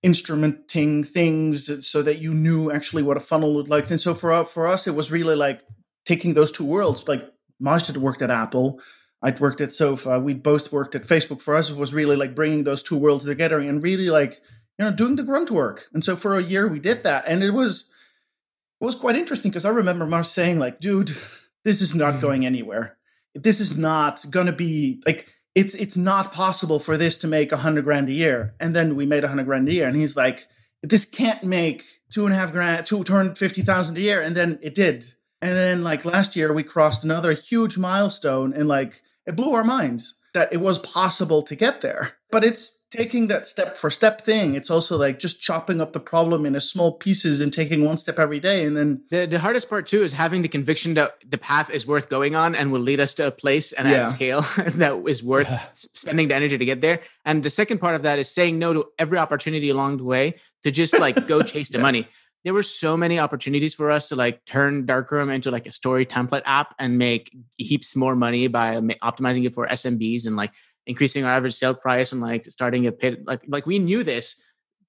instrumenting 0.06 1.06
things 1.06 1.88
so 1.88 2.02
that 2.02 2.20
you 2.20 2.34
knew 2.34 2.72
actually 2.72 3.04
what 3.04 3.18
a 3.18 3.22
funnel 3.22 3.54
looked 3.54 3.70
like. 3.70 3.90
And 3.92 4.00
so 4.00 4.14
for 4.14 4.46
for 4.46 4.68
us, 4.68 4.88
it 4.88 4.96
was 4.96 5.12
really 5.12 5.36
like 5.36 5.62
taking 6.06 6.34
those 6.34 6.52
two 6.52 6.66
worlds. 6.66 7.08
Like 7.08 7.24
Majd 7.60 7.88
had 7.88 7.98
worked 7.98 8.22
at 8.22 8.32
Apple. 8.32 8.80
I'd 9.22 9.40
worked 9.40 9.60
at 9.60 9.74
Sofa. 9.74 10.20
We 10.20 10.34
both 10.34 10.72
worked 10.72 10.96
at 10.96 11.04
Facebook. 11.04 11.42
For 11.42 11.56
us, 11.56 11.70
it 11.70 11.76
was 11.76 11.94
really 11.94 12.16
like 12.16 12.36
bringing 12.36 12.64
those 12.64 12.82
two 12.82 12.98
worlds 12.98 13.26
together 13.26 13.60
and 13.60 13.84
really 13.84 14.10
like 14.10 14.42
you 14.78 14.86
know 14.86 14.94
doing 14.94 15.16
the 15.18 15.24
grunt 15.24 15.52
work. 15.52 15.88
And 15.94 16.04
so 16.04 16.16
for 16.16 16.38
a 16.38 16.44
year 16.44 16.68
we 16.68 16.80
did 16.80 17.04
that, 17.04 17.26
and 17.28 17.44
it 17.44 17.52
was 17.52 17.92
it 18.80 18.86
was 18.86 18.96
quite 18.96 19.18
interesting 19.18 19.52
because 19.52 19.66
I 19.66 19.70
remember 19.70 20.06
Marsh 20.06 20.30
saying 20.30 20.60
like, 20.60 20.80
"Dude, 20.80 21.16
this 21.66 21.82
is 21.82 21.94
not 21.94 22.14
mm-hmm. 22.14 22.22
going 22.22 22.46
anywhere. 22.46 22.98
This 23.36 23.60
is 23.60 23.78
not 23.78 24.24
going 24.30 24.48
to 24.48 24.54
be 24.54 25.02
like." 25.06 25.28
It's 25.56 25.74
it's 25.76 25.98
not 25.98 26.32
possible 26.32 26.80
for 26.80 26.98
this 26.98 27.18
to 27.20 27.28
make 27.28 27.52
a 27.52 27.58
hundred 27.58 27.86
grand 27.86 28.10
a 28.10 28.14
year, 28.14 28.54
and 28.60 28.76
then 28.76 28.96
we 28.96 29.06
made 29.06 29.24
a 29.24 29.28
hundred 29.28 29.46
grand 29.46 29.68
a 29.68 29.74
year, 29.74 29.88
and 29.88 29.96
he's 29.96 30.16
like, 30.16 30.48
"This 30.84 31.06
can't 31.06 31.44
make 31.44 31.84
two 32.12 32.26
and 32.26 32.34
a 32.34 32.38
half 32.38 32.52
grand, 32.52 32.86
two 32.86 33.04
hundred 33.04 33.38
fifty 33.38 33.62
thousand 33.62 33.98
a 33.98 34.02
year," 34.02 34.22
and 34.22 34.36
then 34.36 34.60
it 34.62 34.76
did, 34.76 35.14
and 35.42 35.52
then 35.52 35.84
like 35.84 36.06
last 36.06 36.36
year 36.36 36.54
we 36.54 36.64
crossed 36.64 37.04
another 37.04 37.34
huge 37.34 37.78
milestone, 37.78 38.54
and 38.54 38.68
like 38.68 39.02
it 39.26 39.36
blew 39.36 39.54
our 39.54 39.64
minds 39.64 40.19
that 40.34 40.52
it 40.54 40.58
was 40.58 40.80
possible 40.80 41.42
to 41.44 41.56
get 41.56 41.82
there. 41.82 42.14
But 42.32 42.44
it's 42.44 42.86
taking 42.92 43.28
that 43.28 43.48
step 43.48 43.76
for 43.76 43.90
step 43.90 44.22
thing. 44.22 44.54
It's 44.54 44.70
also 44.70 44.98
like 44.98 45.18
just 45.18 45.42
chopping 45.42 45.82
up 45.82 45.94
the 45.94 46.00
problem 46.00 46.46
into 46.46 46.62
small 46.62 46.94
pieces 46.94 47.42
and 47.42 47.52
taking 47.52 47.84
one 47.84 47.98
step 47.98 48.20
every 48.20 48.40
day. 48.40 48.64
And 48.66 48.78
then 48.78 49.04
the, 49.10 49.26
the 49.26 49.40
hardest 49.40 49.68
part 49.70 49.88
too 49.88 50.04
is 50.04 50.14
having 50.14 50.44
the 50.44 50.48
conviction 50.48 50.94
that 50.94 51.16
the 51.28 51.40
path 51.40 51.72
is 51.72 51.88
worth 51.88 52.08
going 52.08 52.36
on 52.36 52.54
and 52.54 52.72
will 52.72 52.82
lead 52.82 53.00
us 53.00 53.16
to 53.16 53.28
a 53.28 53.32
place 53.32 53.72
and 53.72 53.90
Yeah. 53.90 54.02
at 54.02 54.08
scale 54.08 54.42
that 54.76 55.02
is 55.08 55.24
worth 55.24 55.50
s- 55.50 55.88
spending 55.94 56.28
the 56.28 56.36
energy 56.36 56.58
to 56.60 56.66
get 56.66 56.82
there. 56.82 57.02
And 57.26 57.42
the 57.42 57.50
second 57.50 57.80
part 57.80 57.96
of 57.96 58.04
that 58.04 58.20
is 58.20 58.30
saying 58.30 58.60
no 58.60 58.74
to 58.74 58.86
every 59.00 59.18
opportunity 59.18 59.70
along 59.72 59.98
the 59.98 60.04
way 60.04 60.36
to 60.64 60.70
just 60.72 61.00
like 61.00 61.26
go 61.26 61.42
chase 61.54 61.70
the 61.70 61.80
Yes. 61.80 61.82
money. 61.82 62.08
There 62.46 62.54
were 62.54 62.64
so 62.64 62.96
many 62.96 63.20
opportunities 63.20 63.74
for 63.74 63.92
us 63.92 64.10
to 64.10 64.16
like 64.16 64.46
turn 64.46 64.86
Darkroom 64.86 65.30
into 65.30 65.52
like 65.52 65.68
a 65.68 65.72
story 65.72 66.06
template 66.06 66.44
app 66.46 66.74
and 66.80 66.98
make 66.98 67.36
heaps 67.58 67.96
more 67.96 68.16
money 68.16 68.48
by 68.48 68.76
optimizing 68.76 69.46
it 69.46 69.54
for 69.54 69.68
SMBs 69.68 70.26
and 70.26 70.36
like 70.36 70.54
increasing 70.88 71.26
our 71.26 71.32
average 71.32 71.54
sale 71.54 71.76
price 71.76 72.12
and 72.12 72.22
like 72.22 72.46
starting 72.46 72.88
a 72.88 72.92
pit. 72.92 73.26
Like 73.26 73.44
like 73.48 73.66
we 73.66 73.80
knew 73.80 74.04
this 74.04 74.42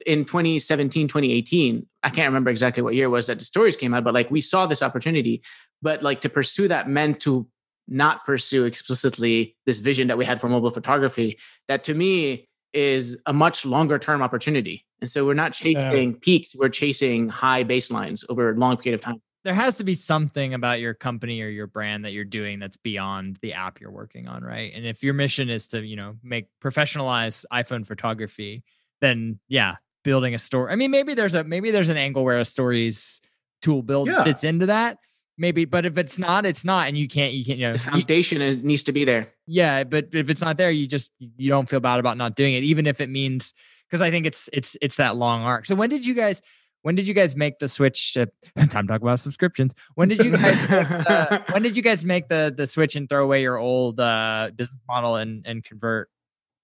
in 0.07 0.25
2017 0.25 1.09
2018 1.09 1.87
i 2.03 2.09
can't 2.09 2.27
remember 2.27 2.51
exactly 2.51 2.83
what 2.83 2.95
year 2.95 3.05
it 3.05 3.09
was 3.09 3.27
that 3.27 3.39
the 3.39 3.45
stories 3.45 3.77
came 3.77 3.93
out 3.93 4.03
but 4.03 4.15
like 4.15 4.31
we 4.31 4.41
saw 4.41 4.67
this 4.67 4.83
opportunity 4.83 5.43
but 5.83 6.03
like 6.03 6.23
to 6.23 6.29
pursue 6.29 6.69
that 6.69 6.89
meant 6.89 7.21
to 7.21 7.47
not 7.87 8.25
pursue 8.25 8.65
explicitly 8.65 9.57
this 9.67 9.81
vision 9.81 10.09
that 10.09 10.17
we 10.17 10.25
had 10.25 10.41
for 10.41 10.49
mobile 10.49 10.71
photography 10.71 11.39
that 11.69 11.85
to 11.85 11.93
me 11.93 12.49
is 12.72 13.16
a 13.26 13.33
much 13.33 13.64
longer 13.66 13.98
term 13.98 14.22
opportunity 14.22 14.85
and 15.00 15.11
so 15.11 15.24
we're 15.26 15.35
not 15.35 15.59
Yeah. 15.61 15.90
chasing 15.90 16.14
peaks 16.14 16.54
we're 16.56 16.68
chasing 16.68 17.28
high 17.28 17.64
baselines 17.64 18.24
over 18.28 18.50
a 18.50 18.54
long 18.54 18.76
period 18.76 18.94
of 18.94 19.00
time 19.04 19.20
there 19.42 19.54
has 19.54 19.78
to 19.78 19.85
be 19.85 19.94
something 19.94 20.52
about 20.52 20.80
your 20.80 20.92
company 20.92 21.40
or 21.40 21.48
your 21.48 21.66
brand 21.66 22.04
that 22.04 22.12
you're 22.12 22.24
doing 22.26 22.59
that's 22.59 22.76
beyond 22.76 23.38
the 23.40 23.54
app 23.54 23.80
you're 23.80 23.90
working 23.90 24.28
on, 24.28 24.44
right? 24.44 24.70
And 24.74 24.85
if 24.85 25.02
your 25.02 25.14
mission 25.14 25.48
is 25.48 25.66
to, 25.68 25.83
you 25.83 25.96
know, 25.96 26.16
make 26.22 26.48
professionalized 26.62 27.46
iPhone 27.50 27.87
photography, 27.87 28.62
then 29.00 29.40
yeah, 29.48 29.76
building 30.04 30.35
a 30.35 30.38
store. 30.38 30.70
I 30.70 30.76
mean, 30.76 30.90
maybe 30.90 31.14
there's 31.14 31.35
a 31.35 31.42
maybe 31.42 31.70
there's 31.70 31.88
an 31.88 31.96
angle 31.96 32.22
where 32.22 32.38
a 32.38 32.44
stories 32.44 33.22
tool 33.62 33.83
build 33.83 34.09
Yeah. 34.09 34.24
fits 34.24 34.44
into 34.44 34.66
that. 34.66 34.98
Maybe, 35.40 35.64
but 35.64 35.87
if 35.87 35.96
it's 35.98 36.18
not, 36.18 36.44
it's 36.44 36.64
not, 36.64 36.87
and 36.88 36.98
you 36.98 37.09
can't, 37.09 37.33
you 37.33 37.44
can't, 37.44 37.59
you 37.59 37.66
know, 37.66 37.72
the 37.72 37.79
you- 37.79 37.90
foundation 37.90 38.42
is, 38.42 38.59
needs 38.59 38.83
to 38.85 38.92
be 38.92 39.05
there 39.05 39.33
yeah, 39.50 39.83
but 39.83 40.11
if 40.12 40.31
it's 40.31 40.40
not 40.40 40.57
there, 40.59 40.70
you 40.70 40.87
just 40.87 41.12
you 41.18 41.48
don't 41.48 41.68
feel 41.68 41.81
bad 41.81 41.98
about 41.98 42.16
not 42.16 42.37
doing 42.37 42.55
it, 42.55 42.62
even 42.62 42.87
if 42.87 43.00
it 43.00 43.09
means 43.11 43.53
because 43.88 44.00
I 44.00 44.09
think 44.09 44.24
it's 44.24 44.48
it's 44.53 44.76
it's 44.81 44.94
that 44.96 45.16
long 45.16 45.42
arc. 45.42 45.66
So 45.66 45.74
when 45.74 45.90
did 45.90 46.07
you 46.07 46.14
guys 46.14 46.40
when 46.83 46.94
did 46.94 47.09
you 47.09 47.14
guys 47.14 47.35
make 47.35 47.59
the 47.59 47.68
switch 47.68 48.12
to 48.12 48.26
time 48.57 48.87
to 48.87 48.92
talk 48.92 49.03
about 49.03 49.18
subscriptions? 49.18 49.74
When 49.96 50.09
did 50.09 50.24
you 50.24 50.31
guys 50.31 50.70
make 50.70 50.88
the, 50.88 51.44
when 51.50 51.62
did 51.62 51.76
you 51.76 51.83
guys 51.83 52.05
make 52.05 52.29
the 52.29 52.55
the 52.57 52.64
switch 52.64 52.94
and 52.94 53.09
throw 53.09 53.24
away 53.24 53.42
your 53.42 53.57
old 53.57 53.98
uh 53.98 54.53
business 54.55 54.79
model 54.87 55.16
and 55.16 55.44
and 55.46 55.64
convert? 55.64 56.09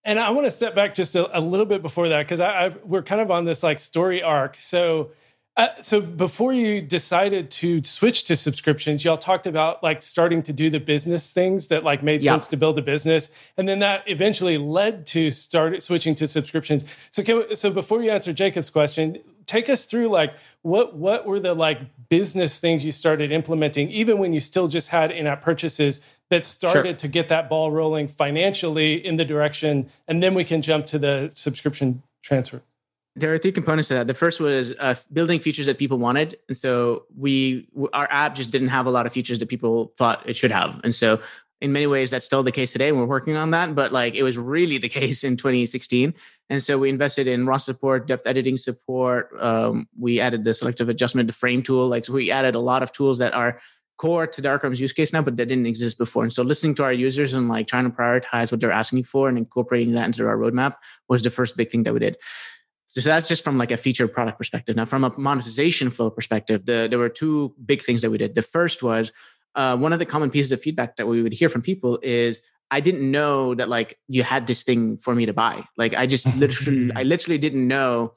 And 0.04 0.20
I 0.20 0.30
want 0.30 0.46
to 0.46 0.52
step 0.52 0.76
back 0.76 0.94
just 0.94 1.16
a, 1.16 1.36
a 1.36 1.40
little 1.40 1.66
bit 1.66 1.82
before 1.82 2.08
that 2.10 2.22
because 2.22 2.38
I, 2.38 2.66
I 2.66 2.68
we're 2.84 3.02
kind 3.02 3.20
of 3.20 3.32
on 3.32 3.44
this 3.44 3.64
like 3.64 3.80
story 3.80 4.22
arc. 4.22 4.54
So, 4.54 5.10
uh, 5.56 5.68
so 5.80 6.00
before 6.02 6.52
you 6.52 6.82
decided 6.82 7.50
to 7.50 7.82
switch 7.82 8.24
to 8.24 8.36
subscriptions, 8.36 9.04
y'all 9.04 9.16
talked 9.16 9.46
about 9.46 9.82
like 9.82 10.02
starting 10.02 10.42
to 10.42 10.52
do 10.52 10.68
the 10.68 10.80
business 10.80 11.32
things 11.32 11.68
that 11.68 11.82
like 11.82 12.02
made 12.02 12.22
Yeah. 12.22 12.32
sense 12.32 12.46
to 12.48 12.56
build 12.58 12.78
a 12.78 12.82
business, 12.82 13.30
and 13.56 13.66
then 13.66 13.78
that 13.78 14.02
eventually 14.06 14.58
led 14.58 15.06
to 15.06 15.30
start 15.30 15.82
switching 15.82 16.14
to 16.16 16.26
subscriptions. 16.28 16.84
So, 17.10 17.22
can 17.22 17.36
we, 17.38 17.56
so 17.56 17.70
before 17.70 18.02
you 18.02 18.10
answer 18.10 18.34
Jacob's 18.34 18.68
question, 18.68 19.18
take 19.46 19.70
us 19.70 19.86
through 19.86 20.08
like 20.08 20.34
what 20.60 20.94
what 20.94 21.24
were 21.24 21.40
the 21.40 21.54
like 21.54 21.80
business 22.10 22.60
things 22.60 22.84
you 22.84 22.92
started 22.92 23.32
implementing, 23.32 23.90
even 23.90 24.18
when 24.18 24.34
you 24.34 24.40
still 24.40 24.68
just 24.68 24.88
had 24.88 25.10
in-app 25.10 25.42
purchases 25.42 26.00
that 26.28 26.44
started 26.44 26.98
to 26.98 27.08
get 27.08 27.28
that 27.28 27.48
ball 27.48 27.70
rolling 27.70 28.08
financially 28.08 28.94
in 28.94 29.16
the 29.16 29.24
direction, 29.24 29.88
and 30.06 30.22
then 30.22 30.34
we 30.34 30.44
can 30.44 30.60
jump 30.60 30.84
to 30.86 30.98
the 30.98 31.30
subscription 31.32 32.02
transfer. 32.22 32.62
There 33.18 33.32
are 33.32 33.38
three 33.38 33.52
components 33.52 33.88
to 33.88 33.94
that. 33.94 34.06
The 34.06 34.14
first 34.14 34.40
was 34.40 34.72
uh, 34.78 34.94
building 35.10 35.40
features 35.40 35.64
that 35.66 35.78
people 35.78 35.98
wanted, 35.98 36.38
and 36.48 36.56
so 36.56 37.04
we 37.16 37.66
our 37.94 38.06
app 38.10 38.34
just 38.34 38.50
didn't 38.50 38.68
have 38.68 38.84
a 38.84 38.90
lot 38.90 39.06
of 39.06 39.12
features 39.12 39.38
that 39.38 39.48
people 39.48 39.92
thought 39.96 40.22
it 40.28 40.36
should 40.36 40.52
have, 40.52 40.80
and 40.84 40.94
so 40.94 41.18
in 41.62 41.72
many 41.72 41.86
ways 41.86 42.10
that's 42.10 42.26
still 42.26 42.42
the 42.42 42.52
case 42.52 42.72
today. 42.72 42.90
and 42.90 42.98
We're 42.98 43.06
working 43.06 43.34
on 43.34 43.52
that, 43.52 43.74
but 43.74 43.90
like 43.90 44.14
it 44.14 44.22
was 44.22 44.36
really 44.36 44.76
the 44.76 44.88
case 45.00 45.24
in 45.24 45.38
2016, 45.38 46.12
and 46.50 46.62
so 46.62 46.78
we 46.78 46.90
invested 46.90 47.26
in 47.26 47.46
raw 47.46 47.56
support, 47.56 48.06
depth 48.06 48.26
editing 48.26 48.58
support. 48.58 49.30
Um, 49.40 49.88
we 49.98 50.20
added 50.20 50.44
the 50.44 50.52
selective 50.52 50.90
adjustment, 50.90 51.26
the 51.26 51.32
frame 51.32 51.62
tool. 51.62 51.88
Like 51.88 52.04
so 52.04 52.12
we 52.12 52.30
added 52.30 52.54
a 52.54 52.60
lot 52.60 52.82
of 52.82 52.92
tools 52.92 53.16
that 53.18 53.32
are 53.32 53.58
core 53.96 54.26
to 54.26 54.42
Darkroom's 54.42 54.80
use 54.80 54.92
case 54.92 55.12
now, 55.12 55.22
but 55.22 55.36
that 55.36 55.46
didn't 55.46 55.66
exist 55.66 55.96
before. 55.98 56.22
And 56.22 56.32
so 56.32 56.42
listening 56.42 56.74
to 56.74 56.84
our 56.84 56.92
users 56.92 57.34
and 57.34 57.48
like 57.48 57.66
trying 57.66 57.84
to 57.84 57.90
prioritize 57.90 58.52
what 58.52 58.60
they're 58.60 58.70
asking 58.70 59.04
for 59.04 59.28
and 59.28 59.38
incorporating 59.38 59.92
that 59.92 60.04
into 60.04 60.26
our 60.26 60.36
roadmap 60.36 60.74
was 61.08 61.22
the 61.22 61.30
first 61.30 61.56
big 61.56 61.70
thing 61.70 61.84
that 61.84 61.94
we 61.94 62.00
did. 62.00 62.16
So 63.02 63.10
that's 63.10 63.28
just 63.28 63.44
from 63.44 63.58
like 63.58 63.70
a 63.70 63.76
feature 63.76 64.08
product 64.08 64.38
perspective. 64.38 64.76
Now, 64.76 64.84
from 64.84 65.04
a 65.04 65.12
monetization 65.18 65.90
flow 65.90 66.10
perspective, 66.10 66.66
the, 66.66 66.86
there 66.88 66.98
were 66.98 67.08
two 67.08 67.54
big 67.64 67.82
things 67.82 68.00
that 68.00 68.10
we 68.10 68.18
did. 68.18 68.34
The 68.34 68.42
first 68.42 68.82
was 68.82 69.12
uh, 69.54 69.76
one 69.76 69.92
of 69.92 69.98
the 69.98 70.06
common 70.06 70.30
pieces 70.30 70.52
of 70.52 70.60
feedback 70.60 70.96
that 70.96 71.06
we 71.06 71.22
would 71.22 71.32
hear 71.32 71.48
from 71.48 71.62
people 71.62 71.98
is 72.02 72.40
I 72.70 72.80
didn't 72.80 73.10
know 73.10 73.54
that 73.54 73.68
like 73.68 73.98
you 74.08 74.22
had 74.22 74.46
this 74.46 74.62
thing 74.62 74.98
for 74.98 75.14
me 75.14 75.26
to 75.26 75.32
buy. 75.32 75.64
Like 75.76 75.94
I 75.94 76.06
just 76.06 76.26
literally, 76.36 76.92
I 76.94 77.02
literally 77.02 77.38
didn't 77.38 77.66
know 77.66 78.14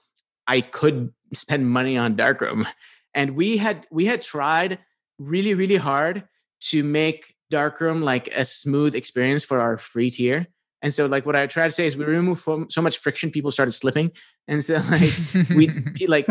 I 0.48 0.62
could 0.62 1.14
spend 1.34 1.70
money 1.70 1.98
on 1.98 2.16
Darkroom. 2.16 2.66
And 3.14 3.36
we 3.36 3.58
had 3.58 3.88
we 3.92 4.06
had 4.06 4.22
tried 4.22 4.80
really 5.18 5.54
really 5.54 5.78
hard 5.78 6.28
to 6.62 6.84
make 6.84 7.36
Darkroom 7.50 8.02
like 8.02 8.28
a 8.30 8.46
smooth 8.46 8.96
experience 8.96 9.44
for 9.44 9.60
our 9.60 9.78
free 9.78 10.12
tier. 10.12 10.48
And 10.82 10.94
so 10.94 11.06
like 11.06 11.26
what 11.26 11.36
I 11.36 11.46
try 11.48 11.66
to 11.66 11.72
say 11.72 11.86
is 11.86 11.98
we 11.98 12.06
remove 12.06 12.40
so 12.70 12.82
much 12.82 12.98
friction, 12.98 13.32
people 13.32 13.52
started 13.52 13.72
slipping. 13.72 14.12
And 14.48 14.64
so 14.64 14.76
like 14.90 15.50
we 15.50 16.08
like 16.08 16.28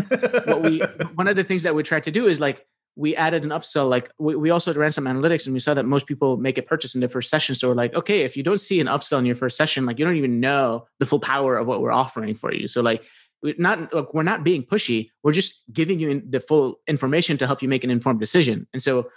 what 0.47 0.63
we 0.63 0.79
one 1.15 1.29
of 1.29 1.37
the 1.37 1.45
things 1.45 1.63
that 1.65 1.75
we 1.75 1.83
tried 1.83 2.05
to 2.05 2.11
do 2.11 2.27
is 2.27 2.41
like 2.41 2.67
we 2.97 3.15
added 3.15 3.45
an 3.45 3.51
upsell 3.51 3.89
like 3.89 4.11
we, 4.19 4.35
we 4.35 4.51
also 4.51 4.75
ran 4.75 4.91
some 4.91 5.05
analytics 5.05 5.47
and 5.47 5.55
we 5.55 5.61
saw 5.61 5.73
that 5.73 5.85
most 5.85 6.07
people 6.07 6.37
make 6.37 6.59
a 6.59 6.63
purchase 6.63 6.95
in 6.95 7.01
their 7.01 7.09
first 7.09 7.31
session. 7.31 7.55
So 7.55 7.69
we're 7.69 7.75
like 7.75 7.95
okay 7.95 8.23
if 8.23 8.37
you 8.37 8.43
don't 8.43 8.61
see 8.61 8.81
an 8.81 8.87
upsell 8.87 9.19
in 9.19 9.27
your 9.27 9.37
first 9.37 9.57
session 9.57 9.87
like 9.87 9.99
you 9.99 10.05
don't 10.05 10.17
even 10.17 10.41
know 10.41 10.87
the 10.99 11.07
full 11.07 11.21
power 11.21 11.57
of 11.57 11.67
what 11.67 11.81
we're 11.81 11.93
offering 11.93 12.35
for 12.35 12.53
you. 12.53 12.69
So 12.69 12.81
like 12.81 13.05
we're 13.43 13.55
not 13.59 13.93
look, 13.93 14.15
we're 14.15 14.25
not 14.25 14.43
being 14.43 14.65
pushy. 14.65 15.11
We're 15.23 15.33
just 15.33 15.63
giving 15.73 16.01
you 16.01 16.11
in- 16.11 16.31
the 16.31 16.41
full 16.41 16.81
information 16.89 17.37
to 17.39 17.47
help 17.47 17.63
you 17.63 17.69
make 17.69 17.85
an 17.85 17.91
informed 17.91 18.19
decision. 18.19 18.67
And 18.73 18.83
so 18.83 19.09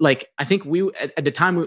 like 0.00 0.26
i 0.38 0.44
think 0.44 0.64
we 0.64 0.82
at, 0.94 1.12
at 1.16 1.24
the 1.24 1.30
time 1.30 1.56
we, 1.56 1.66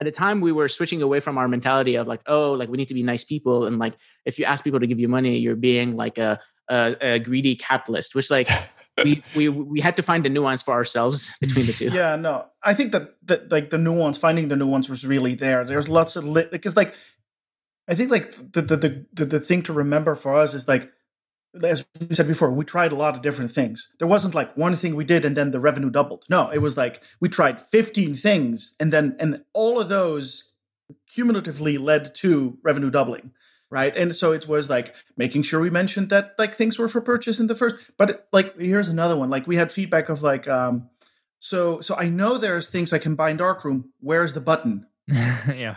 at 0.00 0.04
the 0.04 0.10
time 0.10 0.40
we 0.40 0.52
were 0.52 0.68
switching 0.68 1.02
away 1.02 1.20
from 1.20 1.38
our 1.38 1.48
mentality 1.48 1.96
of 1.96 2.06
like 2.06 2.20
oh 2.26 2.52
like 2.52 2.68
we 2.68 2.76
need 2.76 2.88
to 2.88 2.94
be 2.94 3.02
nice 3.02 3.24
people. 3.24 3.66
And 3.66 3.78
like 3.78 3.94
if 4.24 4.38
you 4.38 4.44
ask 4.44 4.64
people 4.64 4.80
to 4.80 4.86
give 4.86 5.00
you 5.00 5.08
money 5.08 5.38
you're 5.38 5.56
being 5.56 5.96
like 5.96 6.18
a 6.18 6.38
a, 6.68 6.96
a 7.00 7.18
greedy 7.18 7.56
capitalist 7.56 8.14
which 8.14 8.30
like 8.30 8.48
we, 9.04 9.22
we 9.34 9.48
we 9.48 9.80
had 9.80 9.96
to 9.96 10.02
find 10.02 10.24
the 10.24 10.28
nuance 10.28 10.62
for 10.62 10.72
ourselves 10.72 11.32
between 11.40 11.66
the 11.66 11.72
two. 11.72 11.88
Yeah 11.88 12.16
no. 12.16 12.46
I 12.62 12.74
think 12.74 12.92
that 12.92 13.14
that 13.26 13.50
like 13.50 13.70
the 13.70 13.78
nuance 13.78 14.18
finding 14.18 14.48
the 14.48 14.56
nuance 14.56 14.88
was 14.88 15.06
really 15.06 15.34
there. 15.34 15.64
There's 15.64 15.88
lots 15.88 16.16
of 16.16 16.24
lit 16.24 16.50
because 16.50 16.76
like 16.76 16.94
i 17.90 17.94
think 17.94 18.10
like 18.10 18.32
the 18.52 18.62
the, 18.62 18.76
the 18.76 19.06
the 19.14 19.24
the 19.24 19.40
thing 19.40 19.62
to 19.62 19.72
remember 19.72 20.14
for 20.14 20.34
us 20.36 20.52
is 20.52 20.68
like 20.68 20.92
as 21.62 21.84
we 22.08 22.14
said 22.14 22.26
before 22.26 22.50
we 22.50 22.64
tried 22.64 22.92
a 22.92 22.96
lot 22.96 23.16
of 23.16 23.22
different 23.22 23.50
things. 23.50 23.92
There 23.98 24.08
wasn't 24.08 24.34
like 24.34 24.56
one 24.56 24.76
thing 24.76 24.94
we 24.94 25.04
did 25.04 25.24
and 25.24 25.36
then 25.36 25.50
the 25.50 25.60
revenue 25.60 25.90
doubled. 25.90 26.24
No 26.28 26.50
it 26.50 26.58
was 26.58 26.76
like 26.76 27.02
we 27.20 27.28
tried 27.28 27.60
15 27.60 28.14
things 28.14 28.74
and 28.78 28.92
then 28.92 29.16
and 29.18 29.44
all 29.52 29.80
of 29.80 29.88
those 29.88 30.54
cumulatively 31.12 31.78
led 31.78 32.14
to 32.16 32.58
revenue 32.62 32.90
doubling 32.90 33.32
right? 33.70 33.94
And 33.98 34.16
so 34.16 34.32
it 34.32 34.48
was 34.48 34.70
like 34.70 34.94
making 35.18 35.42
sure 35.42 35.60
we 35.60 35.68
mentioned 35.68 36.08
that 36.08 36.34
like 36.38 36.54
things 36.54 36.78
were 36.78 36.88
for 36.88 37.02
purchase 37.02 37.38
in 37.38 37.48
the 37.48 37.54
first 37.54 37.76
but 37.96 38.26
like 38.32 38.58
here's 38.58 38.88
another 38.88 39.16
one. 39.16 39.30
Like 39.30 39.46
we 39.46 39.56
had 39.56 39.70
feedback 39.72 40.08
of 40.08 40.22
like 40.22 40.48
um 40.48 40.88
so 41.40 41.80
so 41.80 41.94
i 41.96 42.08
know 42.08 42.36
there's 42.36 42.68
things 42.68 42.92
i 42.92 42.98
can 42.98 43.14
buy 43.14 43.30
in 43.30 43.36
darkroom 43.36 43.90
where's 44.00 44.34
the 44.34 44.40
button? 44.40 44.86
Yeah. 45.54 45.76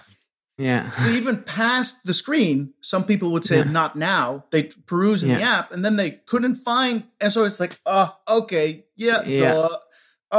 Yeah 0.61 0.83
so 0.91 1.09
even 1.19 1.35
past 1.43 1.93
the 2.05 2.13
screen 2.13 2.57
some 2.81 3.03
people 3.11 3.29
would 3.33 3.45
say 3.51 3.57
Yeah. 3.57 3.71
not 3.79 3.91
now 3.95 4.25
they 4.51 4.63
peruse 4.91 5.21
in 5.23 5.29
the 5.29 5.41
app 5.55 5.71
and 5.73 5.81
then 5.85 5.95
they 6.01 6.11
couldn't 6.31 6.55
find 6.55 6.95
and 7.21 7.31
so 7.33 7.39
it's 7.47 7.59
like 7.63 7.73
oh 7.85 8.09
okay 8.39 8.67
yeah, 8.95 9.21
Yeah. 9.23 9.53
duh. 9.53 9.77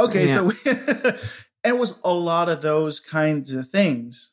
okay 0.05 0.25
Yeah. 0.27 0.35
so 0.35 0.43
we, 0.49 0.55
it 1.69 1.77
was 1.77 1.99
a 2.03 2.13
lot 2.13 2.47
of 2.53 2.61
those 2.61 2.99
kinds 2.99 3.51
of 3.53 3.67
things 3.69 4.31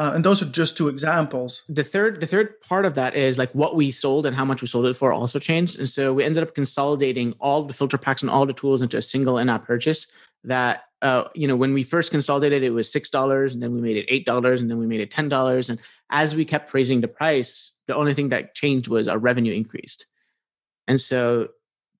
Uh, 0.00 0.12
and 0.14 0.24
those 0.24 0.40
are 0.42 0.50
just 0.60 0.72
two 0.78 0.88
examples. 0.88 1.52
The 1.68 1.84
third, 1.84 2.12
the 2.22 2.26
third 2.26 2.48
part 2.70 2.86
of 2.88 2.94
that 2.94 3.12
is 3.14 3.36
like 3.42 3.52
what 3.52 3.72
we 3.76 3.90
sold 3.90 4.24
and 4.26 4.34
how 4.34 4.44
much 4.50 4.62
we 4.62 4.66
sold 4.66 4.86
it 4.86 4.96
for 4.96 5.12
also 5.12 5.38
changed. 5.38 5.78
And 5.78 5.86
so 5.96 6.02
we 6.16 6.24
ended 6.24 6.42
up 6.42 6.54
consolidating 6.54 7.34
all 7.44 7.60
the 7.68 7.74
filter 7.74 7.98
packs 7.98 8.22
and 8.22 8.30
all 8.30 8.46
the 8.46 8.54
tools 8.62 8.80
into 8.82 8.96
a 8.96 9.02
single 9.02 9.36
in-app 9.40 9.64
purchase. 9.66 10.06
That 10.48 10.74
uh, 11.02 11.28
you 11.34 11.48
know, 11.48 11.56
when 11.56 11.74
we 11.74 11.82
first 11.82 12.12
consolidated, 12.12 12.62
it 12.62 12.70
was 12.70 12.90
six 12.90 13.10
dollars, 13.10 13.52
and 13.52 13.62
then 13.62 13.74
we 13.74 13.80
made 13.80 13.96
it 13.96 14.06
eight 14.08 14.24
dollars, 14.24 14.60
and 14.60 14.70
then 14.70 14.78
we 14.78 14.86
made 14.86 15.00
it 15.00 15.10
ten 15.10 15.28
dollars. 15.28 15.68
And 15.68 15.80
as 16.10 16.34
we 16.34 16.44
kept 16.44 16.72
raising 16.72 17.00
the 17.00 17.08
price, 17.08 17.76
the 17.88 17.96
only 17.96 18.14
thing 18.14 18.28
that 18.28 18.54
changed 18.54 18.86
was 18.88 19.08
our 19.08 19.18
revenue 19.18 19.52
increased. 19.52 20.06
And 20.86 21.00
so 21.00 21.48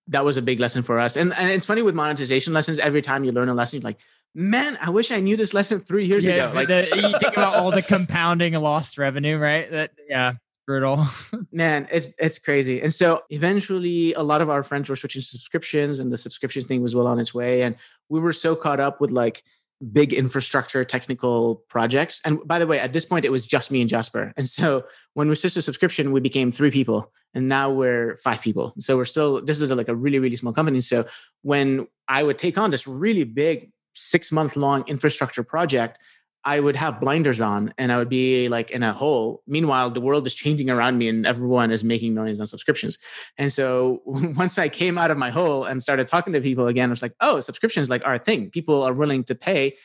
that 0.06 0.24
was 0.24 0.36
a 0.36 0.42
big 0.42 0.60
lesson 0.60 0.84
for 0.84 1.00
us. 1.00 1.16
And 1.16 1.34
and 1.34 1.50
it's 1.50 1.66
funny 1.66 1.82
with 1.82 1.96
monetization 1.96 2.52
lessons. 2.52 2.78
Every 2.78 3.02
time 3.02 3.24
you 3.24 3.32
learn 3.32 3.48
a 3.48 3.54
lesson, 3.54 3.80
you're 3.80 3.84
like, 3.84 4.00
man, 4.34 4.78
I 4.80 4.90
wish 4.90 5.10
I 5.10 5.18
knew 5.18 5.36
this 5.36 5.52
lesson 5.52 5.80
three 5.80 6.06
years 6.06 6.24
yeah, 6.24 6.46
ago. 6.48 6.54
Like 6.54 6.68
the, 6.68 6.86
you 6.94 7.18
think 7.18 7.36
about 7.36 7.56
all 7.56 7.72
the 7.72 7.82
compounding 7.82 8.54
lost 8.54 8.98
revenue, 8.98 9.36
right? 9.36 9.68
That 9.68 9.90
yeah, 10.08 10.34
brutal. 10.66 11.06
man, 11.52 11.88
it's 11.90 12.08
it's 12.18 12.38
crazy. 12.38 12.80
And 12.80 12.92
so 12.92 13.22
eventually, 13.30 14.14
a 14.14 14.22
lot 14.22 14.40
of 14.40 14.50
our 14.50 14.62
friends 14.62 14.88
were 14.88 14.96
switching 14.96 15.22
to 15.22 15.26
subscriptions, 15.26 15.98
and 15.98 16.12
the 16.12 16.16
subscription 16.16 16.62
thing 16.64 16.82
was 16.82 16.94
well 16.94 17.06
on 17.06 17.18
its 17.18 17.34
way. 17.34 17.62
And 17.62 17.76
we 18.08 18.20
were 18.20 18.32
so 18.32 18.54
caught 18.56 18.80
up 18.80 19.00
with 19.00 19.10
like 19.10 19.42
big 19.90 20.12
infrastructure 20.12 20.84
technical 20.84 21.56
projects. 21.68 22.20
And 22.24 22.38
by 22.46 22.58
the 22.60 22.66
way, 22.66 22.78
at 22.78 22.92
this 22.92 23.04
point, 23.04 23.24
it 23.24 23.32
was 23.32 23.44
just 23.44 23.72
me 23.72 23.80
and 23.80 23.90
Jasper. 23.90 24.32
And 24.36 24.48
so 24.48 24.84
when 25.14 25.28
we 25.28 25.34
switched 25.34 25.54
to 25.54 25.62
subscription, 25.62 26.12
we 26.12 26.20
became 26.20 26.52
three 26.52 26.70
people, 26.70 27.12
and 27.34 27.48
now 27.48 27.70
we're 27.70 28.16
five 28.18 28.40
people. 28.40 28.74
So 28.78 28.96
we're 28.96 29.04
still 29.04 29.44
this 29.44 29.60
is 29.60 29.70
like 29.70 29.88
a 29.88 29.94
really 29.94 30.18
really 30.18 30.36
small 30.36 30.52
company. 30.52 30.80
So 30.80 31.04
when 31.42 31.88
I 32.08 32.22
would 32.22 32.38
take 32.38 32.58
on 32.58 32.70
this 32.70 32.86
really 32.86 33.24
big 33.24 33.72
six 33.94 34.32
month 34.32 34.56
long 34.56 34.84
infrastructure 34.86 35.42
project, 35.42 35.98
I 36.44 36.58
would 36.58 36.76
have 36.76 37.00
blinders 37.00 37.40
on 37.40 37.72
and 37.78 37.92
I 37.92 37.98
would 37.98 38.08
be 38.08 38.48
like 38.48 38.70
in 38.70 38.82
a 38.82 38.92
hole. 38.92 39.42
Meanwhile, 39.46 39.90
the 39.90 40.00
world 40.00 40.26
is 40.26 40.34
changing 40.34 40.70
around 40.70 40.98
me 40.98 41.08
and 41.08 41.26
everyone 41.26 41.70
is 41.70 41.84
making 41.84 42.14
millions 42.14 42.40
on 42.40 42.46
subscriptions. 42.46 42.98
And 43.38 43.52
so 43.52 44.02
once 44.06 44.58
I 44.58 44.68
came 44.68 44.98
out 44.98 45.10
of 45.10 45.18
my 45.18 45.30
hole 45.30 45.64
and 45.64 45.82
started 45.82 46.08
talking 46.08 46.32
to 46.32 46.40
people 46.40 46.66
again, 46.66 46.90
I 46.90 46.92
was 46.92 47.02
like, 47.02 47.14
oh, 47.20 47.40
subscriptions 47.40 47.88
like 47.88 48.02
our 48.04 48.18
thing. 48.18 48.50
People 48.50 48.82
are 48.82 48.92
willing 48.92 49.24
to 49.24 49.34
pay 49.34 49.76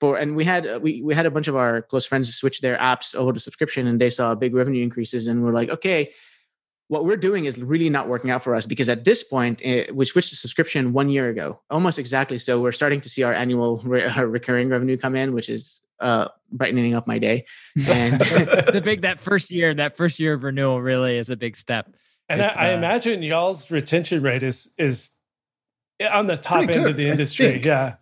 for, 0.00 0.16
and 0.16 0.34
we 0.34 0.44
had 0.44 0.66
uh, 0.66 0.80
we 0.82 1.00
we 1.00 1.14
had 1.14 1.26
a 1.26 1.30
bunch 1.30 1.46
of 1.46 1.54
our 1.54 1.82
close 1.82 2.04
friends 2.04 2.34
switch 2.34 2.60
their 2.60 2.76
apps 2.78 3.14
over 3.14 3.32
to 3.32 3.38
subscription 3.38 3.86
and 3.86 4.00
they 4.00 4.10
saw 4.10 4.34
big 4.34 4.52
revenue 4.52 4.82
increases 4.82 5.28
and 5.28 5.44
we're 5.44 5.52
like, 5.52 5.70
okay, 5.70 6.12
what 6.92 7.06
we're 7.06 7.16
doing 7.16 7.46
is 7.46 7.58
really 7.58 7.88
not 7.88 8.06
working 8.06 8.30
out 8.30 8.42
for 8.42 8.54
us 8.54 8.66
because 8.66 8.86
at 8.90 9.02
this 9.04 9.22
point 9.22 9.62
eh, 9.64 9.86
we 9.94 10.04
switched 10.04 10.28
to 10.28 10.36
subscription 10.36 10.92
one 10.92 11.08
year 11.08 11.30
ago 11.30 11.58
almost 11.70 11.98
exactly. 11.98 12.38
So 12.38 12.60
we're 12.60 12.72
starting 12.72 13.00
to 13.00 13.08
see 13.08 13.22
our 13.22 13.32
annual 13.32 13.78
re- 13.78 14.12
recurring 14.22 14.68
revenue 14.68 14.98
come 14.98 15.16
in 15.16 15.32
which 15.32 15.48
is 15.48 15.80
uh, 16.00 16.28
brightening 16.50 16.92
up 16.92 17.06
my 17.06 17.18
day. 17.18 17.46
And 17.88 18.20
the 18.20 18.82
big 18.84 19.00
that 19.02 19.18
first 19.18 19.50
year 19.50 19.72
that 19.72 19.96
first 19.96 20.20
year 20.20 20.34
of 20.34 20.42
renewal 20.42 20.82
really 20.82 21.16
is 21.16 21.30
a 21.30 21.36
big 21.36 21.56
step. 21.56 21.88
And 22.28 22.42
I, 22.42 22.48
I, 22.48 22.72
uh, 22.74 22.76
imagine 22.76 23.22
y'all's 23.22 23.70
retention 23.70 24.22
rate 24.22 24.42
is 24.42 24.70
is 24.76 25.08
on 26.12 26.26
the 26.26 26.36
top 26.36 26.68
end 26.68 26.86
of 26.86 26.96
the 26.96 27.08
industry 27.08 27.62
yeah 27.64 27.94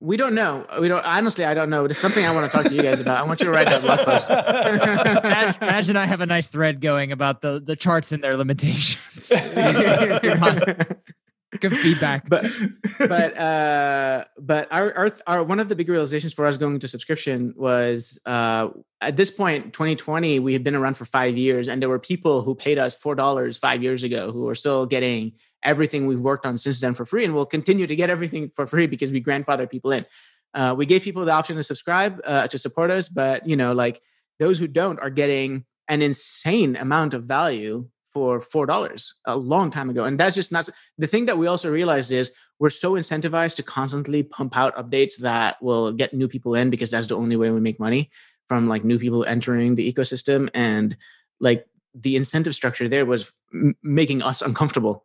we 0.00 0.16
don't 0.16 0.34
know. 0.34 0.64
We 0.80 0.86
don't. 0.86 1.04
Honestly, 1.04 1.44
I 1.44 1.54
don't 1.54 1.70
know. 1.70 1.84
It's 1.84 1.98
something 1.98 2.24
I 2.24 2.32
want 2.32 2.50
to 2.50 2.56
talk 2.56 2.66
to 2.66 2.74
you 2.74 2.82
guys 2.82 3.00
about. 3.00 3.18
I 3.18 3.24
want 3.24 3.40
you 3.40 3.46
to 3.46 3.52
write 3.52 3.68
that 3.68 3.82
blog 3.82 3.98
post. 4.00 4.30
imagine, 5.24 5.62
imagine, 5.62 5.96
I 5.96 6.06
have 6.06 6.20
a 6.20 6.26
nice 6.26 6.46
thread 6.46 6.80
going 6.80 7.10
about 7.10 7.40
the 7.40 7.60
the 7.60 7.74
charts 7.74 8.12
and 8.12 8.22
their 8.22 8.36
limitations. 8.36 9.32
Good 11.60 11.74
feedback. 11.76 12.28
But 12.28 12.44
but 12.98 13.38
uh, 13.38 14.24
but 14.38 14.68
our, 14.70 14.94
our 14.94 15.12
our 15.26 15.44
one 15.44 15.60
of 15.60 15.68
the 15.68 15.76
big 15.76 15.88
realizations 15.88 16.34
for 16.34 16.46
us 16.46 16.58
going 16.58 16.78
to 16.78 16.88
subscription 16.88 17.54
was 17.56 18.18
uh, 18.26 18.68
at 19.00 19.16
this 19.16 19.30
point, 19.30 19.72
2020, 19.72 20.40
we 20.40 20.52
had 20.52 20.62
been 20.62 20.74
around 20.74 20.94
for 20.94 21.06
five 21.06 21.38
years, 21.38 21.66
and 21.66 21.80
there 21.80 21.88
were 21.88 21.98
people 21.98 22.42
who 22.42 22.54
paid 22.54 22.78
us 22.78 22.94
four 22.94 23.14
dollars 23.14 23.56
five 23.56 23.82
years 23.82 24.02
ago 24.02 24.30
who 24.30 24.46
are 24.48 24.54
still 24.54 24.84
getting 24.84 25.32
everything 25.64 26.06
we've 26.06 26.20
worked 26.20 26.44
on 26.44 26.58
since 26.58 26.80
then 26.80 26.92
for 26.92 27.06
free, 27.06 27.24
and 27.24 27.34
we'll 27.34 27.46
continue 27.46 27.86
to 27.86 27.96
get 27.96 28.10
everything 28.10 28.50
for 28.50 28.66
free 28.66 28.86
because 28.86 29.10
we 29.10 29.20
grandfather 29.20 29.66
people 29.66 29.90
in. 29.90 30.04
Uh, 30.52 30.74
we 30.76 30.84
gave 30.84 31.02
people 31.02 31.24
the 31.24 31.32
option 31.32 31.56
to 31.56 31.62
subscribe 31.62 32.20
uh, 32.24 32.46
to 32.48 32.58
support 32.58 32.90
us, 32.90 33.08
but 33.08 33.46
you 33.46 33.56
know, 33.56 33.72
like 33.72 34.02
those 34.38 34.58
who 34.58 34.66
don't 34.66 35.00
are 35.00 35.10
getting 35.10 35.64
an 35.88 36.02
insane 36.02 36.76
amount 36.76 37.14
of 37.14 37.24
value 37.24 37.88
for 38.12 38.40
four 38.40 38.66
dollars 38.66 39.14
a 39.24 39.36
long 39.36 39.70
time 39.70 39.90
ago, 39.90 40.04
and 40.04 40.18
that's 40.18 40.34
just 40.34 40.52
not 40.52 40.68
the 40.96 41.06
thing 41.06 41.26
that 41.26 41.38
we 41.38 41.46
also 41.46 41.70
realized 41.70 42.12
is 42.12 42.30
we're 42.58 42.70
so 42.70 42.92
incentivized 42.92 43.56
to 43.56 43.62
constantly 43.62 44.22
pump 44.22 44.56
out 44.56 44.74
updates 44.76 45.18
that 45.18 45.62
will 45.62 45.92
get 45.92 46.14
new 46.14 46.28
people 46.28 46.54
in 46.54 46.70
because 46.70 46.90
that's 46.90 47.06
the 47.06 47.16
only 47.16 47.36
way 47.36 47.50
we 47.50 47.60
make 47.60 47.78
money 47.78 48.10
from 48.48 48.68
like 48.68 48.84
new 48.84 48.98
people 48.98 49.24
entering 49.24 49.74
the 49.74 49.92
ecosystem 49.92 50.48
and 50.54 50.96
like 51.40 51.66
the 51.94 52.16
incentive 52.16 52.54
structure 52.54 52.88
there 52.88 53.06
was 53.06 53.32
m- 53.52 53.76
making 53.82 54.22
us 54.22 54.42
uncomfortable 54.42 55.04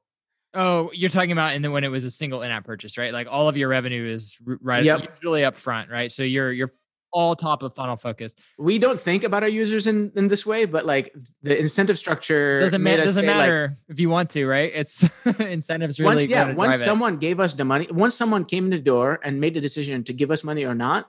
Oh, 0.55 0.91
you're 0.93 1.09
talking 1.09 1.31
about 1.31 1.53
and 1.53 1.63
then 1.63 1.71
when 1.71 1.83
it 1.83 1.87
was 1.87 2.03
a 2.03 2.11
single 2.11 2.43
in-app 2.43 2.63
purchase, 2.63 2.97
right? 2.97 3.11
Like 3.11 3.27
all 3.27 3.49
of 3.49 3.57
your 3.57 3.69
revenue 3.69 4.05
is 4.05 4.37
right 4.45 4.83
yep. 4.83 5.09
usually 5.15 5.43
up 5.43 5.55
front, 5.55 5.89
right? 5.89 6.11
So 6.11 6.21
you're 6.21 6.51
you're 6.51 6.69
all 7.13 7.35
top 7.35 7.63
of 7.63 7.73
funnel 7.73 7.95
focused. 7.95 8.39
We 8.57 8.79
don't 8.79 8.99
think 8.99 9.23
about 9.23 9.43
our 9.43 9.49
users 9.49 9.87
in, 9.87 10.11
in 10.15 10.27
this 10.27 10.45
way, 10.45 10.65
but 10.65 10.85
like 10.85 11.13
the 11.43 11.57
incentive 11.57 11.97
structure 11.97 12.59
doesn't, 12.59 12.81
ma- 12.81 12.97
doesn't 12.97 13.25
matter 13.25 13.67
like, 13.69 13.77
if 13.89 13.99
you 13.99 14.09
want 14.09 14.31
to, 14.31 14.45
right? 14.47 14.71
It's 14.73 15.07
incentives 15.39 15.99
really. 15.99 16.15
Once, 16.15 16.27
yeah, 16.27 16.53
once 16.53 16.83
someone 16.83 17.13
it. 17.15 17.19
gave 17.19 17.39
us 17.39 17.53
the 17.53 17.65
money, 17.65 17.87
once 17.91 18.15
someone 18.15 18.45
came 18.45 18.65
in 18.65 18.71
the 18.71 18.79
door 18.79 19.19
and 19.23 19.39
made 19.39 19.53
the 19.53 19.61
decision 19.61 20.03
to 20.05 20.13
give 20.13 20.31
us 20.31 20.43
money 20.43 20.65
or 20.65 20.73
not, 20.73 21.07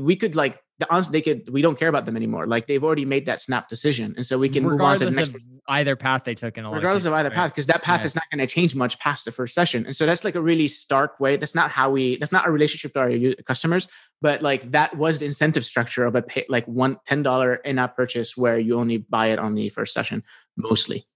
we 0.00 0.16
could 0.16 0.34
like 0.34 0.58
the 0.78 0.92
honest 0.92 1.12
they 1.12 1.20
could 1.20 1.48
we 1.50 1.62
don't 1.62 1.78
care 1.78 1.88
about 1.88 2.04
them 2.04 2.16
anymore 2.16 2.46
like 2.46 2.66
they've 2.66 2.82
already 2.82 3.04
made 3.04 3.26
that 3.26 3.40
snap 3.40 3.68
decision 3.68 4.14
and 4.16 4.26
so 4.26 4.38
we 4.38 4.48
can 4.48 4.66
regardless 4.66 5.00
move 5.00 5.18
on 5.18 5.24
to 5.24 5.32
the 5.32 5.38
next 5.38 5.44
either 5.68 5.96
path 5.96 6.24
they 6.24 6.34
took 6.34 6.58
in 6.58 6.64
a 6.64 6.70
regardless 6.70 7.04
of 7.04 7.12
either 7.12 7.28
right? 7.28 7.36
path 7.36 7.50
because 7.50 7.66
that 7.66 7.82
path 7.82 8.00
yeah. 8.00 8.06
is 8.06 8.14
not 8.14 8.24
going 8.30 8.38
to 8.38 8.46
change 8.46 8.74
much 8.74 8.98
past 8.98 9.24
the 9.24 9.32
first 9.32 9.54
session 9.54 9.86
and 9.86 9.96
so 9.96 10.04
that's 10.04 10.24
like 10.24 10.34
a 10.34 10.40
really 10.40 10.68
stark 10.68 11.18
way 11.20 11.36
that's 11.36 11.54
not 11.54 11.70
how 11.70 11.90
we 11.90 12.16
that's 12.16 12.32
not 12.32 12.46
a 12.46 12.50
relationship 12.50 12.92
to 12.92 13.00
our 13.00 13.42
customers 13.44 13.88
but 14.20 14.42
like 14.42 14.70
that 14.72 14.96
was 14.96 15.20
the 15.20 15.26
incentive 15.26 15.64
structure 15.64 16.04
of 16.04 16.14
a 16.14 16.22
pay, 16.22 16.44
like 16.48 16.66
one 16.66 16.98
$10 17.08 17.58
in-app 17.64 17.96
purchase 17.96 18.36
where 18.36 18.58
you 18.58 18.78
only 18.78 18.98
buy 18.98 19.28
it 19.28 19.38
on 19.38 19.54
the 19.54 19.68
first 19.68 19.94
session 19.94 20.22
mostly 20.56 21.06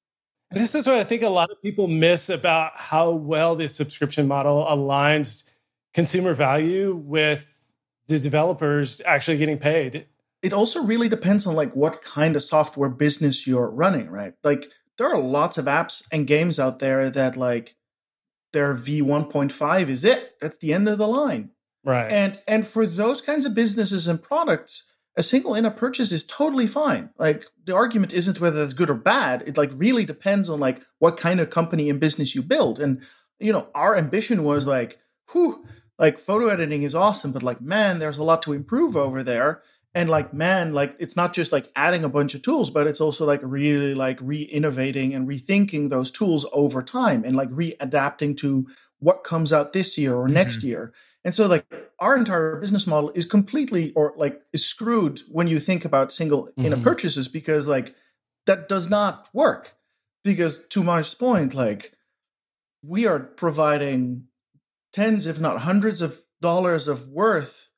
this 0.52 0.74
is 0.74 0.86
what 0.86 0.96
i 0.96 1.04
think 1.04 1.22
a 1.22 1.28
lot 1.28 1.50
of 1.50 1.60
people 1.62 1.88
miss 1.88 2.30
about 2.30 2.72
how 2.76 3.10
well 3.10 3.56
the 3.56 3.68
subscription 3.68 4.28
model 4.28 4.64
aligns 4.64 5.44
consumer 5.92 6.32
value 6.32 6.94
with 6.94 7.57
the 8.08 8.18
developers 8.18 9.00
actually 9.06 9.38
getting 9.38 9.58
paid. 9.58 10.06
It 10.42 10.52
also 10.52 10.82
really 10.82 11.08
depends 11.08 11.46
on 11.46 11.54
like 11.54 11.74
what 11.74 12.02
kind 12.02 12.36
of 12.36 12.42
software 12.42 12.88
business 12.88 13.46
you're 13.46 13.70
running, 13.70 14.08
right? 14.08 14.34
Like 14.42 14.68
there 14.96 15.08
are 15.12 15.20
lots 15.20 15.58
of 15.58 15.66
apps 15.66 16.02
and 16.10 16.26
games 16.26 16.58
out 16.58 16.78
there 16.78 17.10
that 17.10 17.36
like 17.36 17.76
their 18.52 18.74
V1.5 18.74 19.88
is 19.88 20.04
it. 20.04 20.36
That's 20.40 20.58
the 20.58 20.72
end 20.72 20.88
of 20.88 20.98
the 20.98 21.08
line. 21.08 21.50
Right. 21.84 22.10
And 22.10 22.40
and 22.46 22.66
for 22.66 22.86
those 22.86 23.20
kinds 23.20 23.44
of 23.44 23.54
businesses 23.54 24.08
and 24.08 24.22
products, 24.22 24.92
a 25.16 25.22
single 25.22 25.54
in-app 25.54 25.76
purchase 25.76 26.12
is 26.12 26.24
totally 26.24 26.66
fine. 26.66 27.10
Like 27.18 27.46
the 27.64 27.74
argument 27.74 28.12
isn't 28.12 28.40
whether 28.40 28.58
that's 28.60 28.72
good 28.72 28.90
or 28.90 28.94
bad. 28.94 29.42
It 29.46 29.56
like 29.56 29.70
really 29.74 30.04
depends 30.04 30.48
on 30.48 30.60
like 30.60 30.82
what 30.98 31.16
kind 31.16 31.40
of 31.40 31.50
company 31.50 31.90
and 31.90 32.00
business 32.00 32.34
you 32.34 32.42
build. 32.42 32.78
And 32.80 33.02
you 33.38 33.52
know, 33.52 33.68
our 33.74 33.96
ambition 33.96 34.44
was 34.44 34.66
like, 34.66 34.98
whew, 35.32 35.64
like 35.98 36.18
photo 36.18 36.48
editing 36.48 36.82
is 36.82 36.94
awesome, 36.94 37.32
but 37.32 37.42
like, 37.42 37.60
man, 37.60 37.98
there's 37.98 38.18
a 38.18 38.22
lot 38.22 38.42
to 38.42 38.52
improve 38.52 38.96
over 38.96 39.22
there. 39.22 39.62
And 39.94 40.08
like, 40.08 40.32
man, 40.32 40.72
like 40.72 40.94
it's 40.98 41.16
not 41.16 41.32
just 41.32 41.50
like 41.50 41.70
adding 41.74 42.04
a 42.04 42.08
bunch 42.08 42.34
of 42.34 42.42
tools, 42.42 42.70
but 42.70 42.86
it's 42.86 43.00
also 43.00 43.24
like 43.24 43.40
really 43.42 43.94
like 43.94 44.18
re-innovating 44.20 45.14
and 45.14 45.26
rethinking 45.26 45.88
those 45.88 46.10
tools 46.10 46.46
over 46.52 46.82
time 46.82 47.24
and 47.24 47.34
like 47.34 47.48
re-adapting 47.50 48.36
to 48.36 48.68
what 49.00 49.24
comes 49.24 49.52
out 49.52 49.72
this 49.72 49.98
year 49.98 50.14
or 50.14 50.24
mm-hmm. 50.24 50.34
next 50.34 50.62
year. 50.62 50.92
And 51.24 51.34
so 51.34 51.46
like 51.46 51.66
our 51.98 52.16
entire 52.16 52.56
business 52.56 52.86
model 52.86 53.10
is 53.14 53.24
completely 53.24 53.92
or 53.94 54.14
like 54.16 54.40
is 54.52 54.64
screwed 54.64 55.22
when 55.28 55.48
you 55.48 55.58
think 55.58 55.84
about 55.84 56.12
single 56.12 56.44
mm-hmm. 56.44 56.66
in-app 56.66 56.82
purchases 56.82 57.26
because 57.26 57.66
like 57.66 57.94
that 58.46 58.68
does 58.68 58.88
not 58.88 59.28
work. 59.32 59.74
Because 60.22 60.66
to 60.68 60.82
Majd's 60.82 61.14
point, 61.14 61.54
like 61.54 61.92
we 62.82 63.06
are 63.06 63.18
providing 63.18 64.24
tens, 64.92 65.26
if 65.26 65.40
not 65.40 65.60
hundreds 65.60 66.00
of 66.02 66.20
dollars 66.40 66.88
of 66.88 67.08
worth 67.08 67.70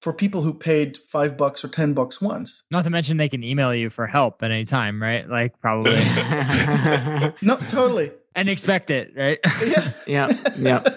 for 0.00 0.12
people 0.12 0.42
who 0.42 0.52
paid 0.52 0.98
five 0.98 1.36
bucks 1.36 1.64
or 1.64 1.68
ten 1.68 1.94
bucks 1.94 2.20
once. 2.20 2.64
Not 2.70 2.84
to 2.84 2.90
mention 2.90 3.16
they 3.16 3.28
can 3.28 3.44
email 3.44 3.74
you 3.74 3.88
for 3.88 4.06
help 4.06 4.42
at 4.42 4.50
any 4.50 4.64
time, 4.64 5.00
right? 5.00 5.28
Like 5.28 5.58
probably. 5.60 5.92
no, 7.42 7.56
totally. 7.68 8.10
And 8.34 8.48
expect 8.48 8.90
it, 8.90 9.12
right? 9.16 9.38
yeah. 9.66 9.92
Yeah. 10.06 10.36
Yeah. 10.58 10.94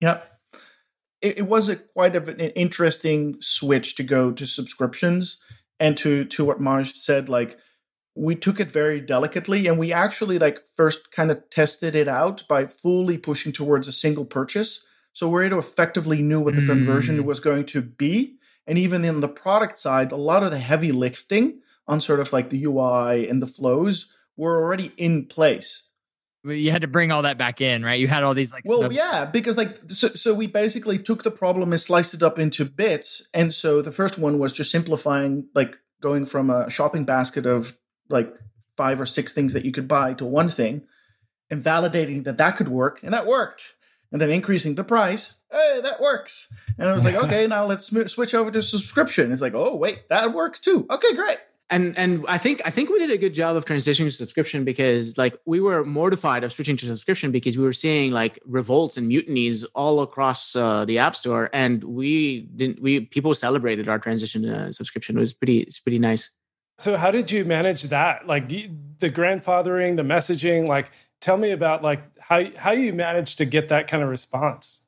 yeah. 0.00 0.20
It, 1.22 1.38
it 1.38 1.46
was 1.46 1.70
a 1.70 1.76
quite 1.76 2.14
of 2.14 2.28
an 2.28 2.40
interesting 2.40 3.38
switch 3.40 3.94
to 3.96 4.02
go 4.02 4.30
to 4.32 4.46
subscriptions 4.46 5.42
and 5.80 5.96
to 5.98 6.24
to 6.26 6.44
what 6.44 6.60
Majd 6.60 6.94
said, 6.94 7.28
like 7.28 7.58
we 8.16 8.34
took 8.34 8.58
it 8.58 8.72
very 8.72 9.00
delicately 9.00 9.66
and 9.66 9.78
we 9.78 9.92
actually 9.92 10.38
like 10.38 10.60
first 10.76 11.12
kind 11.12 11.30
of 11.30 11.48
tested 11.50 11.94
it 11.94 12.08
out 12.08 12.42
by 12.48 12.66
fully 12.66 13.18
pushing 13.18 13.52
towards 13.52 13.86
a 13.86 13.92
single 13.92 14.24
purchase 14.24 14.86
so 15.12 15.28
we're 15.28 15.44
able 15.44 15.58
effectively 15.58 16.20
knew 16.20 16.40
what 16.40 16.56
the 16.56 16.62
mm. 16.62 16.66
conversion 16.66 17.24
was 17.24 17.40
going 17.40 17.64
to 17.66 17.80
be 17.80 18.36
And 18.66 18.78
even 18.78 19.04
in 19.04 19.20
the 19.20 19.28
product 19.28 19.78
side, 19.78 20.12
a 20.12 20.16
lot 20.16 20.42
of 20.42 20.50
the 20.50 20.58
heavy 20.58 20.92
lifting 20.92 21.60
on 21.86 22.00
sort 22.00 22.20
of 22.20 22.32
like 22.32 22.50
the 22.50 22.64
UI 22.64 23.28
and 23.28 23.40
the 23.40 23.46
flows 23.46 24.12
were 24.36 24.62
already 24.62 24.92
in 24.96 25.26
place. 25.26 25.90
You 26.44 26.70
had 26.70 26.82
to 26.82 26.88
bring 26.88 27.10
all 27.10 27.22
that 27.22 27.38
back 27.38 27.60
in, 27.60 27.84
right? 27.84 27.98
You 27.98 28.08
had 28.08 28.22
all 28.22 28.34
these 28.34 28.52
like. 28.52 28.64
Well, 28.66 28.92
yeah, 28.92 29.24
because 29.24 29.56
like 29.56 29.78
so, 29.88 30.08
so 30.08 30.34
we 30.34 30.46
basically 30.46 30.98
took 30.98 31.24
the 31.24 31.30
problem 31.30 31.72
and 31.72 31.80
sliced 31.80 32.14
it 32.14 32.22
up 32.22 32.38
into 32.38 32.64
bits, 32.64 33.28
and 33.34 33.52
so 33.52 33.82
the 33.82 33.90
first 33.90 34.16
one 34.16 34.38
was 34.38 34.52
just 34.52 34.70
simplifying, 34.70 35.48
like 35.54 35.76
going 36.00 36.24
from 36.24 36.50
a 36.50 36.70
shopping 36.70 37.04
basket 37.04 37.46
of 37.46 37.76
like 38.08 38.32
five 38.76 39.00
or 39.00 39.06
six 39.06 39.32
things 39.32 39.52
that 39.52 39.64
you 39.64 39.72
could 39.72 39.88
buy 39.88 40.14
to 40.14 40.24
one 40.24 40.48
thing, 40.48 40.82
and 41.50 41.62
validating 41.62 42.24
that 42.24 42.38
that 42.38 42.56
could 42.56 42.68
work, 42.68 43.00
and 43.02 43.12
that 43.12 43.26
worked 43.26 43.74
and 44.12 44.20
then 44.20 44.30
increasing 44.30 44.74
the 44.74 44.84
price. 44.84 45.44
Hey, 45.50 45.80
that 45.82 46.00
works. 46.00 46.52
And 46.78 46.88
I 46.88 46.92
was 46.92 47.04
like, 47.04 47.14
okay, 47.14 47.46
now 47.48 47.66
let's 47.66 47.86
sm- 47.86 48.06
switch 48.06 48.34
over 48.34 48.50
to 48.50 48.62
subscription. 48.62 49.32
It's 49.32 49.42
like, 49.42 49.54
oh 49.54 49.76
wait, 49.76 50.08
that 50.08 50.32
works 50.32 50.60
too. 50.60 50.86
Okay, 50.90 51.14
great. 51.14 51.38
And 51.68 51.98
and 51.98 52.24
I 52.28 52.38
think 52.38 52.62
I 52.64 52.70
think 52.70 52.90
we 52.90 53.00
did 53.00 53.10
a 53.10 53.18
good 53.18 53.34
job 53.34 53.56
of 53.56 53.64
transitioning 53.64 54.04
to 54.04 54.12
subscription 54.12 54.64
because 54.64 55.18
like 55.18 55.36
we 55.46 55.58
were 55.58 55.84
mortified 55.84 56.44
of 56.44 56.52
switching 56.52 56.76
to 56.76 56.86
subscription 56.86 57.32
because 57.32 57.58
we 57.58 57.64
were 57.64 57.72
seeing 57.72 58.12
like 58.12 58.38
revolts 58.46 58.96
and 58.96 59.08
mutinies 59.08 59.64
all 59.74 60.00
across 60.00 60.54
uh, 60.54 60.84
the 60.84 60.98
app 60.98 61.16
store, 61.16 61.50
and 61.52 61.82
we 61.82 62.42
didn't. 62.54 62.80
We 62.80 63.00
people 63.00 63.34
celebrated 63.34 63.88
our 63.88 63.98
transition 63.98 64.42
to 64.42 64.72
subscription. 64.72 65.16
It 65.16 65.20
was 65.20 65.34
pretty. 65.34 65.58
It's 65.58 65.80
pretty 65.80 65.98
nice. 65.98 66.30
So 66.78 66.96
how 66.96 67.10
did 67.10 67.30
you 67.30 67.44
manage 67.44 67.84
that? 67.84 68.26
Like 68.26 68.48
the 68.48 69.10
grandfathering, 69.10 69.96
the 69.96 70.02
messaging, 70.02 70.66
like 70.66 70.90
tell 71.20 71.36
me 71.36 71.50
about 71.50 71.82
like 71.82 72.02
how 72.20 72.44
how 72.56 72.72
you 72.72 72.92
managed 72.92 73.38
to 73.38 73.44
get 73.44 73.68
that 73.68 73.88
kind 73.88 74.02
of 74.02 74.08
response. 74.08 74.82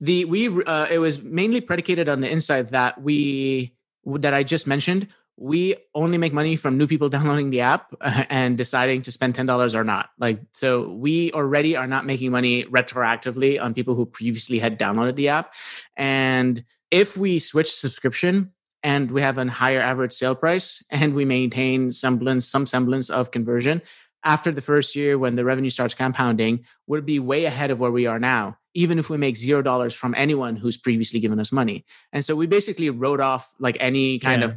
The 0.00 0.24
we 0.24 0.48
uh, 0.64 0.86
it 0.90 0.98
was 0.98 1.20
mainly 1.20 1.60
predicated 1.60 2.08
on 2.08 2.20
the 2.20 2.30
insight 2.30 2.68
that 2.68 3.00
we 3.00 3.74
that 4.04 4.34
I 4.34 4.42
just 4.42 4.66
mentioned. 4.66 5.08
We 5.38 5.76
only 5.94 6.16
make 6.16 6.32
money 6.32 6.56
from 6.56 6.78
new 6.78 6.86
people 6.86 7.08
downloading 7.16 7.50
the 7.50 7.60
app 7.60 7.92
and 8.30 8.56
deciding 8.56 9.02
to 9.02 9.12
spend 9.12 9.34
ten 9.34 9.46
dollars 9.46 9.74
or 9.74 9.84
not. 9.84 10.10
Like 10.18 10.40
so, 10.52 10.88
we 10.90 11.32
already 11.32 11.76
are 11.76 11.86
not 11.86 12.06
making 12.06 12.30
money 12.30 12.64
retroactively 12.64 13.60
on 13.60 13.74
people 13.74 13.94
who 13.94 14.06
previously 14.06 14.58
had 14.58 14.78
downloaded 14.78 15.16
the 15.16 15.28
app. 15.28 15.54
And 15.96 16.64
if 16.90 17.16
we 17.16 17.38
switch 17.38 17.74
subscription, 17.74 18.52
and 18.82 19.10
we 19.10 19.22
have 19.22 19.38
a 19.38 19.46
higher 19.48 19.80
average 19.80 20.12
sale 20.12 20.34
price 20.34 20.84
and 20.90 21.14
we 21.14 21.24
maintain 21.24 21.92
semblance 21.92 22.46
some 22.46 22.66
semblance 22.66 23.10
of 23.10 23.30
conversion. 23.30 23.82
After 24.24 24.50
the 24.50 24.60
first 24.60 24.96
year 24.96 25.18
when 25.18 25.36
the 25.36 25.44
revenue 25.44 25.70
starts 25.70 25.94
compounding 25.94 26.64
we'll 26.88 27.00
be 27.00 27.20
way 27.20 27.44
ahead 27.44 27.70
of 27.70 27.78
where 27.78 27.92
we 27.92 28.06
are 28.06 28.18
now 28.18 28.58
even 28.76 28.98
if 28.98 29.08
we 29.08 29.16
make 29.16 29.36
zero 29.38 29.62
dollars 29.62 29.94
from 29.94 30.14
anyone 30.14 30.54
who's 30.54 30.76
previously 30.76 31.18
given 31.18 31.40
us 31.40 31.50
money. 31.50 31.84
And 32.12 32.22
so 32.22 32.36
we 32.36 32.46
basically 32.46 32.90
wrote 32.90 33.20
off 33.20 33.52
like 33.58 33.78
any 33.80 34.18
kind 34.18 34.42
yeah. 34.42 34.48
of 34.48 34.56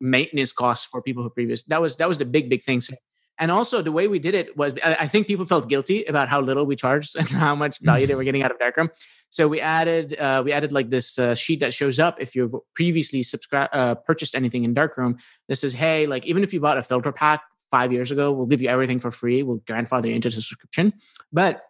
maintenance 0.00 0.50
costs 0.50 0.86
for 0.86 1.02
people 1.02 1.22
who 1.22 1.28
previous 1.28 1.62
that 1.64 1.82
was 1.82 1.96
that 1.96 2.08
was 2.08 2.16
the 2.16 2.24
big 2.24 2.48
big 2.48 2.62
thing. 2.62 2.80
So, 2.80 2.94
and 3.40 3.50
also 3.50 3.82
the 3.82 3.90
way 3.90 4.06
we 4.06 4.18
did 4.18 4.34
it 4.34 4.56
was 4.56 4.74
i 4.84 5.06
think 5.06 5.26
people 5.26 5.44
felt 5.44 5.68
guilty 5.68 6.04
about 6.04 6.28
how 6.28 6.40
little 6.40 6.64
we 6.64 6.76
charged 6.76 7.16
and 7.18 7.28
how 7.28 7.54
much 7.54 7.78
value 7.80 8.06
they 8.06 8.14
were 8.14 8.24
getting 8.24 8.42
out 8.42 8.50
of 8.50 8.58
darkroom 8.58 8.88
so 9.30 9.48
we 9.48 9.60
added 9.60 10.18
uh, 10.18 10.42
we 10.44 10.52
added 10.52 10.72
like 10.72 10.90
this 10.90 11.18
uh, 11.18 11.34
sheet 11.34 11.60
that 11.60 11.74
shows 11.74 11.98
up 11.98 12.20
if 12.20 12.36
you've 12.36 12.54
previously 12.74 13.22
subscribed 13.22 13.70
uh, 13.74 13.94
purchased 13.94 14.34
anything 14.34 14.62
in 14.64 14.74
darkroom 14.74 15.16
this 15.48 15.64
is 15.64 15.72
hey 15.72 16.06
like 16.06 16.24
even 16.26 16.42
if 16.42 16.52
you 16.52 16.60
bought 16.60 16.78
a 16.78 16.82
filter 16.82 17.12
pack 17.12 17.42
five 17.70 17.92
years 17.92 18.10
ago. 18.10 18.32
We'll 18.32 18.46
give 18.46 18.60
you 18.60 18.68
everything 18.68 19.00
for 19.00 19.10
free. 19.10 19.42
We'll 19.42 19.62
grandfather 19.66 20.08
you 20.08 20.14
into 20.14 20.30
subscription, 20.30 20.92
but 21.32 21.62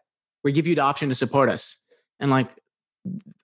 we 0.43 0.53
give 0.53 0.67
you 0.67 0.75
the 0.75 0.83
option 0.83 1.09
to 1.11 1.15
support 1.15 1.51
us. 1.51 1.77
And 2.19 2.31
like 2.31 2.51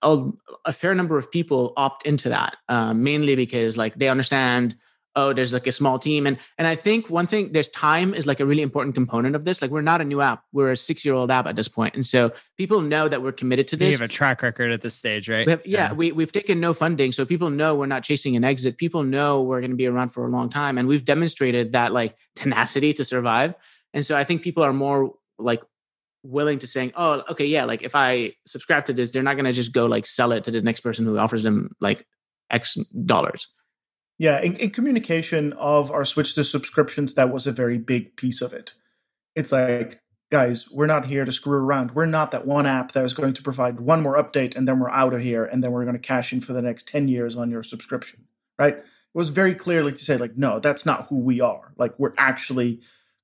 a, 0.01 0.23
a 0.65 0.73
fair 0.73 0.93
number 0.95 1.17
of 1.17 1.31
people 1.31 1.73
opt 1.77 2.05
into 2.05 2.29
that, 2.29 2.57
uh, 2.67 2.93
mainly 2.93 3.35
because 3.35 3.77
like 3.77 3.95
they 3.95 4.09
understand 4.09 4.75
oh 5.17 5.33
there's 5.33 5.51
like 5.51 5.67
a 5.67 5.71
small 5.71 5.99
team. 5.99 6.25
And 6.25 6.37
and 6.57 6.67
i 6.67 6.75
think 6.75 7.09
one 7.09 7.27
thing 7.27 7.51
there's 7.51 7.67
time 7.67 8.13
is 8.13 8.25
like 8.25 8.39
a 8.39 8.45
really 8.45 8.61
important 8.61 8.95
component 8.95 9.35
of 9.35 9.43
this. 9.43 9.61
Like 9.61 9.71
we're 9.71 9.81
not 9.81 9.99
a 9.99 10.05
new 10.05 10.21
app. 10.21 10.43
We're 10.53 10.71
a 10.71 10.77
six 10.77 11.03
year 11.03 11.13
old 11.13 11.29
app 11.29 11.45
at 11.47 11.55
this 11.55 11.67
point. 11.67 11.95
And 11.95 12.05
so 12.05 12.31
people 12.57 12.81
know 12.81 13.09
that 13.09 13.21
we're 13.21 13.33
committed 13.33 13.67
to 13.69 13.75
this 13.75 13.87
we 13.87 14.01
have 14.03 14.09
a 14.09 14.13
track 14.13 14.41
record 14.41 14.71
at 14.71 14.81
this 14.81 14.95
stage 14.95 15.27
right? 15.27 15.47
Have, 15.49 15.65
yeah, 15.65 15.87
yeah, 15.87 15.93
we, 15.93 16.11
we've 16.11 16.31
taken 16.31 16.59
no 16.59 16.73
funding. 16.73 17.11
So 17.11 17.25
people 17.25 17.49
know 17.49 17.75
we're 17.75 17.87
not 17.87 18.03
chasing 18.03 18.35
an 18.35 18.43
exit. 18.43 18.77
People 18.77 19.03
know 19.03 19.41
we're 19.41 19.59
going 19.59 19.71
to 19.71 19.77
be 19.77 19.87
around 19.87 20.09
for 20.09 20.25
a 20.25 20.29
long 20.29 20.49
time. 20.49 20.77
And 20.77 20.87
we've 20.87 21.03
demonstrated 21.03 21.73
that 21.73 21.91
like 21.91 22.15
tenacity 22.35 22.93
to 22.93 23.03
survive. 23.03 23.55
And 23.93 24.05
so 24.05 24.15
i 24.15 24.23
think 24.23 24.41
people 24.41 24.63
are 24.63 24.73
more 24.73 25.13
like 25.39 25.63
willing 26.23 26.59
to 26.59 26.67
saying 26.67 26.91
oh 26.95 27.23
okay 27.29 27.45
yeah 27.45 27.63
like 27.63 27.81
if 27.83 27.95
i 27.95 28.33
subscribe 28.45 28.85
to 28.85 28.93
this 28.93 29.11
they're 29.11 29.23
not 29.23 29.35
going 29.35 29.45
to 29.45 29.51
just 29.51 29.71
go 29.71 29.85
like 29.85 30.05
sell 30.05 30.31
it 30.31 30.43
to 30.43 30.51
the 30.51 30.61
next 30.61 30.81
person 30.81 31.05
who 31.05 31.17
offers 31.17 31.43
them 31.43 31.75
like 31.79 32.05
x 32.51 32.75
dollars 33.05 33.47
yeah, 34.17 34.41
in, 34.41 34.55
in, 34.55 34.71
communication 34.71 35.53
of 35.53 35.91
our 35.91 36.05
switch 36.05 36.33
to 36.35 36.43
subscriptions, 36.43 37.13
that 37.13 37.31
was 37.31 37.45
a 37.45 37.51
very 37.51 37.77
big 37.77 38.15
piece 38.15 38.41
of 38.41 38.51
it. 38.53 38.73
It's 39.35 39.51
like, 39.51 40.01
guys, 40.31 40.69
we're 40.71 40.87
not 40.87 41.05
here 41.05 41.23
to 41.23 41.31
screw 41.31 41.59
around. 41.59 41.91
We're 41.91 42.07
not 42.07 42.31
that 42.31 42.47
one 42.47 42.65
app 42.65 42.93
that 42.93 43.05
is 43.05 43.13
going 43.13 43.33
to 43.33 43.43
provide 43.43 43.79
one 43.79 44.01
more 44.01 44.21
update 44.21 44.55
and 44.55 44.67
then 44.67 44.79
we're 44.79 44.89
out 44.89 45.13
of 45.13 45.21
here 45.21 45.45
and 45.45 45.63
then 45.63 45.71
we're 45.71 45.83
going 45.83 45.95
to 45.95 45.99
cash 45.99 46.33
in 46.33 46.41
for 46.41 46.53
the 46.53 46.61
next 46.61 46.87
10 46.87 47.07
years 47.07 47.37
on 47.37 47.51
your 47.51 47.63
subscription, 47.63 48.25
right? 48.57 48.77
It 48.77 48.83
was 49.13 49.29
very 49.29 49.53
clearly 49.53 49.91
to 49.91 50.03
say, 50.03 50.17
like, 50.17 50.35
no, 50.35 50.59
that's 50.59 50.85
not 50.85 51.07
who 51.07 51.17
we 51.17 51.39
are. 51.39 51.73
Like, 51.77 51.97
we're 51.99 52.13
actually 52.17 52.81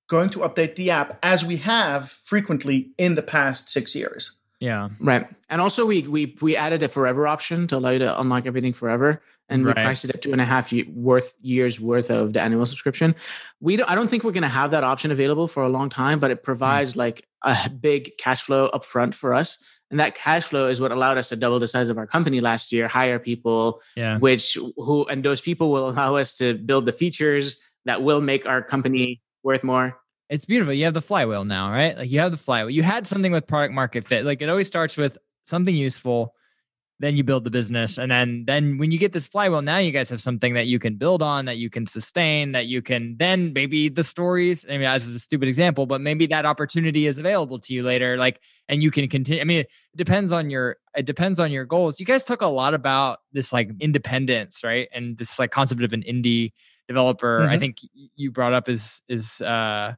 going 0.07 0.29
to 0.29 0.39
update 0.39 0.75
the 0.75 0.91
app 0.91 1.17
as 1.23 1.43
we 1.43 1.57
have 1.57 2.11
frequently 2.11 2.91
in 2.97 3.15
the 3.15 3.23
past 3.23 3.69
six 3.69 3.95
years. 3.95 4.39
Yeah. 4.63 4.87
Right. 5.01 5.27
And 5.49 5.59
also 5.59 5.85
we 5.85 6.03
we 6.03 6.37
we 6.39 6.55
added 6.55 6.83
a 6.83 6.87
forever 6.87 7.27
option 7.27 7.67
to 7.67 7.75
allow 7.75 7.89
you 7.89 7.99
to 7.99 8.21
unlock 8.21 8.45
everything 8.45 8.71
forever. 8.71 9.21
And 9.49 9.65
right. 9.65 9.75
we 9.75 9.83
priced 9.83 10.05
it 10.05 10.11
at 10.15 10.21
two 10.21 10.31
and 10.31 10.39
a 10.39 10.45
half 10.45 10.71
year, 10.71 10.85
worth 10.87 11.35
years 11.41 11.81
worth 11.81 12.09
of 12.09 12.31
the 12.31 12.39
annual 12.39 12.65
subscription. 12.65 13.13
We 13.59 13.75
don't 13.75 13.89
I 13.89 13.95
don't 13.95 14.09
think 14.09 14.23
we're 14.23 14.31
gonna 14.31 14.47
have 14.47 14.71
that 14.71 14.85
option 14.85 15.11
available 15.11 15.49
for 15.49 15.63
a 15.63 15.69
long 15.69 15.89
time, 15.89 16.17
but 16.17 16.31
it 16.31 16.39
mm. 16.39 16.43
provides 16.43 16.93
mm. 16.93 16.97
like 16.97 17.27
a 17.41 17.69
big 17.69 18.17
cash 18.17 18.41
flow 18.41 18.69
upfront 18.73 19.13
for 19.15 19.33
us. 19.33 19.57
And 19.91 19.99
that 19.99 20.15
cash 20.15 20.45
flow 20.45 20.69
is 20.69 20.79
what 20.79 20.93
allowed 20.93 21.17
us 21.17 21.27
to 21.29 21.35
double 21.35 21.59
the 21.59 21.67
size 21.67 21.89
of 21.89 21.97
our 21.97 22.07
company 22.07 22.39
last 22.39 22.71
year, 22.71 22.87
hire 22.87 23.19
people, 23.19 23.81
yeah. 23.97 24.17
which 24.17 24.57
who 24.77 25.05
and 25.07 25.25
those 25.25 25.41
people 25.41 25.73
will 25.73 25.89
allow 25.89 26.15
us 26.15 26.35
to 26.35 26.53
build 26.53 26.85
the 26.85 26.93
features 26.93 27.57
that 27.83 28.01
will 28.01 28.21
make 28.21 28.45
our 28.45 28.61
company 28.61 29.21
worth 29.43 29.65
more 29.65 29.99
it's 30.29 30.45
beautiful. 30.45 30.73
You 30.73 30.85
have 30.85 30.93
the 30.93 31.01
flywheel 31.01 31.45
now, 31.45 31.71
right? 31.71 31.97
Like 31.97 32.09
you 32.09 32.19
have 32.19 32.31
the 32.31 32.37
flywheel. 32.37 32.69
You 32.69 32.83
had 32.83 33.05
something 33.05 33.31
with 33.31 33.47
product 33.47 33.73
market 33.73 34.05
fit. 34.05 34.25
Like 34.25 34.41
it 34.41 34.49
always 34.49 34.67
starts 34.67 34.97
with 34.97 35.17
something 35.45 35.75
useful, 35.75 36.33
then 36.99 37.17
you 37.17 37.23
build 37.23 37.43
the 37.43 37.51
business, 37.51 37.97
and 37.97 38.09
then 38.09 38.45
then 38.45 38.77
when 38.77 38.89
you 38.91 38.97
get 38.97 39.11
this 39.11 39.27
flywheel, 39.27 39.61
now 39.61 39.77
you 39.77 39.91
guys 39.91 40.09
have 40.09 40.21
something 40.21 40.53
that 40.53 40.67
you 40.67 40.79
can 40.79 40.95
build 40.95 41.21
on, 41.21 41.45
that 41.45 41.57
you 41.57 41.69
can 41.69 41.85
sustain, 41.85 42.53
that 42.53 42.67
you 42.67 42.81
can 42.81 43.15
then 43.19 43.51
maybe 43.51 43.89
the 43.89 44.03
stories. 44.03 44.65
I 44.69 44.73
mean, 44.73 44.83
as 44.83 45.05
a 45.07 45.19
stupid 45.19 45.49
example, 45.49 45.85
but 45.85 45.99
maybe 45.99 46.27
that 46.27 46.45
opportunity 46.45 47.07
is 47.07 47.17
available 47.19 47.59
to 47.59 47.73
you 47.73 47.83
later. 47.83 48.15
Like, 48.15 48.39
and 48.69 48.81
you 48.81 48.89
can 48.89 49.09
continue. 49.09 49.41
I 49.41 49.43
mean, 49.43 49.59
it 49.59 49.69
depends 49.97 50.31
on 50.31 50.49
your 50.49 50.77
it 50.95 51.05
depends 51.05 51.39
on 51.39 51.51
your 51.51 51.65
goals. 51.65 51.99
You 51.99 52.05
guys 52.05 52.23
talk 52.23 52.41
a 52.41 52.47
lot 52.47 52.73
about 52.73 53.19
this 53.33 53.51
like 53.51 53.69
independence, 53.81 54.63
right? 54.63 54.87
And 54.93 55.17
this 55.17 55.39
like 55.39 55.51
concept 55.51 55.81
of 55.81 55.91
an 55.91 56.03
indie 56.03 56.53
developer. 56.87 57.41
Mm-hmm. 57.41 57.49
I 57.49 57.57
think 57.57 57.77
you 58.15 58.31
brought 58.31 58.53
up 58.53 58.69
is 58.69 59.01
is 59.09 59.41
uh 59.41 59.95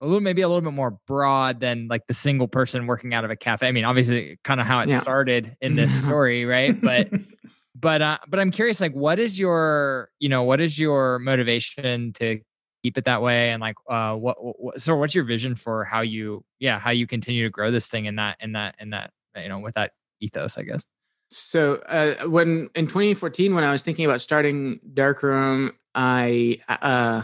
a 0.00 0.06
little 0.06 0.20
maybe 0.20 0.42
a 0.42 0.48
little 0.48 0.62
bit 0.62 0.72
more 0.72 0.98
broad 1.06 1.60
than 1.60 1.88
like 1.88 2.06
the 2.06 2.14
single 2.14 2.48
person 2.48 2.86
working 2.86 3.12
out 3.12 3.24
of 3.24 3.30
a 3.30 3.36
cafe. 3.36 3.68
I 3.68 3.72
mean, 3.72 3.84
obviously, 3.84 4.38
kind 4.44 4.60
of 4.60 4.66
how 4.66 4.80
it 4.80 4.90
yeah. 4.90 5.00
started 5.00 5.56
in 5.60 5.76
this 5.76 6.02
story, 6.02 6.44
right? 6.44 6.80
But 6.80 7.10
but 7.74 8.02
uh, 8.02 8.18
but 8.28 8.40
I'm 8.40 8.50
curious, 8.50 8.80
like, 8.80 8.94
what 8.94 9.18
is 9.18 9.38
your 9.38 10.10
you 10.18 10.28
know 10.28 10.42
what 10.42 10.60
is 10.60 10.78
your 10.78 11.18
motivation 11.18 12.12
to 12.14 12.40
keep 12.82 12.96
it 12.96 13.04
that 13.04 13.22
way, 13.22 13.50
and 13.50 13.60
like, 13.60 13.76
uh, 13.88 14.14
what, 14.14 14.36
what 14.40 14.80
so 14.80 14.96
what's 14.96 15.14
your 15.14 15.24
vision 15.24 15.54
for 15.54 15.84
how 15.84 16.00
you 16.00 16.44
yeah 16.58 16.78
how 16.78 16.90
you 16.90 17.06
continue 17.06 17.44
to 17.44 17.50
grow 17.50 17.70
this 17.70 17.88
thing 17.88 18.06
in 18.06 18.16
that 18.16 18.36
in 18.40 18.52
that 18.52 18.76
in 18.80 18.90
that 18.90 19.10
you 19.36 19.48
know 19.48 19.58
with 19.58 19.74
that 19.74 19.92
ethos, 20.20 20.56
I 20.56 20.62
guess. 20.62 20.86
So 21.30 21.74
uh, 21.88 22.26
when 22.26 22.70
in 22.74 22.86
2014, 22.86 23.54
when 23.54 23.62
I 23.62 23.70
was 23.70 23.82
thinking 23.82 24.04
about 24.04 24.20
starting 24.20 24.80
Darkroom, 24.94 25.72
I 25.94 26.58
uh, 26.68 27.22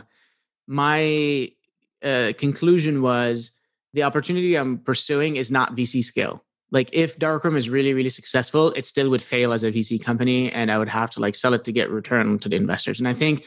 my 0.68 1.50
uh, 2.06 2.32
conclusion 2.38 3.02
was 3.02 3.50
the 3.92 4.04
opportunity 4.04 4.54
I'm 4.54 4.78
pursuing 4.78 5.36
is 5.36 5.50
not 5.50 5.74
VC 5.74 6.04
scale. 6.04 6.44
Like 6.70 6.90
if 6.92 7.18
Darkroom 7.18 7.56
is 7.56 7.68
really, 7.68 7.94
really 7.94 8.10
successful, 8.10 8.72
it 8.72 8.86
still 8.86 9.08
would 9.10 9.22
fail 9.22 9.52
as 9.52 9.64
a 9.64 9.70
VC 9.70 10.02
company 10.02 10.52
and 10.52 10.70
I 10.70 10.78
would 10.78 10.88
have 10.88 11.10
to 11.12 11.20
like 11.20 11.34
sell 11.34 11.54
it 11.54 11.64
to 11.64 11.72
get 11.72 11.90
return 11.90 12.38
to 12.40 12.48
the 12.48 12.56
investors. 12.56 12.98
And 12.98 13.08
I 13.08 13.14
think 13.14 13.44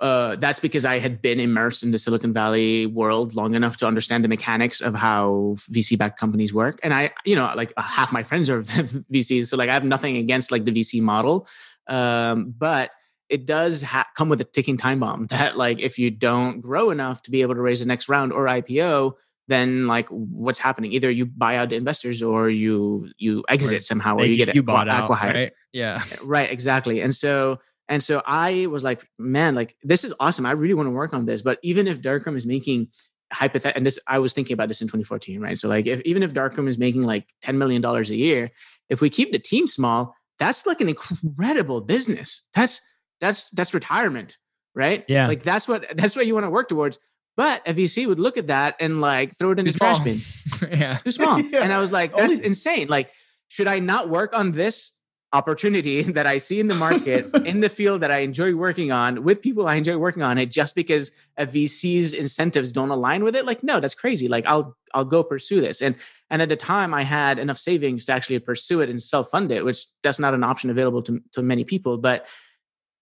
uh, 0.00 0.36
that's 0.36 0.60
because 0.60 0.84
I 0.84 0.98
had 0.98 1.20
been 1.20 1.40
immersed 1.40 1.82
in 1.82 1.90
the 1.90 1.98
Silicon 1.98 2.32
Valley 2.32 2.86
world 2.86 3.34
long 3.34 3.54
enough 3.54 3.76
to 3.78 3.86
understand 3.86 4.22
the 4.24 4.28
mechanics 4.28 4.80
of 4.80 4.94
how 4.94 5.56
VC 5.70 5.98
backed 5.98 6.20
companies 6.20 6.54
work. 6.54 6.78
And 6.82 6.94
I, 6.94 7.10
you 7.24 7.34
know, 7.34 7.52
like 7.56 7.72
half 7.76 8.12
my 8.12 8.22
friends 8.22 8.48
are 8.48 8.62
VCs. 8.62 9.46
So 9.46 9.56
like 9.56 9.70
I 9.70 9.72
have 9.72 9.84
nothing 9.84 10.16
against 10.16 10.52
like 10.52 10.64
the 10.64 10.72
VC 10.72 11.00
model. 11.00 11.48
Um, 11.88 12.54
but 12.56 12.90
it 13.28 13.46
does 13.46 13.82
ha- 13.82 14.06
come 14.16 14.28
with 14.28 14.40
a 14.40 14.44
ticking 14.44 14.76
time 14.76 15.00
bomb 15.00 15.26
that 15.30 15.56
like 15.56 15.80
if 15.80 15.98
you 15.98 16.10
don't 16.10 16.60
grow 16.60 16.90
enough 16.90 17.22
to 17.22 17.30
be 17.30 17.42
able 17.42 17.54
to 17.54 17.60
raise 17.60 17.80
the 17.80 17.86
next 17.86 18.08
round 18.08 18.32
or 18.32 18.46
IPO, 18.46 19.12
then 19.48 19.86
like 19.86 20.08
what's 20.08 20.58
happening? 20.58 20.92
Either 20.92 21.10
you 21.10 21.26
buy 21.26 21.56
out 21.56 21.70
the 21.70 21.76
investors 21.76 22.22
or 22.22 22.50
you 22.50 23.10
you 23.18 23.44
exit 23.48 23.84
somehow, 23.84 24.16
or 24.16 24.24
you 24.24 24.36
get 24.36 24.54
you 24.54 24.62
bought 24.62 24.88
out, 24.88 25.10
acqui-hired. 25.10 25.34
right? 25.34 25.52
Yeah. 25.72 26.02
Eh, 26.12 26.16
right 26.22 26.50
exactly 26.50 27.00
and 27.00 27.14
so 27.14 27.58
and 27.88 28.02
so 28.02 28.22
i 28.26 28.66
was 28.66 28.84
like 28.84 29.06
man 29.18 29.54
like 29.54 29.76
this 29.82 30.04
is 30.04 30.14
awesome 30.20 30.46
i 30.46 30.50
really 30.50 30.74
want 30.74 30.86
to 30.86 30.90
work 30.90 31.12
on 31.14 31.26
this 31.26 31.42
but 31.42 31.58
even 31.62 31.86
if 31.86 32.00
darkroom 32.00 32.36
is 32.36 32.46
making 32.46 32.88
hypothet 33.32 33.72
and 33.76 33.84
this 33.84 33.98
i 34.06 34.18
was 34.18 34.32
thinking 34.32 34.54
about 34.54 34.68
this 34.68 34.80
in 34.80 34.86
2014 34.88 35.40
right 35.40 35.58
so 35.58 35.68
like 35.68 35.86
if 35.86 36.00
even 36.02 36.22
if 36.22 36.32
darkroom 36.32 36.68
is 36.68 36.78
making 36.78 37.04
like 37.04 37.26
10 37.42 37.58
million 37.58 37.82
dollars 37.82 38.10
a 38.10 38.16
year 38.16 38.50
if 38.88 39.00
we 39.00 39.10
keep 39.10 39.32
the 39.32 39.38
team 39.38 39.66
small 39.66 40.14
that's 40.38 40.66
like 40.66 40.80
an 40.80 40.88
incredible 40.88 41.80
business 41.80 42.42
that's 42.54 42.80
that's 43.20 43.50
that's 43.50 43.74
retirement 43.74 44.38
right 44.74 45.04
Yeah. 45.08 45.26
like 45.28 45.42
that's 45.42 45.66
what 45.68 45.86
that's 45.96 46.14
what 46.16 46.26
you 46.26 46.34
want 46.34 46.44
to 46.44 46.50
work 46.50 46.68
towards 46.68 46.98
but 47.36 47.62
a 47.68 47.72
vc 47.74 48.06
would 48.06 48.18
look 48.20 48.36
at 48.36 48.48
that 48.48 48.76
and 48.80 49.00
like 49.00 49.36
throw 49.36 49.50
it 49.52 49.58
in 49.58 49.64
Too 49.66 49.72
the 49.72 49.78
trash 49.78 50.00
bin 50.00 50.18
yeah. 50.78 50.98
too 50.98 51.10
small. 51.12 51.40
Yeah. 51.52 51.60
And 51.62 51.72
I 51.72 51.80
was 51.80 51.92
like, 51.92 52.14
that's 52.16 52.34
Only- 52.34 52.46
insane. 52.46 52.88
Like, 52.88 53.10
should 53.48 53.68
I 53.68 53.78
not 53.78 54.08
work 54.08 54.36
on 54.36 54.52
this 54.52 54.92
opportunity 55.32 56.02
that 56.02 56.26
I 56.26 56.38
see 56.38 56.58
in 56.58 56.68
the 56.68 56.74
market 56.74 57.32
in 57.46 57.60
the 57.60 57.68
field 57.68 58.00
that 58.00 58.10
I 58.10 58.20
enjoy 58.20 58.54
working 58.54 58.90
on 58.92 59.22
with 59.24 59.42
people 59.42 59.68
I 59.68 59.74
enjoy 59.76 59.98
working 59.98 60.22
on 60.22 60.38
it 60.38 60.50
just 60.50 60.74
because 60.74 61.12
a 61.36 61.46
VC's 61.46 62.12
incentives 62.14 62.72
don't 62.72 62.90
align 62.90 63.22
with 63.22 63.36
it? 63.36 63.44
Like, 63.44 63.62
no, 63.62 63.78
that's 63.78 63.94
crazy. 63.94 64.26
Like, 64.26 64.44
I'll 64.46 64.76
I'll 64.94 65.04
go 65.04 65.22
pursue 65.22 65.60
this. 65.60 65.80
And 65.82 65.94
and 66.30 66.40
at 66.42 66.48
the 66.48 66.56
time 66.56 66.92
I 66.94 67.02
had 67.04 67.38
enough 67.38 67.58
savings 67.58 68.04
to 68.06 68.12
actually 68.12 68.38
pursue 68.40 68.80
it 68.80 68.88
and 68.90 69.00
self-fund 69.00 69.52
it, 69.52 69.64
which 69.64 69.86
that's 70.02 70.18
not 70.18 70.34
an 70.34 70.42
option 70.42 70.70
available 70.70 71.02
to, 71.02 71.20
to 71.32 71.42
many 71.42 71.62
people. 71.64 71.98
But 71.98 72.26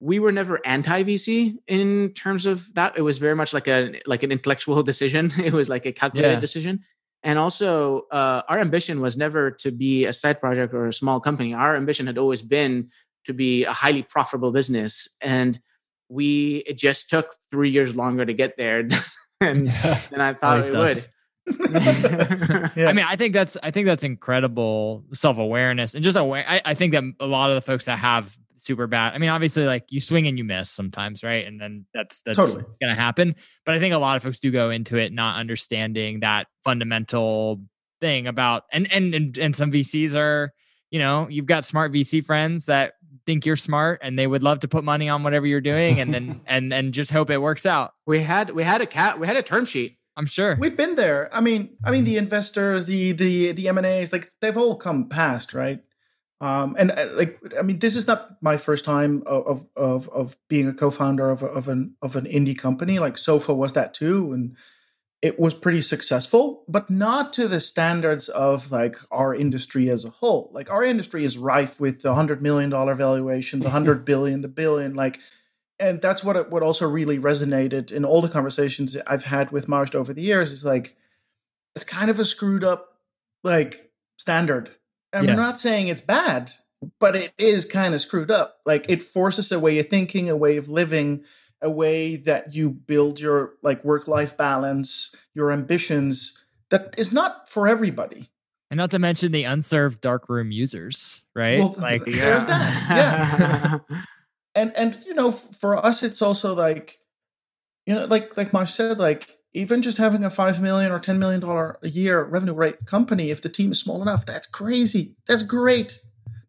we 0.01 0.19
were 0.19 0.33
never 0.33 0.61
anti-VC 0.67 1.57
in 1.67 2.11
terms 2.15 2.45
of 2.47 2.73
that. 2.75 2.99
It 2.99 3.03
was 3.03 3.19
very 3.19 3.35
much 3.35 3.53
like 3.55 3.67
a 3.69 4.01
like 4.07 4.23
an 4.23 4.31
intellectual 4.33 4.83
decision. 4.93 5.31
It 5.43 5.53
was 5.53 5.69
like 5.69 5.87
a 5.87 5.93
calculated 5.93 6.35
Yeah. 6.35 6.41
decision. 6.41 6.85
And 7.23 7.39
also, 7.39 8.03
uh, 8.13 8.43
our 8.49 8.59
ambition 8.59 9.01
was 9.01 9.17
never 9.17 9.51
to 9.53 9.71
be 9.73 10.05
a 10.05 10.13
side 10.13 10.39
project 10.41 10.73
or 10.75 10.87
a 10.87 10.93
small 10.93 11.19
company. 11.19 11.55
Our 11.55 11.75
ambition 11.75 12.07
had 12.07 12.19
always 12.19 12.43
been 12.43 12.91
to 13.25 13.33
be 13.33 13.65
a 13.65 13.73
highly 13.73 14.03
profitable 14.03 14.53
business, 14.53 15.09
and 15.21 15.59
we 16.09 16.63
it 16.69 16.79
just 16.79 17.11
took 17.11 17.35
three 17.51 17.71
years 17.71 17.97
longer 17.97 18.25
to 18.25 18.33
get 18.33 18.57
there 18.57 18.83
than, 19.41 19.65
than 19.65 20.21
I 20.21 20.35
thought 20.35 20.43
Always 20.43 20.69
it 20.69 20.73
does. 20.73 20.95
would. 20.97 21.13
Yeah. 22.77 22.89
I 22.89 22.93
mean, 22.93 23.07
I 23.09 23.17
think 23.17 23.33
that's 23.33 23.57
I 23.63 23.71
think 23.71 23.87
that's 23.87 24.03
incredible 24.05 25.05
self 25.13 25.39
awareness 25.39 25.95
and 25.95 26.05
just 26.05 26.17
aware. 26.17 26.45
I, 26.47 26.61
I 26.65 26.75
think 26.75 26.93
that 26.93 27.03
a 27.21 27.27
lot 27.27 27.51
of 27.51 27.55
the 27.55 27.61
folks 27.61 27.87
that 27.87 27.99
have 27.99 28.37
super 28.67 28.87
bad. 28.87 29.14
I 29.14 29.19
mean, 29.19 29.31
obviously, 29.31 29.64
like 29.64 29.85
you 29.91 30.01
swing 30.01 30.27
and 30.27 30.37
you 30.37 30.45
miss 30.45 30.71
sometimes, 30.71 31.23
right? 31.23 31.47
And 31.47 31.61
then 31.61 31.87
that's 31.95 32.23
that's 32.23 32.37
Totally. 32.37 32.64
gonna 32.81 32.95
happen. 32.95 33.37
But 33.64 33.75
I 33.75 33.79
think 33.79 33.95
a 33.95 33.99
lot 33.99 34.17
of 34.17 34.23
folks 34.23 34.41
do 34.41 34.51
go 34.51 34.71
into 34.71 34.99
it 34.99 35.12
not 35.12 35.39
understanding 35.39 36.21
that 36.21 36.49
fundamental 36.64 37.62
thing 38.01 38.27
about 38.27 38.64
and 38.73 38.93
and 38.93 39.14
and, 39.14 39.39
and 39.39 39.57
some 39.57 39.71
VCs 39.71 40.14
are, 40.14 40.53
you 40.91 40.99
know, 40.99 41.29
you've 41.29 41.47
got 41.47 41.64
smart 41.64 41.93
VC 41.93 42.25
friends 42.25 42.67
that 42.67 42.95
think 43.25 43.45
you're 43.45 43.57
smart 43.57 44.01
and 44.03 44.19
they 44.19 44.27
would 44.27 44.43
love 44.43 44.61
to 44.61 44.69
put 44.69 44.85
money 44.85 45.09
on 45.09 45.23
whatever 45.23 45.47
you're 45.47 45.61
doing 45.61 45.99
and 46.01 46.14
then 46.14 46.41
and 46.47 46.73
and 46.73 46.93
just 46.93 47.11
hope 47.11 47.31
it 47.31 47.39
works 47.39 47.67
out. 47.67 47.93
we 48.07 48.21
had 48.21 48.51
we 48.51 48.62
had 48.62 48.81
a 48.81 48.87
cat 48.87 49.19
we 49.19 49.27
had 49.27 49.37
a 49.37 49.43
term 49.43 49.64
sheet. 49.64 49.99
I'm 50.19 50.27
sure. 50.27 50.57
We've 50.59 50.77
been 50.77 50.95
there. 50.95 51.29
I 51.31 51.43
mean, 51.43 51.77
I 51.85 51.91
mean, 51.91 52.05
the 52.05 52.12
hmm. 52.12 52.19
investors, 52.25 52.87
the 52.87 53.12
the 53.12 53.53
the 53.53 53.69
M 53.69 53.77
and 53.77 53.87
A's, 53.87 54.12
like 54.12 54.31
they've 54.41 54.57
all 54.57 54.77
come 54.77 55.11
past, 55.11 55.53
right? 55.53 55.81
Um, 56.41 56.76
and 56.78 56.91
uh, 56.91 57.09
like, 57.14 57.41
I 57.59 57.62
mean, 57.62 57.78
this 57.78 57.97
is 57.97 58.07
not 58.07 58.37
my 58.43 58.57
first 58.57 58.84
time 58.84 59.22
of 59.26 59.66
of 59.74 60.09
of 60.11 60.37
being 60.49 60.68
a 60.68 60.74
co-founder 60.74 61.30
of 61.30 61.43
of 61.43 61.68
an 61.68 61.95
of 62.03 62.14
an 62.16 62.26
indie 62.26 62.59
company. 62.59 62.99
Like 62.99 63.16
Sofa 63.16 63.55
was 63.55 63.72
that 63.72 63.95
too, 63.95 64.32
and 64.32 64.57
it 65.22 65.41
was 65.41 65.55
pretty 65.55 65.80
successful, 65.80 66.62
but 66.68 66.91
not 66.91 67.32
to 67.32 67.49
the 67.49 67.61
standards 67.61 68.28
of 68.28 68.70
like 68.70 68.97
our 69.11 69.34
industry 69.34 69.89
as 69.91 70.05
a 70.05 70.11
whole. 70.11 70.51
Like 70.53 70.70
our 70.70 70.84
industry 70.84 71.24
is 71.24 71.39
rife 71.39 71.80
with 71.80 72.03
the 72.03 72.14
hundred 72.14 72.43
million 72.43 72.68
dollar 72.68 72.95
valuation, 72.95 73.61
the 73.61 73.70
hundred 73.70 74.05
billion, 74.05 74.43
the 74.43 74.49
billion, 74.49 74.95
like 74.95 75.20
and 75.78 76.01
that's 76.01 76.22
what 76.22 76.37
it, 76.37 76.51
what 76.51 76.62
also 76.62 76.87
really 76.87 77.18
resonated 77.18 77.93
in 77.93 78.05
all 78.05 78.20
the 78.20 78.28
conversations 78.28 78.97
I've 79.07 79.24
had 79.24 79.51
with 79.51 79.68
Majd 79.68 79.95
over 79.95 80.12
the 80.12 80.22
years 80.22 80.53
is 80.53 80.64
like 80.64 80.97
it's 81.74 81.84
kind 81.84 82.11
of 82.11 82.18
a 82.18 82.24
screwed 82.24 82.64
up 82.64 82.99
like 83.43 83.91
standard. 84.16 84.70
And 85.17 85.27
Yeah. 85.27 85.33
I'm 85.33 85.39
not 85.39 85.59
saying 85.59 85.89
it's 85.89 86.01
bad, 86.01 86.53
but 87.01 87.17
it 87.17 87.33
is 87.39 87.64
kind 87.64 87.95
of 87.95 88.01
screwed 88.03 88.31
up. 88.31 88.59
Like 88.67 88.87
it 88.89 89.03
forces 89.03 89.51
a 89.51 89.59
way 89.59 89.79
of 89.79 89.89
thinking, 89.89 90.29
a 90.29 90.37
way 90.37 90.57
of 90.57 90.69
living, 90.69 91.25
a 91.62 91.71
way 91.71 92.17
that 92.17 92.55
you 92.55 92.71
build 92.71 93.19
your 93.19 93.55
like 93.62 93.85
work 93.85 94.07
life 94.07 94.37
balance, 94.37 95.14
your 95.35 95.51
ambitions 95.51 96.45
that 96.71 96.95
is 96.99 97.12
not 97.12 97.49
for 97.49 97.67
everybody. 97.67 98.31
And 98.71 98.79
not 98.79 98.91
to 98.91 98.99
mention 98.99 99.31
the 99.33 99.45
unserved 99.45 100.01
darkroom 100.01 100.51
users, 100.51 101.23
right? 101.35 101.61
Well, 101.61 101.77
like 101.79 102.05
There's 102.05 102.47
that, 102.47 103.81
Yeah. 103.89 104.03
and 104.57 104.75
and 104.75 104.99
you 105.07 105.14
know 105.14 105.31
for 105.31 105.77
us 105.77 106.03
it's 106.03 106.23
also 106.23 106.55
like 106.55 106.99
you 107.85 107.95
know 107.95 108.07
like 108.07 108.37
like 108.37 108.53
Majd 108.53 108.69
said 108.69 108.99
like 108.99 109.36
even 109.55 109.81
just 109.83 109.99
having 109.99 110.25
a 110.25 110.31
five 110.31 110.61
million 110.61 110.93
or 110.93 110.99
ten 110.99 111.19
million 111.19 111.41
dollar 111.41 111.79
a 111.83 111.89
year 111.89 112.23
revenue 112.25 112.55
rate 112.55 112.85
company 112.87 113.31
if 113.31 113.41
the 113.43 113.49
team 113.49 113.73
is 113.73 113.81
small 113.81 114.03
enough 114.03 114.27
that's 114.27 114.47
crazy. 114.47 115.17
That's 115.27 115.43
great. 115.43 116.01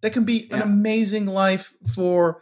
That 0.01 0.13
can 0.13 0.25
be 0.25 0.49
an 0.51 0.61
amazing 0.61 1.25
life 1.25 1.73
for 1.93 2.41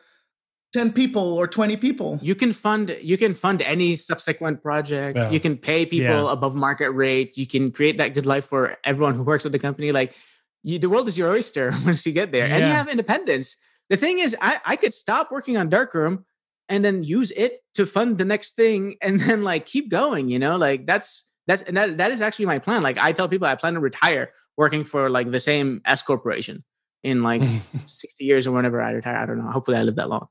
10 0.74 0.92
people 0.92 1.22
or 1.34 1.48
20 1.48 1.78
people. 1.78 2.20
You 2.22 2.36
can 2.36 2.52
fund 2.52 2.98
you 3.02 3.18
can 3.18 3.34
fund 3.34 3.62
any 3.62 3.96
subsequent 3.96 4.62
project. 4.62 5.18
Yeah. 5.18 5.30
you 5.30 5.40
can 5.40 5.56
pay 5.58 5.86
people 5.86 6.26
Yeah. 6.26 6.32
above 6.32 6.54
market 6.56 6.90
rate. 6.90 7.38
You 7.38 7.48
can 7.48 7.72
create 7.72 7.98
that 7.98 8.14
good 8.14 8.26
life 8.26 8.46
for 8.46 8.76
everyone 8.84 9.16
who 9.16 9.24
works 9.24 9.46
at 9.46 9.54
the 9.54 9.60
company. 9.60 9.94
Like 9.94 10.16
you, 10.64 10.78
the 10.80 10.90
world 10.90 11.08
is 11.08 11.18
your 11.18 11.30
oyster 11.32 11.72
once 11.86 12.06
you 12.06 12.12
get 12.12 12.32
there. 12.34 12.46
And 12.46 12.58
you 12.58 12.72
have 12.72 12.90
independence. 12.90 13.56
The 13.90 13.96
thing 13.98 14.20
is 14.20 14.36
I, 14.42 14.60
I 14.66 14.76
could 14.76 14.94
stop 14.94 15.32
working 15.32 15.56
on 15.58 15.70
darkroom 15.70 16.26
and 16.70 16.84
then 16.84 17.04
use 17.04 17.32
it 17.32 17.64
to 17.74 17.86
fund 17.86 18.18
the 18.18 18.26
next 18.26 18.56
thing 18.56 18.96
and 19.02 19.20
then 19.22 19.44
like 19.44 19.66
keep 19.66 19.90
going 19.90 20.30
you 20.30 20.40
know 20.40 20.58
like 20.58 20.86
that's 20.86 21.32
that's 21.48 21.62
and 21.64 21.78
that, 21.78 21.98
that 21.98 22.12
is 22.12 22.22
actually 22.22 22.46
my 22.46 22.60
plan 22.60 22.82
like 22.84 22.98
i 22.98 23.12
tell 23.12 23.28
people 23.28 23.48
i 23.48 23.56
plan 23.56 23.74
to 23.74 23.80
retire 23.80 24.32
working 24.58 24.84
for 24.84 25.10
like 25.10 25.32
the 25.32 25.40
same 25.40 25.82
s 25.86 26.02
corporation 26.02 26.64
in 27.04 27.24
like 27.24 27.42
60 27.86 28.24
years 28.24 28.48
or 28.48 28.52
whenever 28.52 28.82
i 28.82 28.92
retire 28.92 29.18
i 29.18 29.26
don't 29.26 29.38
know 29.38 29.52
hopefully 29.52 29.78
i 29.78 29.84
live 29.84 29.96
that 29.96 30.10
long. 30.10 30.28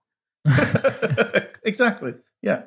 Exactly 1.66 2.12
yeah. 2.44 2.64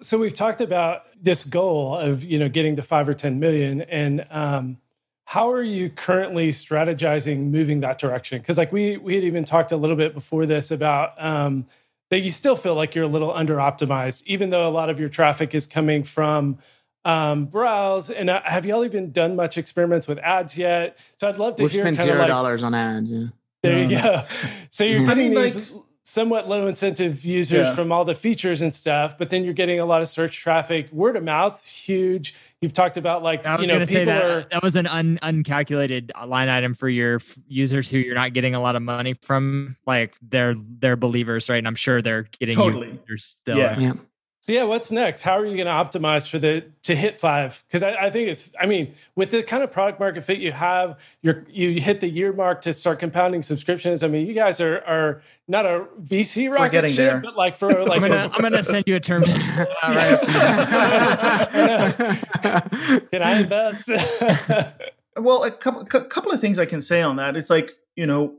So 0.00 0.18
we've 0.18 0.34
talked 0.34 0.60
about 0.60 1.02
this 1.20 1.44
goal 1.44 1.96
of 1.96 2.24
you 2.24 2.38
know 2.38 2.48
getting 2.48 2.76
to 2.76 2.82
five 2.82 3.08
or 3.08 3.14
ten 3.14 3.38
million 3.38 3.82
and 3.82 4.26
um, 4.30 4.78
how 5.26 5.50
are 5.50 5.62
you 5.62 5.90
currently 5.90 6.50
strategizing 6.50 7.50
moving 7.50 7.80
that 7.80 7.98
direction? 7.98 8.38
Because 8.38 8.58
like 8.58 8.72
we 8.72 8.96
we 8.96 9.14
had 9.14 9.22
even 9.22 9.44
talked 9.44 9.70
a 9.70 9.76
little 9.76 9.96
bit 9.96 10.14
before 10.14 10.46
this 10.46 10.70
about 10.70 11.12
um, 11.22 11.66
that 12.12 12.20
you 12.20 12.30
still 12.30 12.54
feel 12.56 12.74
like 12.76 12.94
you're 12.94 13.04
a 13.04 13.08
little 13.08 13.32
under 13.32 13.56
optimized 13.56 14.22
even 14.26 14.50
though 14.50 14.68
a 14.68 14.70
lot 14.70 14.88
of 14.90 15.00
your 15.00 15.08
traffic 15.08 15.54
is 15.54 15.66
coming 15.66 16.04
from 16.04 16.58
um, 17.04 17.46
browse 17.46 18.10
and 18.10 18.30
uh, 18.30 18.40
have 18.44 18.64
y'all 18.64 18.84
even 18.84 19.10
done 19.10 19.34
much 19.34 19.58
experiments 19.58 20.06
with 20.06 20.18
ads 20.18 20.56
yet 20.56 20.98
so 21.16 21.28
i'd 21.28 21.38
love 21.38 21.56
to 21.56 21.62
We've 21.64 21.72
hear 21.72 21.82
spent 21.82 21.96
kind 21.96 22.08
of 22.10 22.12
zero 22.14 22.18
like 22.20 22.28
dollars 22.28 22.62
on 22.62 22.74
ads. 22.74 23.10
Yeah. 23.10 23.24
there 23.62 23.82
you 23.82 23.96
No, 23.96 24.02
go. 24.02 24.22
So 24.70 24.84
you're 24.84 25.00
I 25.10 25.14
mean, 25.14 25.34
these 25.34 25.68
like- 25.70 25.82
somewhat 26.04 26.48
low 26.48 26.66
incentive 26.66 27.24
users 27.24 27.68
Yeah. 27.68 27.74
from 27.74 27.92
all 27.92 28.04
the 28.04 28.14
features 28.14 28.60
and 28.60 28.74
stuff, 28.74 29.16
but 29.18 29.30
then 29.30 29.44
you're 29.44 29.54
getting 29.54 29.78
a 29.78 29.84
lot 29.86 30.02
of 30.02 30.08
search 30.08 30.36
traffic. 30.36 30.90
Word 30.92 31.16
of 31.16 31.22
mouth, 31.22 31.64
huge. 31.66 32.34
You've 32.60 32.72
talked 32.72 32.96
about 32.96 33.22
like 33.22 33.46
I 33.46 33.54
was 33.56 33.62
you 33.62 33.68
know 33.68 33.74
going 33.76 33.86
say 33.86 33.92
people 34.00 34.06
that 34.14 34.24
are 34.24 34.42
that 34.50 34.62
was 34.62 34.76
an 34.76 34.86
un, 34.86 35.18
uncalculated 35.22 36.10
line 36.26 36.48
item 36.48 36.74
for 36.74 36.88
your 36.88 37.16
f- 37.16 37.38
users 37.48 37.88
who 37.90 37.98
you're 37.98 38.14
not 38.14 38.32
getting 38.32 38.54
a 38.54 38.60
lot 38.60 38.76
of 38.76 38.82
money 38.82 39.14
from. 39.22 39.76
Like 39.86 40.14
they're 40.22 40.54
they're 40.78 40.96
believers, 40.96 41.48
right? 41.48 41.58
And 41.58 41.66
I'm 41.66 41.74
sure 41.76 42.02
they're 42.02 42.28
getting 42.38 42.56
you 42.56 42.62
Totally. 42.62 42.88
users 43.08 43.24
still. 43.24 43.58
Yeah. 43.58 43.78
Yeah. 43.78 43.92
So 44.42 44.50
yeah, 44.50 44.64
what's 44.64 44.90
next? 44.90 45.22
How 45.22 45.38
are 45.38 45.46
you 45.46 45.56
going 45.56 45.66
to 45.66 45.72
optimize 46.00 46.28
for 46.28 46.40
the 46.40 46.64
to 46.82 46.96
hit 46.96 47.20
five? 47.20 47.62
Because 47.68 47.84
I, 47.84 47.92
I 47.92 48.10
think 48.10 48.28
it's. 48.28 48.52
I 48.60 48.66
mean, 48.66 48.92
with 49.14 49.30
the 49.30 49.44
kind 49.44 49.62
of 49.62 49.70
product 49.70 50.00
market 50.00 50.24
fit 50.24 50.38
you 50.38 50.50
have, 50.50 50.98
you're 51.22 51.44
you 51.48 51.80
hit 51.80 52.00
the 52.00 52.08
year 52.08 52.32
mark 52.32 52.60
to 52.62 52.72
start 52.72 52.98
compounding 52.98 53.44
subscriptions. 53.44 54.02
I 54.02 54.08
mean, 54.08 54.26
you 54.26 54.34
guys 54.34 54.60
are 54.60 54.82
are 54.84 55.22
not 55.46 55.64
a 55.64 55.86
VC 56.02 56.50
rocket 56.52 56.72
getting 56.72 56.90
ship, 56.90 57.12
there. 57.12 57.20
but 57.20 57.36
like 57.36 57.56
for 57.56 57.86
like 57.86 58.02
I'm 58.02 58.10
gonna 58.10 58.28
a- 58.32 58.34
I'm 58.34 58.42
gonna 58.42 58.64
send 58.64 58.82
you 58.88 58.96
a 58.96 59.00
term 59.00 59.22
sheet. 59.22 59.36
All 59.84 59.94
right. 59.94 60.18
can 63.12 63.22
I 63.22 63.42
invest? 63.42 63.90
well 65.16 65.44
a 65.44 65.52
couple, 65.52 65.84
cou- 65.84 66.08
couple 66.08 66.32
of 66.32 66.40
things 66.40 66.58
i 66.58 66.64
can 66.64 66.80
say 66.80 67.02
on 67.02 67.16
that 67.16 67.36
is 67.36 67.50
like 67.50 67.72
you 67.96 68.06
know 68.06 68.34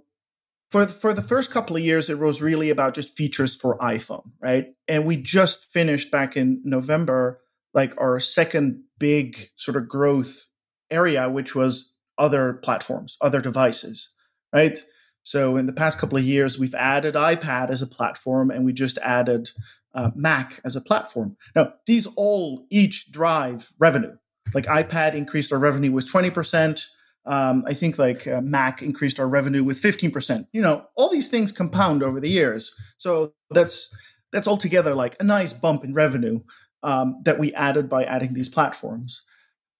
for 0.74 0.88
for 0.88 1.14
the 1.14 1.22
first 1.22 1.52
couple 1.52 1.76
of 1.76 1.84
years 1.84 2.10
it 2.10 2.18
was 2.18 2.42
really 2.42 2.72
about 2.72 2.96
just 2.96 3.16
features 3.16 3.56
for 3.56 3.78
iphone 3.78 4.32
right? 4.42 4.74
And 4.88 5.06
we 5.06 5.18
just 5.18 5.72
finished 5.72 6.10
back 6.10 6.36
in 6.36 6.62
november 6.64 7.40
like 7.76 7.94
our 8.00 8.20
second 8.20 8.82
big 8.98 9.50
sort 9.56 9.78
of 9.78 9.88
growth 9.88 10.48
area 10.90 11.30
which 11.30 11.54
was 11.54 11.96
other 12.18 12.54
platforms 12.54 13.18
other 13.22 13.40
devices 13.40 14.16
right? 14.52 14.80
So 15.22 15.58
in 15.58 15.68
the 15.68 15.74
past 15.74 16.00
couple 16.00 16.18
of 16.18 16.24
years 16.24 16.58
we've 16.58 16.76
added 16.76 17.14
ipad 17.14 17.70
as 17.70 17.84
a 17.84 17.88
platform 17.88 18.50
and 18.50 18.66
we 18.66 18.74
just 18.74 18.98
added 18.98 19.52
uh, 19.94 20.10
mac 20.16 20.60
as 20.66 20.76
a 20.76 20.82
platform. 20.82 21.38
Now 21.56 21.74
these 21.86 22.08
all 22.16 22.66
each 22.72 23.12
drive 23.12 23.72
revenue. 23.78 24.18
Like 24.56 24.66
iPad 24.66 25.14
increased 25.14 25.54
our 25.54 25.60
revenue 25.60 25.92
with 25.92 26.12
20%. 26.12 26.84
Um, 27.26 27.64
I 27.68 27.74
think 27.74 27.98
like 27.98 28.28
uh, 28.28 28.42
Mac 28.42 28.82
increased 28.82 29.20
our 29.20 29.28
revenue 29.28 29.64
with 29.64 29.82
15%. 29.82 30.48
You 30.52 30.62
know, 30.62 30.86
all 30.96 31.10
these 31.10 31.28
things 31.28 31.52
compound 31.52 32.04
over 32.04 32.20
the 32.20 32.30
years. 32.30 32.76
So 32.98 33.34
that's 33.52 33.96
that's 34.32 34.48
altogether 34.48 34.96
like 34.96 35.16
a 35.20 35.24
nice 35.24 35.54
bump 35.54 35.84
in 35.84 35.94
revenue 35.94 36.42
um, 36.82 37.22
that 37.24 37.40
we 37.40 37.54
added 37.54 37.90
by 37.90 38.04
adding 38.04 38.34
these 38.34 38.50
platforms. 38.50 39.22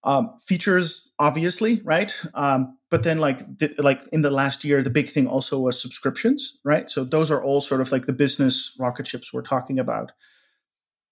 Um, 0.04 0.36
features, 0.46 1.10
obviously, 1.18 1.80
right? 1.82 2.14
Um, 2.34 2.76
but 2.90 3.04
then, 3.04 3.18
like, 3.18 3.38
the, 3.58 3.74
like 3.78 4.06
in 4.12 4.20
the 4.20 4.30
last 4.30 4.62
year, 4.62 4.82
the 4.82 4.90
big 4.90 5.10
thing 5.10 5.26
also 5.26 5.58
was 5.58 5.80
subscriptions, 5.80 6.58
right? 6.62 6.90
So 6.90 7.04
those 7.04 7.30
are 7.30 7.42
all 7.42 7.62
sort 7.62 7.80
of 7.80 7.90
like 7.90 8.04
the 8.04 8.12
business 8.12 8.76
rocket 8.78 9.06
ships 9.06 9.32
we're 9.32 9.42
talking 9.42 9.78
about. 9.78 10.12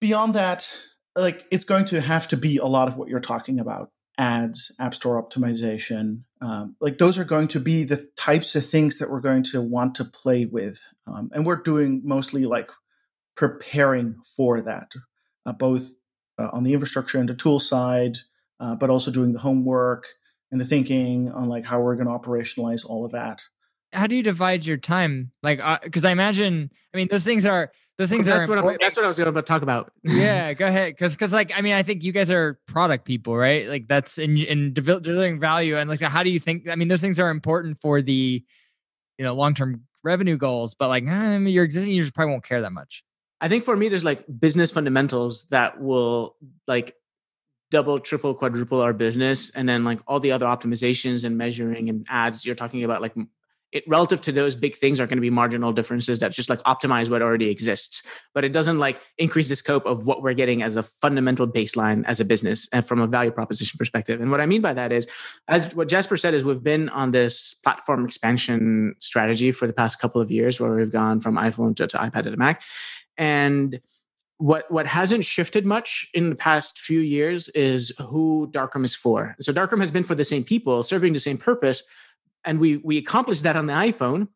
Beyond 0.00 0.34
that, 0.34 0.68
like 1.16 1.46
it's 1.50 1.64
going 1.64 1.86
to 1.86 2.02
have 2.02 2.28
to 2.28 2.36
be 2.36 2.58
a 2.58 2.66
lot 2.66 2.88
of 2.88 2.96
what 2.96 3.08
you're 3.08 3.20
talking 3.20 3.58
about 3.58 3.90
ads, 4.18 4.74
App 4.78 4.94
Store 4.94 5.22
optimization. 5.22 6.22
Um, 6.40 6.76
like 6.80 6.98
those 6.98 7.18
are 7.18 7.24
going 7.24 7.48
to 7.48 7.60
be 7.60 7.84
the 7.84 8.08
types 8.16 8.54
of 8.54 8.66
things 8.66 8.98
that 8.98 9.10
we're 9.10 9.20
going 9.20 9.42
to 9.44 9.60
want 9.60 9.94
to 9.96 10.04
play 10.04 10.44
with. 10.44 10.80
Um, 11.06 11.30
and 11.32 11.46
we're 11.46 11.56
doing 11.56 12.02
mostly 12.04 12.44
like 12.44 12.70
preparing 13.36 14.16
for 14.36 14.60
that, 14.60 14.92
uh, 15.46 15.52
both 15.52 15.94
uh, 16.38 16.48
on 16.52 16.64
the 16.64 16.72
infrastructure 16.72 17.18
and 17.18 17.28
the 17.28 17.34
tool 17.34 17.60
side, 17.60 18.18
uh, 18.60 18.74
but 18.74 18.90
also 18.90 19.10
doing 19.10 19.32
the 19.32 19.38
homework 19.38 20.06
and 20.50 20.60
the 20.60 20.64
thinking 20.64 21.30
on 21.32 21.48
like 21.48 21.64
how 21.64 21.80
we're 21.80 21.96
going 21.96 22.06
to 22.06 22.12
operationalize 22.12 22.84
all 22.84 23.04
of 23.04 23.12
that. 23.12 23.42
How 23.92 24.06
do 24.06 24.14
you 24.14 24.22
divide 24.22 24.64
your 24.64 24.78
time? 24.78 25.32
Like, 25.42 25.60
because 25.82 26.04
uh, 26.04 26.08
I 26.08 26.12
imagine, 26.12 26.70
I 26.94 26.96
mean, 26.96 27.08
those 27.10 27.24
things 27.24 27.44
are 27.44 27.72
those 28.02 28.10
things 28.10 28.26
that's 28.26 28.46
are. 28.46 28.62
What 28.62 28.80
that's 28.80 28.96
what 28.96 29.04
I 29.04 29.08
was 29.08 29.18
going 29.18 29.32
to 29.32 29.42
talk 29.42 29.62
about. 29.62 29.92
yeah, 30.02 30.52
go 30.54 30.66
ahead. 30.66 30.92
Because 30.92 31.12
because 31.12 31.32
like 31.32 31.52
I 31.56 31.60
mean, 31.60 31.72
I 31.72 31.82
think 31.82 32.02
you 32.02 32.12
guys 32.12 32.30
are 32.30 32.58
product 32.66 33.04
people, 33.04 33.36
right? 33.36 33.66
Like 33.68 33.86
that's 33.86 34.18
in 34.18 34.36
in 34.36 34.72
delivering 34.74 35.38
value 35.38 35.76
and 35.76 35.88
like 35.88 36.00
how 36.00 36.22
do 36.22 36.30
you 36.30 36.40
think? 36.40 36.68
I 36.68 36.74
mean, 36.74 36.88
those 36.88 37.00
things 37.00 37.20
are 37.20 37.30
important 37.30 37.78
for 37.78 38.02
the 38.02 38.44
you 39.18 39.24
know 39.24 39.34
long 39.34 39.54
term 39.54 39.84
revenue 40.02 40.36
goals, 40.36 40.74
but 40.74 40.88
like 40.88 41.06
I 41.06 41.38
mean, 41.38 41.54
your 41.54 41.64
existing 41.64 41.94
users 41.94 42.10
probably 42.10 42.32
won't 42.32 42.44
care 42.44 42.60
that 42.60 42.72
much. 42.72 43.04
I 43.40 43.48
think 43.48 43.64
for 43.64 43.76
me, 43.76 43.88
there's 43.88 44.04
like 44.04 44.24
business 44.40 44.70
fundamentals 44.70 45.44
that 45.46 45.80
will 45.80 46.36
like 46.66 46.94
double, 47.70 48.00
triple, 48.00 48.34
quadruple 48.34 48.80
our 48.80 48.92
business, 48.92 49.50
and 49.50 49.68
then 49.68 49.84
like 49.84 50.00
all 50.06 50.20
the 50.20 50.32
other 50.32 50.46
optimizations 50.46 51.24
and 51.24 51.38
measuring 51.38 51.88
and 51.88 52.06
ads 52.10 52.44
you're 52.44 52.54
talking 52.54 52.84
about, 52.84 53.00
like 53.00 53.14
it 53.72 53.84
relative 53.86 54.20
to 54.22 54.32
those 54.32 54.54
big 54.54 54.76
things 54.76 55.00
are 55.00 55.06
going 55.06 55.16
to 55.16 55.22
be 55.22 55.30
marginal 55.30 55.72
differences 55.72 56.18
that 56.18 56.32
just 56.32 56.50
like 56.50 56.62
optimize 56.64 57.08
what 57.08 57.22
already 57.22 57.48
exists. 57.48 58.02
But 58.34 58.44
it 58.44 58.52
doesn't 58.52 58.78
like 58.78 59.00
increase 59.18 59.48
the 59.48 59.56
scope 59.56 59.86
of 59.86 60.06
what 60.06 60.22
we're 60.22 60.34
getting 60.34 60.62
as 60.62 60.76
a 60.76 60.82
fundamental 60.82 61.48
baseline 61.48 62.04
as 62.06 62.20
a 62.20 62.24
business 62.24 62.68
and 62.72 62.86
from 62.86 63.00
a 63.00 63.06
value 63.06 63.30
proposition 63.30 63.78
perspective. 63.78 64.20
And 64.20 64.30
what 64.30 64.40
i 64.40 64.46
mean 64.46 64.60
by 64.60 64.74
that 64.74 64.92
is 64.92 65.06
as 65.48 65.74
what 65.74 65.88
jasper 65.88 66.16
said 66.16 66.34
is 66.34 66.44
we've 66.44 66.62
been 66.62 66.88
on 66.90 67.10
this 67.10 67.54
platform 67.54 68.04
expansion 68.04 68.94
strategy 68.98 69.52
for 69.52 69.66
the 69.66 69.72
past 69.72 69.98
couple 69.98 70.20
of 70.20 70.30
years 70.30 70.60
where 70.60 70.72
we've 70.74 70.92
gone 70.92 71.20
from 71.20 71.36
iphone 71.36 71.74
to, 71.76 71.86
to 71.86 71.96
ipad 71.96 72.24
to 72.24 72.30
the 72.30 72.36
mac. 72.36 72.62
And 73.18 73.80
what 74.38 74.68
what 74.72 74.88
hasn't 74.88 75.24
shifted 75.24 75.64
much 75.64 76.08
in 76.14 76.30
the 76.30 76.34
past 76.34 76.80
few 76.80 76.98
years 76.98 77.48
is 77.50 77.92
who 78.08 78.48
Darkroom 78.50 78.84
is 78.84 78.94
for. 78.94 79.36
So 79.40 79.52
Darkroom 79.52 79.80
has 79.80 79.92
been 79.92 80.02
for 80.02 80.16
the 80.16 80.24
same 80.24 80.42
people, 80.42 80.82
serving 80.82 81.12
the 81.12 81.20
same 81.20 81.38
purpose, 81.38 81.84
and 82.44 82.60
we 82.60 82.76
we 82.78 82.98
accomplished 82.98 83.42
that 83.44 83.56
on 83.56 83.66
the 83.66 83.72
iPhone. 83.72 84.28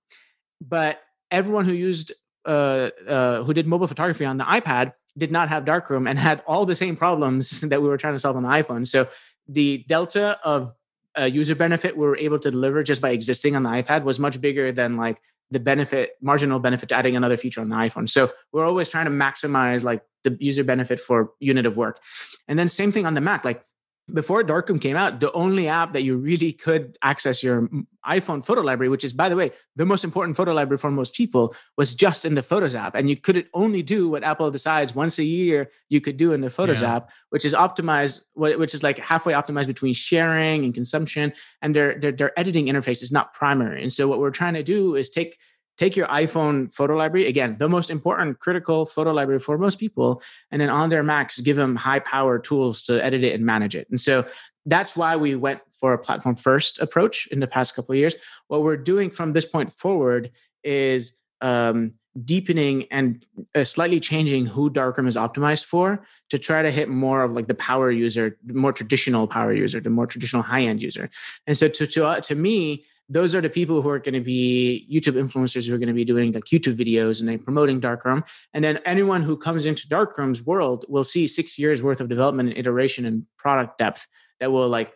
But 0.60 1.00
everyone 1.30 1.64
who 1.64 1.72
used 1.72 2.12
uh, 2.44 2.90
uh, 3.06 3.42
who 3.42 3.52
did 3.54 3.66
mobile 3.66 3.88
photography 3.88 4.24
on 4.24 4.38
the 4.38 4.44
iPad 4.44 4.92
did 5.18 5.32
not 5.32 5.48
have 5.48 5.64
Darkroom 5.64 6.06
and 6.06 6.18
had 6.18 6.42
all 6.46 6.66
the 6.66 6.76
same 6.76 6.96
problems 6.96 7.60
that 7.62 7.82
we 7.82 7.88
were 7.88 7.96
trying 7.96 8.14
to 8.14 8.18
solve 8.18 8.36
on 8.36 8.42
the 8.42 8.48
iPhone. 8.48 8.86
So 8.86 9.08
the 9.48 9.84
delta 9.88 10.38
of 10.44 10.74
uh, 11.18 11.24
user 11.24 11.54
benefit 11.54 11.96
we 11.96 12.06
were 12.06 12.16
able 12.18 12.38
to 12.38 12.50
deliver 12.50 12.82
just 12.82 13.00
by 13.00 13.10
existing 13.10 13.56
on 13.56 13.62
the 13.62 13.70
iPad 13.70 14.04
was 14.04 14.18
much 14.18 14.40
bigger 14.40 14.70
than 14.72 14.96
like 14.96 15.20
the 15.50 15.60
benefit 15.60 16.10
marginal 16.20 16.58
benefit 16.58 16.88
to 16.88 16.94
adding 16.94 17.16
another 17.16 17.36
feature 17.36 17.60
on 17.60 17.68
the 17.68 17.76
iphone 17.76 18.08
so 18.08 18.30
we're 18.52 18.66
always 18.66 18.88
trying 18.88 19.06
to 19.06 19.10
maximize 19.10 19.84
like 19.84 20.02
the 20.24 20.36
user 20.40 20.64
benefit 20.64 20.98
for 21.00 21.30
unit 21.40 21.64
of 21.64 21.76
work 21.76 22.00
and 22.48 22.58
then 22.58 22.68
same 22.68 22.92
thing 22.92 23.06
on 23.06 23.14
the 23.14 23.20
mac 23.20 23.44
like 23.44 23.64
before 24.12 24.44
Darkroom 24.44 24.78
came 24.78 24.96
out, 24.96 25.20
the 25.20 25.32
only 25.32 25.66
app 25.66 25.92
that 25.92 26.04
you 26.04 26.16
really 26.16 26.52
could 26.52 26.96
access 27.02 27.42
your 27.42 27.68
iPhone 28.06 28.44
photo 28.44 28.60
library, 28.60 28.88
which 28.88 29.02
is, 29.02 29.12
by 29.12 29.28
the 29.28 29.34
way, 29.34 29.50
the 29.74 29.84
most 29.84 30.04
important 30.04 30.36
photo 30.36 30.52
library 30.52 30.78
for 30.78 30.92
most 30.92 31.12
people, 31.12 31.54
was 31.76 31.92
just 31.92 32.24
in 32.24 32.36
the 32.36 32.42
Photos 32.42 32.74
app. 32.74 32.94
And 32.94 33.10
you 33.10 33.16
could 33.16 33.48
only 33.52 33.82
do 33.82 34.08
what 34.08 34.22
Apple 34.22 34.50
decides 34.52 34.94
once 34.94 35.18
a 35.18 35.24
year 35.24 35.70
you 35.88 36.00
could 36.00 36.16
do 36.16 36.32
in 36.32 36.40
the 36.40 36.50
Photos 36.50 36.82
yeah. 36.82 36.96
app, 36.96 37.10
which 37.30 37.44
is 37.44 37.52
optimized, 37.52 38.20
which 38.34 38.74
is 38.74 38.82
like 38.84 38.98
halfway 38.98 39.32
optimized 39.32 39.66
between 39.66 39.92
sharing 39.92 40.64
and 40.64 40.72
consumption. 40.72 41.32
And 41.60 41.74
their, 41.74 41.98
their, 41.98 42.12
their 42.12 42.38
editing 42.38 42.66
interface 42.66 43.02
is 43.02 43.10
not 43.10 43.34
primary. 43.34 43.82
And 43.82 43.92
so 43.92 44.06
what 44.06 44.20
we're 44.20 44.30
trying 44.30 44.54
to 44.54 44.62
do 44.62 44.94
is 44.94 45.10
take 45.10 45.36
take 45.76 45.96
your 45.96 46.06
iPhone 46.08 46.72
photo 46.72 46.96
library, 46.96 47.26
again, 47.26 47.56
the 47.58 47.68
most 47.68 47.90
important 47.90 48.38
critical 48.40 48.86
photo 48.86 49.12
library 49.12 49.40
for 49.40 49.58
most 49.58 49.78
people, 49.78 50.22
and 50.50 50.60
then 50.60 50.70
on 50.70 50.88
their 50.88 51.02
Macs, 51.02 51.40
give 51.40 51.56
them 51.56 51.76
high 51.76 52.00
power 52.00 52.38
tools 52.38 52.82
to 52.82 53.04
edit 53.04 53.22
it 53.22 53.34
and 53.34 53.44
manage 53.44 53.74
it. 53.74 53.86
And 53.90 54.00
so 54.00 54.26
that's 54.64 54.96
why 54.96 55.16
we 55.16 55.34
went 55.34 55.60
for 55.78 55.92
a 55.92 55.98
platform 55.98 56.36
first 56.36 56.80
approach 56.80 57.26
in 57.28 57.40
the 57.40 57.46
past 57.46 57.74
couple 57.74 57.92
of 57.92 57.98
years. 57.98 58.14
What 58.48 58.62
we're 58.62 58.76
doing 58.76 59.10
from 59.10 59.32
this 59.32 59.44
point 59.44 59.70
forward 59.70 60.30
is 60.64 61.20
um, 61.40 61.94
deepening 62.24 62.86
and 62.90 63.24
uh, 63.54 63.64
slightly 63.64 64.00
changing 64.00 64.46
who 64.46 64.70
Darkroom 64.70 65.06
is 65.06 65.16
optimized 65.16 65.64
for 65.64 66.04
to 66.30 66.38
try 66.38 66.62
to 66.62 66.70
hit 66.70 66.88
more 66.88 67.22
of 67.22 67.32
like 67.32 67.48
the 67.48 67.54
power 67.54 67.90
user, 67.90 68.38
the 68.44 68.54
more 68.54 68.72
traditional 68.72 69.26
power 69.26 69.52
user, 69.52 69.80
the 69.80 69.90
more 69.90 70.06
traditional 70.06 70.42
high 70.42 70.62
end 70.62 70.80
user. 70.80 71.10
And 71.46 71.56
so 71.56 71.68
to 71.68 71.86
to 71.86 72.04
uh, 72.06 72.20
to 72.20 72.34
me, 72.34 72.84
those 73.08 73.34
are 73.34 73.40
the 73.40 73.50
people 73.50 73.82
who 73.82 73.88
are 73.88 73.98
going 73.98 74.14
to 74.14 74.20
be 74.20 74.86
YouTube 74.92 75.14
influencers 75.14 75.68
who 75.68 75.74
are 75.74 75.78
going 75.78 75.88
to 75.88 75.94
be 75.94 76.04
doing 76.04 76.32
like 76.32 76.44
YouTube 76.44 76.76
videos 76.76 77.20
and 77.20 77.28
then 77.28 77.38
promoting 77.38 77.80
Darkroom. 77.80 78.24
And 78.52 78.64
then 78.64 78.78
anyone 78.84 79.22
who 79.22 79.36
comes 79.36 79.66
into 79.66 79.88
Darkroom's 79.88 80.42
world 80.44 80.84
will 80.88 81.04
see 81.04 81.26
six 81.26 81.58
years 81.58 81.82
worth 81.82 82.00
of 82.00 82.08
development 82.08 82.48
and 82.48 82.58
iteration 82.58 83.04
and 83.04 83.24
product 83.36 83.78
depth 83.78 84.06
that 84.40 84.50
will 84.50 84.68
like 84.68 84.92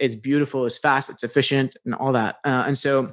it's 0.00 0.16
beautiful, 0.16 0.66
it's 0.66 0.78
fast, 0.78 1.08
it's 1.08 1.22
efficient, 1.22 1.76
and 1.84 1.94
all 1.94 2.12
that. 2.12 2.36
Uh, 2.44 2.64
and 2.66 2.76
so 2.76 3.12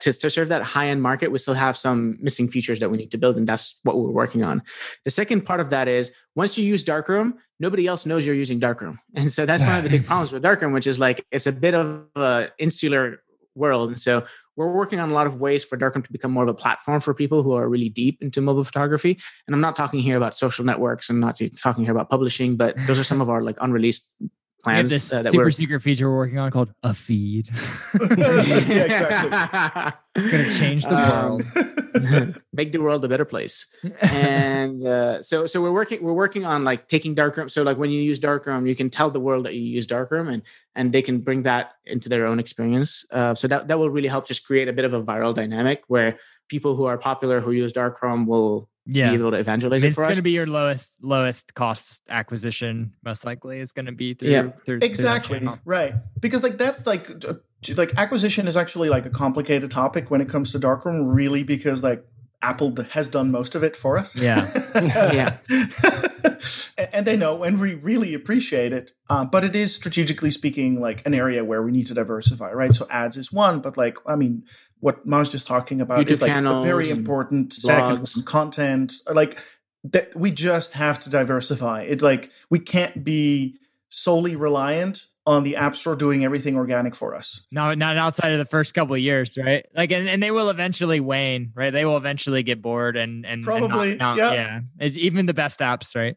to, 0.00 0.12
to 0.12 0.30
serve 0.30 0.48
that 0.48 0.62
high 0.62 0.88
end 0.88 1.02
market, 1.02 1.32
we 1.32 1.38
still 1.38 1.54
have 1.54 1.76
some 1.76 2.18
missing 2.20 2.48
features 2.48 2.80
that 2.80 2.90
we 2.90 2.96
need 2.96 3.10
to 3.10 3.18
build, 3.18 3.36
and 3.36 3.46
that's 3.46 3.78
what 3.82 3.96
we're 3.98 4.10
working 4.10 4.44
on. 4.44 4.62
The 5.04 5.10
second 5.10 5.42
part 5.42 5.60
of 5.60 5.70
that 5.70 5.88
is 5.88 6.12
once 6.34 6.56
you 6.56 6.64
use 6.64 6.82
Darkroom, 6.84 7.34
nobody 7.60 7.86
else 7.86 8.06
knows 8.06 8.24
you're 8.24 8.34
using 8.34 8.58
Darkroom, 8.58 8.98
and 9.14 9.32
so 9.32 9.46
that's 9.46 9.64
one 9.64 9.76
of 9.76 9.84
the 9.84 9.90
big 9.90 10.06
problems 10.06 10.32
with 10.32 10.42
Darkroom, 10.42 10.72
which 10.72 10.86
is 10.86 10.98
like 10.98 11.26
it's 11.30 11.46
a 11.46 11.52
bit 11.52 11.74
of 11.74 12.06
an 12.16 12.48
insular 12.58 13.22
world. 13.58 13.90
And 13.90 14.00
so 14.00 14.24
we're 14.56 14.72
working 14.72 15.00
on 15.00 15.10
a 15.10 15.14
lot 15.14 15.26
of 15.26 15.40
ways 15.40 15.64
for 15.64 15.76
Darkroom 15.76 16.04
to 16.04 16.12
become 16.12 16.30
more 16.30 16.44
of 16.44 16.48
a 16.48 16.54
platform 16.54 17.00
for 17.00 17.12
people 17.12 17.42
who 17.42 17.52
are 17.52 17.68
really 17.68 17.88
deep 17.88 18.22
into 18.22 18.40
mobile 18.40 18.64
photography. 18.64 19.18
And 19.46 19.54
I'm 19.54 19.60
not 19.60 19.76
talking 19.76 20.00
here 20.00 20.16
about 20.16 20.36
social 20.36 20.64
networks 20.64 21.10
and 21.10 21.20
not 21.20 21.40
talking 21.60 21.84
here 21.84 21.92
about 21.92 22.08
publishing, 22.08 22.56
but 22.56 22.76
those 22.86 22.98
are 22.98 23.04
some 23.04 23.20
of 23.20 23.28
our 23.28 23.42
like 23.42 23.56
unreleased 23.60 24.12
plans. 24.62 24.90
this 24.90 25.12
uh, 25.12 25.22
super 25.22 25.50
secret 25.50 25.80
feature 25.80 26.10
we're 26.10 26.16
working 26.16 26.38
on 26.38 26.50
called 26.50 26.72
a 26.82 26.94
feed. 26.94 27.48
yeah, 28.16 28.84
exactly. 28.84 29.98
Gonna 30.30 30.54
change 30.54 30.84
the 30.84 30.96
um, 30.96 31.36
world, 31.38 32.42
make 32.52 32.72
the 32.72 32.78
world 32.78 33.04
a 33.04 33.08
better 33.08 33.24
place. 33.24 33.66
And 34.00 34.84
uh, 34.84 35.22
so, 35.22 35.46
so 35.46 35.62
we're 35.62 35.72
working. 35.72 36.02
We're 36.02 36.12
working 36.12 36.44
on 36.44 36.64
like 36.64 36.88
taking 36.88 37.14
darkroom. 37.14 37.48
So, 37.48 37.62
like 37.62 37.78
when 37.78 37.90
you 37.90 38.02
use 38.02 38.18
darkroom, 38.18 38.66
you 38.66 38.74
can 38.74 38.90
tell 38.90 39.10
the 39.10 39.20
world 39.20 39.44
that 39.44 39.54
you 39.54 39.62
use 39.62 39.86
darkroom, 39.86 40.28
and 40.28 40.42
and 40.74 40.92
they 40.92 41.02
can 41.02 41.20
bring 41.20 41.44
that 41.44 41.74
into 41.84 42.08
their 42.08 42.26
own 42.26 42.40
experience. 42.40 43.04
Uh, 43.12 43.34
so 43.34 43.46
that 43.46 43.68
that 43.68 43.78
will 43.78 43.90
really 43.90 44.08
help 44.08 44.26
just 44.26 44.44
create 44.44 44.66
a 44.66 44.72
bit 44.72 44.84
of 44.84 44.92
a 44.92 45.02
viral 45.02 45.34
dynamic 45.34 45.84
where 45.86 46.18
people 46.48 46.74
who 46.74 46.86
are 46.86 46.98
popular 46.98 47.40
who 47.40 47.52
use 47.52 47.72
darkroom 47.72 48.26
will 48.26 48.68
yeah. 48.88 49.10
be 49.10 49.16
able 49.16 49.30
to 49.30 49.36
evangelize 49.36 49.84
it 49.84 49.94
for 49.94 50.04
us. 50.04 50.10
it's 50.10 50.12
it 50.12 50.14
going 50.14 50.16
to 50.16 50.22
be 50.22 50.30
your 50.30 50.46
lowest 50.46 50.98
lowest 51.02 51.54
cost 51.54 52.02
acquisition 52.08 52.92
most 53.04 53.24
likely 53.24 53.60
is 53.60 53.72
going 53.72 53.86
to 53.86 53.92
be 53.92 54.14
through, 54.14 54.30
yeah. 54.30 54.48
through 54.64 54.78
exactly 54.82 55.38
through 55.38 55.58
right 55.64 55.94
because 56.20 56.42
like 56.42 56.56
that's 56.56 56.86
like 56.86 57.10
like 57.76 57.92
acquisition 57.96 58.48
is 58.48 58.56
actually 58.56 58.88
like 58.88 59.04
a 59.04 59.10
complicated 59.10 59.70
topic 59.70 60.10
when 60.10 60.20
it 60.20 60.28
comes 60.28 60.52
to 60.52 60.58
darkroom 60.58 61.06
really 61.08 61.42
because 61.42 61.82
like 61.82 62.04
apple 62.40 62.74
has 62.90 63.08
done 63.08 63.30
most 63.30 63.54
of 63.54 63.64
it 63.64 63.76
for 63.76 63.98
us. 63.98 64.14
Yeah. 64.14 64.46
Yeah. 65.12 65.38
And 66.92 67.06
they 67.06 67.16
know 67.16 67.42
and 67.42 67.60
we 67.60 67.74
really 67.74 68.14
appreciate 68.14 68.72
it. 68.72 68.92
Uh, 69.10 69.24
but 69.24 69.42
it 69.42 69.56
is 69.56 69.74
strategically 69.74 70.30
speaking 70.30 70.80
like 70.80 71.04
an 71.04 71.14
area 71.14 71.44
where 71.44 71.62
we 71.62 71.72
need 71.72 71.86
to 71.88 71.94
diversify 71.94 72.52
right? 72.52 72.74
So 72.74 72.86
ads 72.90 73.16
is 73.16 73.32
one 73.32 73.60
but 73.60 73.76
like 73.76 73.96
i 74.06 74.14
mean 74.14 74.44
what 74.80 75.06
Majd 75.06 75.30
just 75.30 75.46
talking 75.46 75.80
about 75.80 76.06
YouTube 76.06 76.10
is 76.12 76.22
like 76.22 76.30
a 76.30 76.60
very 76.62 76.90
important 76.90 77.52
second 77.52 78.06
content. 78.24 78.94
Like 79.12 79.38
that, 79.84 80.14
we 80.14 80.30
just 80.30 80.74
have 80.74 81.00
to 81.00 81.10
diversify. 81.10 81.82
It's 81.82 82.02
like 82.02 82.30
we 82.50 82.58
can't 82.58 83.04
be 83.04 83.58
solely 83.90 84.36
reliant 84.36 85.06
on 85.28 85.44
the 85.44 85.56
app 85.56 85.76
store 85.76 85.94
doing 85.94 86.24
everything 86.24 86.56
organic 86.56 86.94
for 86.94 87.14
us. 87.14 87.46
No, 87.52 87.74
not 87.74 87.98
outside 87.98 88.32
of 88.32 88.38
the 88.38 88.46
first 88.46 88.72
couple 88.72 88.94
of 88.94 89.00
years, 89.00 89.36
right? 89.36 89.66
Like, 89.76 89.92
and, 89.92 90.08
and 90.08 90.22
they 90.22 90.30
will 90.30 90.48
eventually 90.48 91.00
wane, 91.00 91.52
right? 91.54 91.70
They 91.70 91.84
will 91.84 91.98
eventually 91.98 92.42
get 92.42 92.62
bored 92.62 92.96
and 92.96 93.26
and 93.26 93.44
probably, 93.44 93.90
and 93.90 93.98
not, 93.98 94.16
not, 94.16 94.32
yeah. 94.32 94.32
yeah. 94.32 94.86
It, 94.86 94.96
even 94.96 95.26
the 95.26 95.34
best 95.34 95.60
apps, 95.60 95.94
right? 95.94 96.16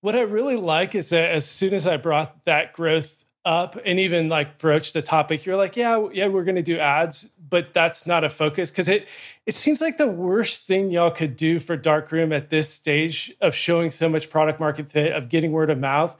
What 0.00 0.16
I 0.16 0.22
really 0.22 0.56
like 0.56 0.96
is 0.96 1.10
that 1.10 1.30
as 1.30 1.48
soon 1.48 1.72
as 1.72 1.86
I 1.86 1.98
brought 1.98 2.46
that 2.46 2.72
growth 2.72 3.24
up 3.44 3.78
and 3.84 4.00
even 4.00 4.28
like 4.28 4.58
broach 4.58 4.92
the 4.92 5.02
topic, 5.02 5.46
you're 5.46 5.56
like, 5.56 5.76
yeah, 5.76 6.08
yeah, 6.12 6.26
we're 6.26 6.44
going 6.44 6.56
to 6.56 6.62
do 6.62 6.78
ads, 6.78 7.26
but 7.48 7.72
that's 7.72 8.08
not 8.08 8.24
a 8.24 8.28
focus 8.28 8.72
because 8.72 8.88
it 8.88 9.08
it 9.46 9.54
seems 9.54 9.80
like 9.80 9.98
the 9.98 10.08
worst 10.08 10.66
thing 10.66 10.90
y'all 10.90 11.12
could 11.12 11.36
do 11.36 11.60
for 11.60 11.76
Darkroom 11.76 12.32
at 12.32 12.50
this 12.50 12.68
stage 12.68 13.32
of 13.40 13.54
showing 13.54 13.92
so 13.92 14.08
much 14.08 14.30
product 14.30 14.58
market 14.58 14.90
fit 14.90 15.12
of 15.12 15.28
getting 15.28 15.52
word 15.52 15.70
of 15.70 15.78
mouth 15.78 16.16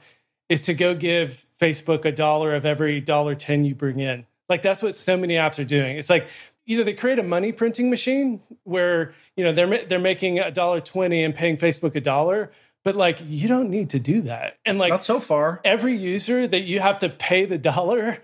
is 0.49 0.61
to 0.61 0.73
go 0.73 0.93
give 0.93 1.45
Facebook 1.59 2.03
a 2.05 2.11
dollar 2.11 2.53
of 2.53 2.65
every 2.65 2.99
dollar 2.99 3.35
ten 3.35 3.63
you 3.63 3.75
bring 3.75 3.99
in. 3.99 4.25
Like 4.49 4.61
that's 4.61 4.81
what 4.81 4.95
so 4.95 5.15
many 5.15 5.35
apps 5.35 5.59
are 5.59 5.65
doing. 5.65 5.97
It's 5.97 6.09
like 6.09 6.27
you 6.65 6.77
know 6.77 6.83
they 6.83 6.93
create 6.93 7.19
a 7.19 7.23
money 7.23 7.51
printing 7.51 7.89
machine 7.89 8.41
where 8.63 9.13
you 9.37 9.43
know 9.43 9.51
they're 9.51 9.85
they're 9.85 9.99
making 9.99 10.39
a 10.39 10.51
dollar 10.51 10.81
twenty 10.81 11.23
and 11.23 11.33
paying 11.35 11.57
Facebook 11.57 11.95
a 11.95 12.01
dollar 12.01 12.51
but 12.83 12.95
like 12.95 13.19
you 13.27 13.47
don't 13.47 13.69
need 13.69 13.89
to 13.91 13.99
do 13.99 14.21
that. 14.21 14.57
And 14.65 14.79
like 14.79 14.89
not 14.89 15.03
so 15.03 15.19
far. 15.19 15.61
Every 15.63 15.95
user 15.95 16.47
that 16.47 16.61
you 16.61 16.79
have 16.79 16.97
to 16.99 17.09
pay 17.09 17.45
the 17.45 17.57
dollar 17.57 18.19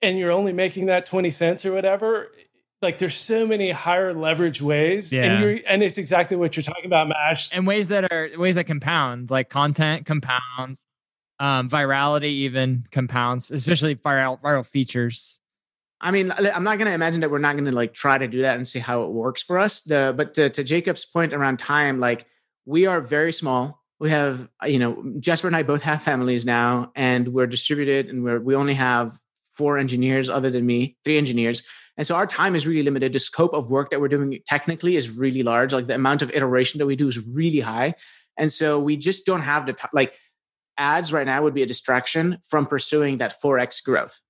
and 0.00 0.18
you're 0.18 0.30
only 0.30 0.52
making 0.52 0.86
that 0.86 1.06
20 1.06 1.30
cents 1.30 1.64
or 1.64 1.72
whatever, 1.72 2.28
like 2.80 2.98
there's 2.98 3.16
so 3.16 3.46
many 3.46 3.70
higher 3.70 4.12
leverage 4.12 4.60
ways. 4.60 5.12
Yeah. 5.12 5.24
And 5.24 5.42
you're 5.42 5.58
and 5.66 5.82
it's 5.82 5.98
exactly 5.98 6.36
what 6.36 6.56
you're 6.56 6.64
talking 6.64 6.86
about, 6.86 7.08
Majd. 7.08 7.38
And 7.52 7.66
ways 7.66 7.88
that 7.88 8.10
are 8.10 8.30
ways 8.36 8.54
that 8.56 8.64
compound, 8.64 9.30
like 9.30 9.50
content 9.50 10.06
compounds, 10.06 10.82
um, 11.42 11.68
virality 11.68 12.24
even 12.24 12.86
compounds, 12.90 13.50
especially 13.50 13.96
viral 13.96 14.40
viral 14.40 14.66
features. 14.66 15.38
I 16.00 16.10
mean, 16.10 16.32
I'm 16.32 16.64
not 16.64 16.78
going 16.78 16.88
to 16.88 16.94
imagine 16.94 17.20
that 17.20 17.30
we're 17.30 17.38
not 17.38 17.52
going 17.52 17.66
to 17.66 17.72
like 17.72 17.94
try 17.94 18.18
to 18.18 18.26
do 18.26 18.42
that 18.42 18.56
and 18.56 18.66
see 18.66 18.80
how 18.80 19.04
it 19.04 19.10
works 19.10 19.42
for 19.42 19.58
us. 19.58 19.82
The 19.82 20.14
but 20.16 20.34
to, 20.34 20.50
to 20.50 20.64
Jacob's 20.64 21.04
point 21.04 21.32
around 21.32 21.58
time, 21.58 22.00
like 22.00 22.26
we 22.64 22.86
are 22.86 23.00
very 23.00 23.32
small 23.32 23.82
we 24.02 24.10
have 24.10 24.48
you 24.66 24.80
know 24.80 25.00
Jasper 25.20 25.46
and 25.46 25.54
I 25.54 25.62
both 25.62 25.82
have 25.82 26.02
families 26.02 26.44
now, 26.44 26.90
and 26.96 27.28
we're 27.28 27.46
distributed, 27.46 28.08
and 28.08 28.24
we're 28.24 28.40
we 28.40 28.56
only 28.56 28.74
have 28.74 29.16
four 29.52 29.78
engineers 29.78 30.28
other 30.28 30.50
than 30.50 30.66
me, 30.66 30.96
three 31.04 31.16
engineers, 31.16 31.62
and 31.96 32.04
so 32.04 32.16
our 32.16 32.26
time 32.26 32.56
is 32.56 32.66
really 32.66 32.82
limited. 32.82 33.12
The 33.12 33.20
scope 33.20 33.54
of 33.54 33.70
work 33.70 33.90
that 33.90 34.00
we're 34.00 34.08
doing 34.08 34.40
technically 34.44 34.96
is 34.96 35.08
really 35.08 35.44
large. 35.44 35.72
Like 35.72 35.86
the 35.86 35.94
amount 35.94 36.20
of 36.20 36.32
iteration 36.32 36.78
that 36.78 36.86
we 36.86 36.96
do 36.96 37.06
is 37.06 37.24
really 37.24 37.60
high, 37.60 37.94
and 38.36 38.52
so 38.52 38.80
we 38.80 38.96
just 38.96 39.24
don't 39.24 39.42
have 39.42 39.66
the 39.66 39.72
time. 39.72 39.90
Like 39.92 40.18
ads 40.78 41.12
right 41.12 41.26
now 41.26 41.42
would 41.42 41.54
be 41.54 41.62
a 41.62 41.66
distraction 41.66 42.38
from 42.48 42.66
pursuing 42.66 43.18
that 43.18 43.40
4x 43.42 43.84
growth. 43.84 44.20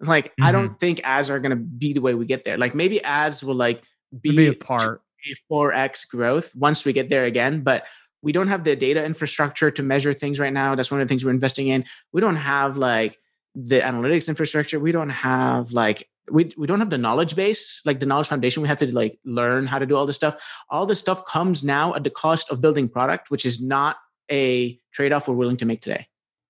Like 0.00 0.26
mm-hmm. 0.26 0.44
I 0.44 0.52
don't 0.52 0.78
think 0.78 1.00
ads 1.04 1.30
are 1.30 1.40
going 1.40 1.50
to 1.50 1.56
be 1.56 1.92
the 1.92 2.00
way 2.00 2.14
we 2.14 2.26
get 2.26 2.44
there. 2.44 2.58
Like 2.58 2.74
maybe 2.74 3.02
ads 3.02 3.44
will 3.44 3.54
like 3.54 3.84
be, 4.20 4.34
be 4.34 4.46
a 4.48 4.54
part 4.54 5.02
a 5.26 5.52
4x 5.52 6.08
growth 6.08 6.54
once 6.54 6.84
we 6.84 6.92
get 6.92 7.08
there 7.08 7.24
again, 7.24 7.60
but 7.60 7.86
we 8.22 8.32
don't 8.32 8.48
have 8.48 8.64
the 8.64 8.76
data 8.76 9.04
infrastructure 9.04 9.70
to 9.70 9.82
measure 9.82 10.12
things 10.14 10.38
right 10.38 10.52
now. 10.52 10.74
That's 10.74 10.90
one 10.90 11.00
of 11.00 11.06
the 11.06 11.12
things 11.12 11.24
we're 11.24 11.30
investing 11.30 11.68
in. 11.68 11.84
We 12.12 12.20
don't 12.20 12.36
have 12.36 12.76
like 12.76 13.18
the 13.54 13.80
analytics 13.80 14.28
infrastructure. 14.28 14.78
We 14.78 14.92
don't 14.92 15.10
have 15.10 15.72
like 15.72 16.08
we, 16.30 16.52
we 16.56 16.66
don't 16.66 16.78
have 16.78 16.90
the 16.90 16.98
knowledge 16.98 17.34
base, 17.34 17.82
like 17.84 17.98
the 17.98 18.06
knowledge 18.06 18.28
foundation. 18.28 18.62
We 18.62 18.68
have 18.68 18.78
to 18.78 18.94
like 18.94 19.18
learn 19.24 19.66
how 19.66 19.78
to 19.78 19.86
do 19.86 19.96
all 19.96 20.06
this 20.06 20.16
stuff. 20.16 20.56
All 20.68 20.86
this 20.86 21.00
stuff 21.00 21.26
comes 21.26 21.64
now 21.64 21.94
at 21.94 22.04
the 22.04 22.10
cost 22.10 22.50
of 22.50 22.60
building 22.60 22.88
product, 22.88 23.30
which 23.30 23.44
is 23.44 23.60
not 23.60 23.96
a 24.30 24.80
trade-off 24.92 25.28
we're 25.28 25.34
willing 25.34 25.56
to 25.58 25.66
make 25.66 25.80
today. 25.80 26.06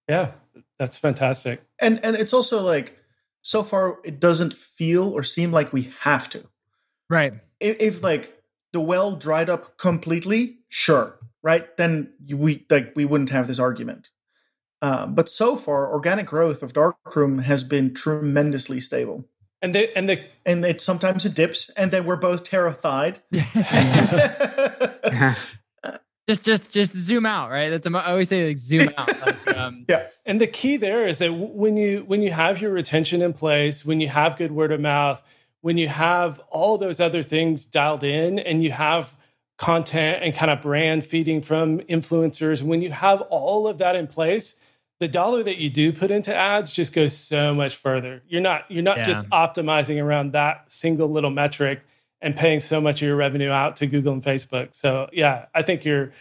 Yeah, 0.09 0.33
that's 0.79 0.99
fantastic. 0.99 1.63
And 1.79 2.05
and 2.05 2.17
it's 2.17 2.33
also 2.33 2.63
like 2.63 2.99
so 3.43 3.63
far 3.63 3.99
it 4.05 4.21
doesn't 4.21 4.55
feel 4.55 5.09
or 5.09 5.23
seem 5.23 5.53
like 5.53 5.73
we 5.73 5.93
have 6.01 6.29
to. 6.31 6.45
Right. 7.09 7.35
If, 7.59 7.77
if 7.81 8.03
like 8.03 8.43
the 8.73 8.81
well 8.81 9.17
dried 9.17 9.49
up 9.49 9.79
completely, 9.79 10.59
sure 10.69 11.21
right? 11.43 11.77
Then 11.77 12.13
we 12.35 12.67
like 12.71 12.93
we 12.95 13.05
wouldn't 13.05 13.31
have 13.31 13.47
this 13.47 13.59
argument. 13.59 14.11
Um, 14.83 15.15
but 15.15 15.29
so 15.29 15.57
far, 15.57 15.93
organic 15.93 16.27
growth 16.27 16.63
of 16.63 16.73
Darkroom 16.73 17.41
has 17.41 17.65
been 17.65 17.93
tremendously 17.93 18.81
stable. 18.81 19.27
And 19.63 19.75
the 19.75 19.97
and 19.97 20.09
the 20.09 20.25
and 20.47 20.65
it 20.65 20.81
sometimes 20.81 21.27
it 21.27 21.35
dips, 21.35 21.71
and 21.77 21.91
then 21.91 22.07
we're 22.07 22.17
both 22.17 22.45
terrified. 22.45 23.21
just 26.31 26.45
just 26.45 26.71
just 26.71 26.93
zoom 26.93 27.27
out, 27.27 27.51
right? 27.51 27.71
That's 27.71 27.87
I 27.87 28.11
always 28.11 28.29
say 28.29 28.47
like 28.47 28.59
zoom 28.59 28.89
out. 28.97 29.09
Like, 29.21 29.57
um, 29.57 29.85
yeah. 29.89 30.09
And 30.25 30.41
the 30.41 30.47
key 30.47 30.77
there 30.77 31.07
is 31.07 31.19
that 31.19 31.33
when 31.33 31.77
you 31.77 32.05
when 32.07 32.23
you 32.23 32.31
have 32.31 32.61
your 32.61 32.71
retention 32.71 33.21
in 33.23 33.33
place, 33.33 33.85
when 33.85 34.01
you 34.01 34.09
have 34.09 34.37
good 34.37 34.53
word 34.53 34.73
of 34.73 34.81
mouth, 34.81 35.23
when 35.61 35.77
you 35.77 35.89
have 35.89 36.41
all 36.51 36.79
those 36.79 37.01
other 37.01 37.23
things 37.23 37.67
dialed 37.67 38.05
in, 38.05 38.39
and 38.39 38.63
you 38.63 38.71
have 38.71 39.17
content 39.59 40.23
and 40.23 40.35
kind 40.35 40.51
of 40.51 40.63
brand 40.63 41.05
feeding 41.05 41.41
from 41.43 41.81
influencers, 41.81 42.63
when 42.63 42.81
you 42.81 42.91
have 42.91 43.21
all 43.23 43.67
of 43.67 43.79
that 43.79 43.97
in 43.97 44.07
place, 44.07 44.57
the 45.01 45.09
dollar 45.09 45.43
that 45.43 45.57
you 45.57 45.69
do 45.69 45.93
put 45.93 46.11
into 46.11 46.35
ads 46.35 46.73
just 46.73 46.93
goes 46.93 47.17
so 47.17 47.55
much 47.55 47.75
further. 47.75 48.23
You're 48.29 48.41
not 48.41 48.71
you're 48.71 48.85
not 48.85 48.99
yeah. 48.99 49.05
just 49.05 49.29
optimizing 49.31 50.03
around 50.03 50.33
that 50.33 50.71
single 50.71 51.09
little 51.09 51.31
metric 51.31 51.83
and 52.23 52.37
paying 52.37 52.61
so 52.61 52.81
much 52.81 53.03
of 53.03 53.09
your 53.09 53.17
revenue 53.17 53.51
out 53.51 53.77
to 53.77 53.87
Google 53.87 54.13
and 54.13 54.23
Facebook. 54.23 54.75
So 54.75 55.09
yeah, 55.13 55.47
I 55.55 55.63
think 55.63 55.85
you're 55.85 56.13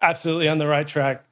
absolutely 0.00 0.48
on 0.48 0.58
the 0.58 0.66
right 0.66 0.86
track. 0.86 1.24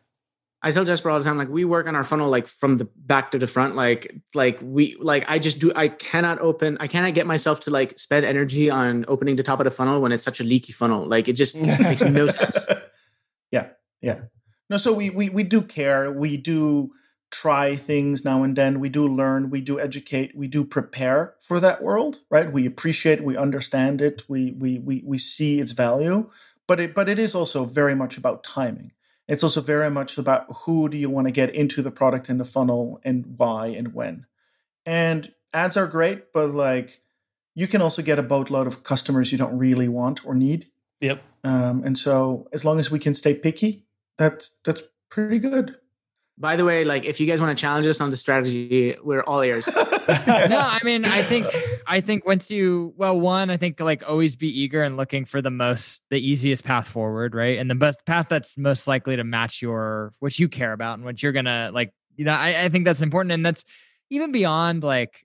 I 0.62 0.72
tell 0.72 0.84
Jasper 0.84 1.10
all 1.10 1.18
the 1.18 1.24
time, 1.24 1.38
like 1.38 1.48
we 1.48 1.64
work 1.64 1.86
on 1.86 1.94
our 1.94 2.02
funnel 2.02 2.28
like 2.28 2.48
from 2.48 2.78
the 2.78 2.86
back 2.96 3.30
to 3.32 3.38
the 3.38 3.46
front. 3.46 3.76
Like, 3.76 4.12
like 4.34 4.58
we 4.60 4.96
like 4.98 5.24
I 5.28 5.38
just 5.38 5.58
do 5.58 5.70
I 5.76 5.88
cannot 5.88 6.40
open, 6.40 6.76
I 6.80 6.88
cannot 6.88 7.14
get 7.14 7.26
myself 7.26 7.60
to 7.60 7.70
like 7.70 7.98
spend 7.98 8.26
energy 8.26 8.68
on 8.68 9.04
opening 9.06 9.36
the 9.36 9.44
top 9.44 9.60
of 9.60 9.64
the 9.64 9.70
funnel 9.70 10.00
when 10.00 10.12
it's 10.12 10.24
such 10.24 10.40
a 10.40 10.44
leaky 10.44 10.72
funnel. 10.72 11.06
Like 11.06 11.28
it 11.28 11.34
just 11.34 11.56
makes 11.60 12.02
no 12.02 12.26
sense. 12.26 12.66
Yeah. 13.52 13.68
Yeah. 14.00 14.20
No, 14.68 14.78
so 14.78 14.92
we 14.92 15.10
we 15.10 15.28
we 15.28 15.44
do 15.44 15.62
care. 15.62 16.10
We 16.10 16.36
do 16.36 16.90
try 17.30 17.76
things 17.76 18.24
now 18.24 18.42
and 18.42 18.56
then. 18.56 18.80
We 18.80 18.88
do 18.88 19.06
learn, 19.06 19.50
we 19.50 19.60
do 19.60 19.80
educate, 19.80 20.36
we 20.36 20.46
do 20.46 20.64
prepare 20.64 21.34
for 21.40 21.60
that 21.60 21.82
world, 21.82 22.20
right? 22.30 22.52
We 22.52 22.66
appreciate, 22.66 23.24
we 23.24 23.36
understand 23.36 24.00
it, 24.00 24.22
we 24.28 24.52
we 24.52 24.78
we 24.78 25.02
we 25.04 25.18
see 25.18 25.60
its 25.60 25.72
value. 25.72 26.30
But 26.66 26.80
it 26.80 26.94
but 26.94 27.08
it 27.08 27.18
is 27.18 27.34
also 27.34 27.64
very 27.64 27.94
much 27.94 28.16
about 28.16 28.44
timing 28.44 28.92
it's 29.28 29.42
also 29.42 29.60
very 29.60 29.90
much 29.90 30.18
about 30.18 30.46
who 30.64 30.88
do 30.88 30.96
you 30.96 31.10
want 31.10 31.26
to 31.26 31.32
get 31.32 31.54
into 31.54 31.82
the 31.82 31.90
product 31.90 32.30
in 32.30 32.38
the 32.38 32.44
funnel 32.44 33.00
and 33.04 33.34
why 33.36 33.68
and 33.68 33.92
when. 33.92 34.26
And 34.84 35.32
ads 35.52 35.76
are 35.76 35.86
great, 35.86 36.32
but 36.32 36.50
like 36.50 37.00
you 37.54 37.66
can 37.66 37.82
also 37.82 38.02
get 38.02 38.18
a 38.18 38.22
boatload 38.22 38.66
of 38.66 38.84
customers 38.84 39.32
you 39.32 39.38
don't 39.38 39.58
really 39.58 39.88
want 39.88 40.24
or 40.24 40.34
need. 40.34 40.66
Yep. 41.00 41.22
Um, 41.42 41.82
and 41.84 41.98
so 41.98 42.48
as 42.52 42.64
long 42.64 42.78
as 42.78 42.90
we 42.90 42.98
can 42.98 43.14
stay 43.14 43.34
picky, 43.34 43.84
that's 44.16 44.54
that's 44.64 44.82
pretty 45.10 45.38
good. 45.38 45.76
By 46.38 46.56
the 46.56 46.64
way, 46.64 46.84
like 46.84 47.06
if 47.06 47.18
you 47.18 47.26
guys 47.26 47.40
want 47.40 47.56
to 47.56 47.60
challenge 47.60 47.86
us 47.86 48.00
on 48.00 48.10
the 48.10 48.16
strategy, 48.16 48.94
we're 49.02 49.22
all 49.22 49.40
ears. 49.40 49.66
no, 49.76 49.78
I 50.06 50.80
mean, 50.84 51.06
I 51.06 51.22
think 51.22 51.46
I 51.86 52.02
think 52.02 52.26
once 52.26 52.50
you 52.50 52.92
well, 52.96 53.18
one, 53.18 53.48
I 53.48 53.56
think 53.56 53.80
like 53.80 54.06
always 54.06 54.36
be 54.36 54.48
eager 54.48 54.82
and 54.82 54.98
looking 54.98 55.24
for 55.24 55.40
the 55.40 55.50
most 55.50 56.02
the 56.10 56.18
easiest 56.18 56.62
path 56.62 56.88
forward, 56.88 57.34
right? 57.34 57.58
And 57.58 57.70
the 57.70 57.74
best 57.74 58.04
path 58.04 58.26
that's 58.28 58.58
most 58.58 58.86
likely 58.86 59.16
to 59.16 59.24
match 59.24 59.62
your 59.62 60.12
what 60.18 60.38
you 60.38 60.46
care 60.48 60.74
about 60.74 60.98
and 60.98 61.06
what 61.06 61.22
you're 61.22 61.32
gonna 61.32 61.70
like, 61.72 61.94
you 62.16 62.26
know, 62.26 62.32
I, 62.32 62.64
I 62.64 62.68
think 62.68 62.84
that's 62.84 63.00
important. 63.00 63.32
And 63.32 63.44
that's 63.44 63.64
even 64.10 64.30
beyond 64.30 64.84
like, 64.84 65.24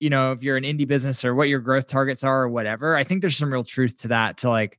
you 0.00 0.08
know, 0.08 0.32
if 0.32 0.42
you're 0.42 0.56
an 0.56 0.64
indie 0.64 0.88
business 0.88 1.26
or 1.26 1.34
what 1.34 1.50
your 1.50 1.60
growth 1.60 1.88
targets 1.88 2.24
are 2.24 2.44
or 2.44 2.48
whatever. 2.48 2.96
I 2.96 3.04
think 3.04 3.20
there's 3.20 3.36
some 3.36 3.52
real 3.52 3.64
truth 3.64 3.98
to 3.98 4.08
that 4.08 4.38
to 4.38 4.48
like 4.48 4.78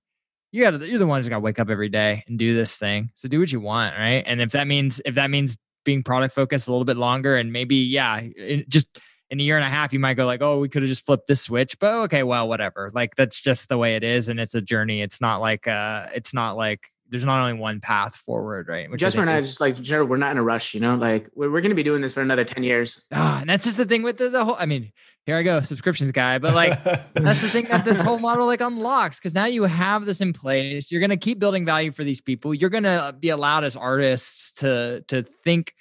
you 0.51 0.63
got 0.63 0.81
you're 0.81 0.99
the 0.99 1.07
one 1.07 1.19
who's 1.19 1.29
got 1.29 1.35
to 1.35 1.41
wake 1.41 1.59
up 1.59 1.69
every 1.69 1.89
day 1.89 2.23
and 2.27 2.39
do 2.39 2.55
this 2.55 2.77
thing. 2.77 3.11
So 3.15 3.27
do 3.27 3.39
what 3.39 3.51
you 3.51 3.59
want, 3.59 3.95
right? 3.97 4.23
And 4.25 4.41
if 4.41 4.51
that 4.51 4.67
means 4.67 5.01
if 5.05 5.15
that 5.15 5.29
means 5.29 5.57
being 5.85 6.03
product 6.03 6.33
focused 6.33 6.67
a 6.67 6.71
little 6.71 6.85
bit 6.85 6.97
longer 6.97 7.37
and 7.37 7.53
maybe 7.53 7.75
yeah, 7.75 8.21
just 8.67 8.99
in 9.29 9.39
a 9.39 9.43
year 9.43 9.57
and 9.57 9.65
a 9.65 9.69
half 9.69 9.93
you 9.93 9.99
might 9.99 10.15
go 10.15 10.25
like, 10.25 10.41
"Oh, 10.41 10.59
we 10.59 10.69
could 10.69 10.81
have 10.81 10.89
just 10.89 11.05
flipped 11.05 11.27
this 11.27 11.41
switch." 11.41 11.77
But 11.79 11.93
okay, 12.05 12.23
well, 12.23 12.47
whatever. 12.47 12.89
Like 12.93 13.15
that's 13.15 13.39
just 13.39 13.69
the 13.69 13.77
way 13.77 13.95
it 13.95 14.03
is 14.03 14.27
and 14.27 14.39
it's 14.39 14.55
a 14.55 14.61
journey. 14.61 15.01
It's 15.01 15.21
not 15.21 15.39
like 15.39 15.67
uh 15.67 16.07
it's 16.15 16.33
not 16.33 16.57
like 16.57 16.81
there's 17.09 17.25
not 17.25 17.41
only 17.41 17.59
one 17.59 17.79
path 17.79 18.15
forward, 18.15 18.67
right? 18.67 18.89
Which 18.89 19.01
Jasper 19.01 19.21
and 19.21 19.29
I 19.29 19.41
just 19.41 19.59
like, 19.59 19.79
general, 19.81 20.07
we're 20.07 20.17
not 20.17 20.31
in 20.31 20.37
a 20.37 20.43
rush, 20.43 20.73
you 20.73 20.79
know, 20.79 20.95
like 20.95 21.29
we're, 21.33 21.51
we're 21.51 21.61
going 21.61 21.71
to 21.71 21.75
be 21.75 21.83
doing 21.83 22.01
this 22.01 22.13
for 22.13 22.21
another 22.21 22.45
10 22.45 22.63
years. 22.63 23.01
Ah, 23.11 23.39
and 23.41 23.49
that's 23.49 23.63
just 23.63 23.77
the 23.77 23.85
thing 23.85 24.03
with 24.03 24.17
the, 24.17 24.29
the 24.29 24.45
whole, 24.45 24.55
I 24.57 24.65
mean, 24.65 24.91
here 25.25 25.35
I 25.35 25.43
go, 25.43 25.59
subscriptions 25.61 26.11
guy, 26.11 26.37
but 26.37 26.53
like, 26.53 26.83
that's 27.13 27.41
the 27.41 27.49
thing 27.49 27.65
that 27.65 27.85
this 27.85 27.99
whole 28.01 28.19
model 28.19 28.45
like 28.45 28.61
unlocks. 28.61 29.19
Cause 29.19 29.33
now 29.33 29.45
you 29.45 29.63
have 29.63 30.05
this 30.05 30.21
in 30.21 30.33
place. 30.33 30.91
You're 30.91 31.01
going 31.01 31.09
to 31.09 31.17
keep 31.17 31.39
building 31.39 31.65
value 31.65 31.91
for 31.91 32.03
these 32.03 32.21
people. 32.21 32.53
You're 32.53 32.69
going 32.69 32.83
to 32.83 33.15
be 33.19 33.29
allowed 33.29 33.63
as 33.63 33.75
artists 33.75 34.53
to, 34.53 35.03
to 35.07 35.23
think, 35.43 35.73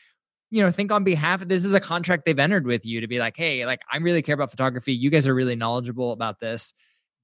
you 0.50 0.62
know, 0.62 0.70
think 0.70 0.90
on 0.90 1.04
behalf 1.04 1.42
of 1.42 1.48
this 1.48 1.64
is 1.64 1.74
a 1.74 1.80
contract 1.80 2.24
they've 2.24 2.38
entered 2.38 2.66
with 2.66 2.86
you 2.86 3.02
to 3.02 3.06
be 3.06 3.18
like, 3.18 3.36
Hey, 3.36 3.66
like 3.66 3.80
I 3.92 3.98
really 3.98 4.22
care 4.22 4.34
about 4.34 4.50
photography. 4.50 4.94
You 4.94 5.10
guys 5.10 5.28
are 5.28 5.34
really 5.34 5.56
knowledgeable 5.56 6.12
about 6.12 6.40
this 6.40 6.72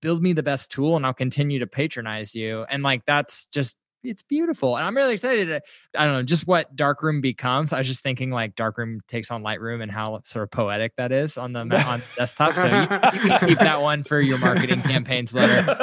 build 0.05 0.23
me 0.23 0.35
the 0.35 0.43
best 0.43 0.71
tool 0.71 0.97
and 0.97 1.07
I'll 1.07 1.15
continue 1.15 1.59
to 1.61 1.67
patronize 1.67 2.35
you. 2.35 2.67
And 2.69 2.83
like 2.83 3.07
that's 3.07 3.47
just 3.47 3.79
it's 4.05 4.23
beautiful. 4.23 4.77
And 4.77 4.87
I'm 4.87 4.97
really 4.97 5.15
excited 5.15 5.47
to, 5.47 5.61
I 5.99 6.05
don't 6.05 6.15
know, 6.15 6.23
just 6.23 6.47
what 6.47 6.75
Darkroom 6.77 7.21
becomes. 7.21 7.73
I 7.73 7.79
was 7.79 7.87
just 7.87 8.03
thinking 8.03 8.31
like 8.31 8.55
Darkroom 8.55 9.01
takes 9.09 9.31
on 9.31 9.43
Lightroom 9.43 9.83
and 9.83 9.91
how 9.91 10.21
sort 10.25 10.45
of 10.45 10.51
poetic 10.51 10.95
that 10.97 11.13
is 11.13 11.39
on 11.39 11.53
the 11.53 11.61
on 11.61 12.01
desktop. 12.17 12.55
So 12.55 12.67
you, 12.67 12.81
you, 12.81 13.29
can 13.29 13.49
keep 13.49 13.59
that 13.59 13.81
one 13.81 14.05
for 14.05 14.21
your 14.21 14.39
marketing 14.39 14.81
campaigns 14.83 15.35
later 15.35 15.63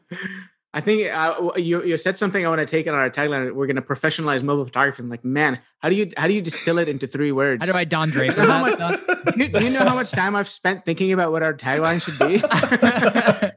I 0.74 0.80
think 0.80 1.12
uh, 1.12 1.50
you 1.56 1.84
you 1.84 1.98
said 1.98 2.16
something 2.16 2.44
I 2.44 2.48
want 2.48 2.60
to 2.60 2.66
take 2.66 2.86
on 2.86 2.94
our 2.94 3.10
tagline. 3.10 3.52
We're 3.52 3.66
going 3.66 3.76
to 3.76 3.82
professionalize 3.82 4.42
mobile 4.42 4.64
photography. 4.64 5.02
I'm 5.02 5.10
like, 5.10 5.22
man, 5.22 5.60
how 5.80 5.90
do 5.90 5.94
you 5.94 6.10
how 6.16 6.26
do 6.26 6.32
you 6.32 6.40
distill 6.40 6.78
it 6.78 6.88
into 6.88 7.06
three 7.06 7.30
words? 7.30 7.60
How 7.66 7.70
do 7.70 7.78
I 7.78 7.84
Don 7.84 8.08
Draper 8.12 8.40
You 8.40 8.46
know 8.46 8.52
how 8.52 8.60
much- 8.60 8.78
do, 9.36 9.42
you, 9.44 9.48
do 9.50 9.64
you 9.64 9.70
know 9.70 9.84
how 9.84 9.94
much 9.94 10.12
time 10.12 10.34
I've 10.34 10.48
spent 10.48 10.86
thinking 10.86 11.12
about 11.12 11.30
what 11.30 11.42
our 11.42 11.52
tagline 11.52 12.00
should 12.02 12.18
be? 12.18 12.40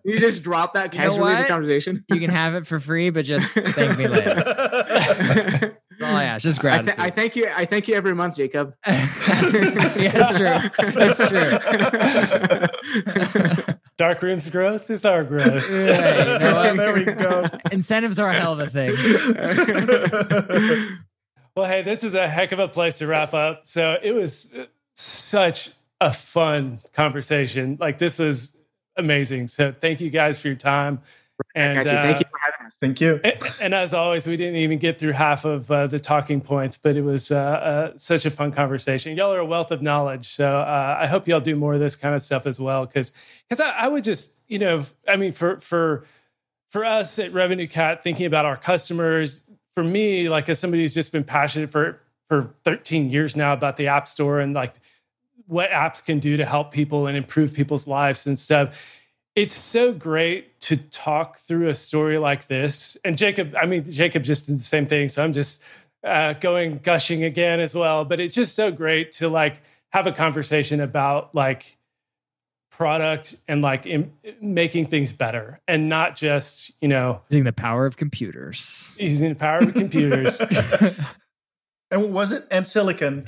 you 0.12 0.20
just 0.20 0.44
drop 0.44 0.74
that 0.74 0.94
You 0.94 1.00
know 1.00 1.06
casually 1.10 1.34
in 1.34 1.42
the 1.44 1.48
conversation. 1.48 2.04
You 2.10 2.20
can 2.20 2.32
have 2.32 2.54
it 2.54 2.68
for 2.68 2.82
free, 2.82 3.12
but 3.12 3.24
just 3.24 3.54
thank 3.54 3.98
me 3.98 4.10
later. 4.10 4.44
oh 6.02 6.02
yeah, 6.02 6.16
I 6.18 6.24
ask. 6.26 6.44
Just 6.44 6.60
I, 6.60 6.62
gratitude. 6.62 6.96
th- 6.96 7.00
I 7.00 7.10
thank 7.12 7.38
you. 7.38 7.50
I 7.56 7.64
thank 7.64 7.88
you 7.88 7.96
every 7.96 8.14
month, 8.14 8.36
Jacob. 8.36 8.76
yeah, 8.86 9.08
it's 9.96 10.38
true. 10.38 10.58
It's 11.02 11.30
true. 13.56 13.72
Darkroom's 13.98 14.50
growth 14.50 14.90
is 14.90 15.06
our 15.06 15.24
growth. 15.24 15.66
Yeah, 15.70 16.34
you 16.34 16.40
know 16.40 16.76
there 16.76 16.94
we 16.94 17.04
go. 17.06 17.46
Incentives 17.72 18.20
are 18.20 18.30
a 18.30 18.34
hell 18.34 18.60
of 18.60 18.60
a 18.60 18.70
thing. 18.70 18.96
Well, 21.56 21.66
hey, 21.66 21.84
this 21.84 22.04
is 22.04 22.16
a 22.16 22.28
heck 22.28 22.52
of 22.52 22.60
a 22.60 22.68
place 22.68 22.98
to 22.98 23.08
wrap 23.08 23.34
up. 23.34 23.66
So 23.66 23.98
it 24.04 24.12
was 24.12 24.54
uh, 24.54 24.66
such 24.94 25.72
a 26.02 26.12
fun 26.12 26.80
conversation. 26.92 27.78
Like 27.80 27.98
this 27.98 28.20
was 28.20 28.58
amazing. 28.98 29.48
So 29.48 29.72
thank 29.72 30.02
you 30.02 30.10
guys 30.10 30.38
for 30.40 30.50
your 30.50 30.58
time. 30.58 31.02
And 31.54 31.78
Got 31.78 31.86
you. 31.86 31.92
Thank 31.92 32.18
uh, 32.18 32.20
you 32.20 32.26
for 32.30 32.40
having 32.40 32.45
us. 32.45 32.45
Thank 32.74 33.02
you. 33.02 33.20
and, 33.24 33.38
and 33.62 33.74
as 33.74 33.94
always, 33.94 34.28
we 34.28 34.38
didn't 34.38 34.58
even 34.58 34.80
get 34.80 35.00
through 35.00 35.14
half 35.14 35.46
of 35.46 35.70
uh, 35.70 35.88
the 35.88 36.00
talking 36.00 36.42
points, 36.42 36.78
but 36.78 36.96
it 36.96 37.02
was 37.04 37.32
uh, 37.32 37.38
uh, 37.38 37.98
such 37.98 38.26
a 38.26 38.32
fun 38.32 38.52
conversation. 38.52 39.16
Y'all 39.16 39.34
are 39.34 39.40
a 39.40 39.46
wealth 39.46 39.72
of 39.72 39.82
knowledge, 39.82 40.28
so 40.30 40.60
uh, 40.60 40.98
I 41.00 41.08
hope 41.08 41.28
y'all 41.28 41.40
do 41.40 41.56
more 41.56 41.74
of 41.74 41.80
this 41.80 41.96
kind 41.96 42.16
of 42.16 42.22
stuff 42.22 42.46
as 42.46 42.60
well. 42.60 42.86
Because 42.86 43.12
because 43.48 43.62
I, 43.62 43.72
I 43.72 43.88
would 43.88 44.04
just 44.04 44.40
you 44.48 44.60
know 44.60 44.84
I 45.08 45.16
mean 45.16 45.32
for 45.32 45.60
for 45.60 46.06
for 46.70 46.84
us 46.84 47.20
at 47.20 47.32
RevenueCat, 47.32 48.02
thinking 48.02 48.26
about 48.26 48.46
our 48.46 48.58
customers, 48.58 49.44
for 49.74 49.84
me, 49.84 50.30
like 50.30 50.50
as 50.50 50.60
somebody 50.60 50.84
who's 50.84 50.94
just 50.94 51.12
been 51.12 51.24
passionate 51.24 51.70
for 51.70 52.02
for 52.28 52.54
13 52.64 53.12
years 53.12 53.36
now 53.36 53.54
about 53.54 53.78
the 53.78 53.88
App 53.88 54.08
Store 54.08 54.40
and 54.40 54.54
like 54.54 54.76
what 55.48 55.70
apps 55.70 56.04
can 56.04 56.20
do 56.20 56.38
to 56.38 56.46
help 56.46 56.72
people 56.72 57.08
and 57.08 57.16
improve 57.16 57.54
people's 57.54 57.88
lives 57.88 58.26
and 58.26 58.40
stuff. 58.40 58.95
It's 59.36 59.54
so 59.54 59.92
great 59.92 60.60
to 60.62 60.78
talk 60.78 61.38
through 61.38 61.68
a 61.68 61.76
story 61.76 62.18
like 62.18 62.48
this. 62.48 62.98
And 63.04 63.18
Jacob, 63.18 63.54
I 63.62 63.66
mean, 63.66 63.90
Jacob 63.92 64.24
just 64.24 64.48
did 64.48 64.58
the 64.58 64.64
same 64.64 64.86
thing. 64.86 65.10
So 65.10 65.24
I'm 65.24 65.34
just 65.34 65.62
uh, 66.04 66.34
going 66.34 66.80
gushing 66.80 67.24
again 67.24 67.60
as 67.60 67.76
well. 67.76 68.06
But 68.06 68.20
it's 68.20 68.34
just 68.36 68.56
so 68.56 68.72
great 68.72 69.12
to 69.14 69.28
like 69.28 69.62
have 69.92 70.08
a 70.08 70.12
conversation 70.14 70.80
about 70.80 71.36
like 71.36 71.78
product 72.72 73.36
and 73.48 73.62
like 73.62 73.86
im- 73.86 74.14
making 74.42 74.88
things 74.88 75.12
better 75.14 75.62
and 75.68 75.88
not 75.90 76.16
just, 76.16 76.72
you 76.82 76.88
know, 76.88 77.22
Using 77.30 77.44
the 77.46 77.54
power 77.54 77.86
of 77.86 77.98
computers. 77.98 78.92
using 78.98 79.30
the 79.30 79.36
power 79.36 79.60
of 79.60 79.74
computers. 79.74 80.42
And 81.92 82.14
was 82.14 82.32
it 82.32 82.48
and 82.52 82.68
silicon? 82.68 83.26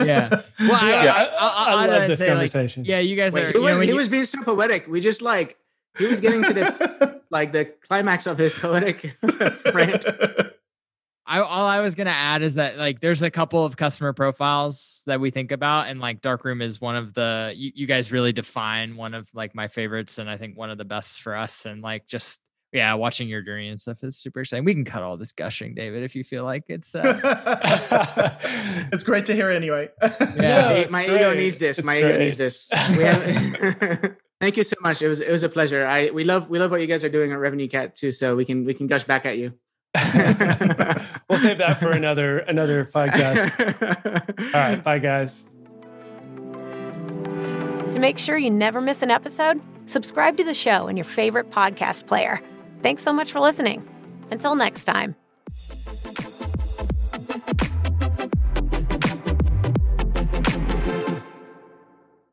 Yeah. 0.00 0.42
Well, 0.60 0.78
I, 0.82 0.90
yeah, 1.04 1.12
I, 1.12 1.24
I- 1.24 1.24
I, 1.24 1.74
I 1.74 1.82
I'd 1.84 1.90
love 1.90 2.08
this 2.08 2.18
say, 2.20 2.26
like, 2.26 2.34
conversation. 2.34 2.84
yeah, 2.84 3.00
you 3.00 3.16
guys 3.16 3.32
Wait, 3.32 3.44
are. 3.44 3.46
he 3.48 3.54
you 3.58 3.64
know, 3.64 3.72
was 3.72 3.80
he 3.82 3.88
you- 3.88 3.94
was 3.96 4.08
being 4.08 4.24
so 4.24 4.42
poetic. 4.42 4.86
We 4.86 5.00
just 5.00 5.20
like 5.22 5.58
he 5.98 6.06
was 6.06 6.20
getting 6.20 6.42
to 6.44 6.52
the 6.52 7.20
like 7.30 7.52
the 7.52 7.64
climax 7.64 8.26
of 8.26 8.38
his 8.38 8.54
poetic 8.54 9.14
rant. 9.74 10.04
I, 11.26 11.40
all 11.40 11.66
I 11.66 11.80
was 11.80 11.94
gonna 11.94 12.10
add 12.10 12.42
is 12.42 12.54
that 12.56 12.76
like 12.76 13.00
there's 13.00 13.22
a 13.22 13.30
couple 13.30 13.64
of 13.64 13.76
customer 13.76 14.12
profiles 14.12 15.02
that 15.06 15.20
we 15.20 15.30
think 15.30 15.52
about, 15.52 15.88
and 15.88 15.98
like 15.98 16.20
Darkroom 16.20 16.60
is 16.62 16.80
one 16.80 16.96
of 16.96 17.14
the 17.14 17.52
you, 17.56 17.72
you 17.74 17.86
guys 17.86 18.12
really 18.12 18.32
define 18.32 18.96
one 18.96 19.14
of 19.14 19.28
like 19.34 19.54
my 19.54 19.66
favorites, 19.68 20.18
and 20.18 20.28
I 20.28 20.36
think 20.36 20.56
one 20.56 20.70
of 20.70 20.76
the 20.78 20.84
best 20.84 21.22
for 21.22 21.34
us. 21.34 21.64
And 21.66 21.80
like 21.82 22.06
just 22.06 22.40
yeah, 22.74 22.92
watching 22.94 23.28
your 23.28 23.40
journey 23.40 23.68
and 23.68 23.80
stuff 23.80 24.02
is 24.02 24.16
super 24.16 24.40
exciting. 24.40 24.64
We 24.64 24.74
can 24.74 24.84
cut 24.84 25.02
all 25.02 25.16
this 25.16 25.30
gushing, 25.30 25.76
David, 25.76 26.02
if 26.02 26.16
you 26.16 26.24
feel 26.24 26.44
like 26.44 26.64
it's. 26.68 26.94
Uh, 27.04 28.30
it's 28.92 29.04
great 29.04 29.26
to 29.26 29.34
hear 29.34 29.50
anyway. 29.50 29.88
Yeah. 30.02 30.68
Hey, 30.70 30.82
it's 30.82 30.92
my 30.92 31.04
ego 31.04 31.34
needs 31.34 31.58
this. 31.58 31.78
It's 31.78 31.86
my 31.86 31.98
ego 31.98 32.18
needs 32.18 32.36
this. 32.36 32.70
We 32.96 33.04
have, 33.04 34.16
thank 34.40 34.56
you 34.56 34.64
so 34.64 34.76
much. 34.80 35.02
It 35.02 35.08
was 35.08 35.20
it 35.20 35.30
was 35.30 35.42
a 35.42 35.48
pleasure. 35.48 35.86
I 35.86 36.10
we 36.10 36.24
love 36.24 36.48
we 36.48 36.58
love 36.58 36.70
what 36.70 36.80
you 36.80 36.86
guys 36.86 37.04
are 37.04 37.08
doing 37.08 37.30
at 37.32 37.38
RevenueCat 37.38 37.94
too. 37.94 38.10
So 38.10 38.34
we 38.34 38.44
can 38.44 38.64
we 38.64 38.74
can 38.74 38.86
gush 38.86 39.04
back 39.04 39.26
at 39.26 39.38
you. 39.38 39.52
we'll 41.28 41.38
save 41.38 41.58
that 41.58 41.78
for 41.78 41.90
another 41.90 42.38
another 42.40 42.84
podcast. 42.86 44.54
All 44.54 44.60
right, 44.60 44.82
bye 44.82 44.98
guys. 44.98 45.44
To 47.92 48.00
make 48.00 48.18
sure 48.18 48.36
you 48.36 48.50
never 48.50 48.80
miss 48.80 49.02
an 49.02 49.10
episode, 49.10 49.60
subscribe 49.86 50.36
to 50.38 50.44
the 50.44 50.54
show 50.54 50.88
in 50.88 50.96
your 50.96 51.04
favorite 51.04 51.50
podcast 51.50 52.06
player. 52.06 52.40
Thanks 52.84 53.02
so 53.02 53.14
much 53.14 53.32
for 53.32 53.40
listening. 53.40 53.82
Until 54.30 54.54
next 54.54 54.84
time. 54.84 55.16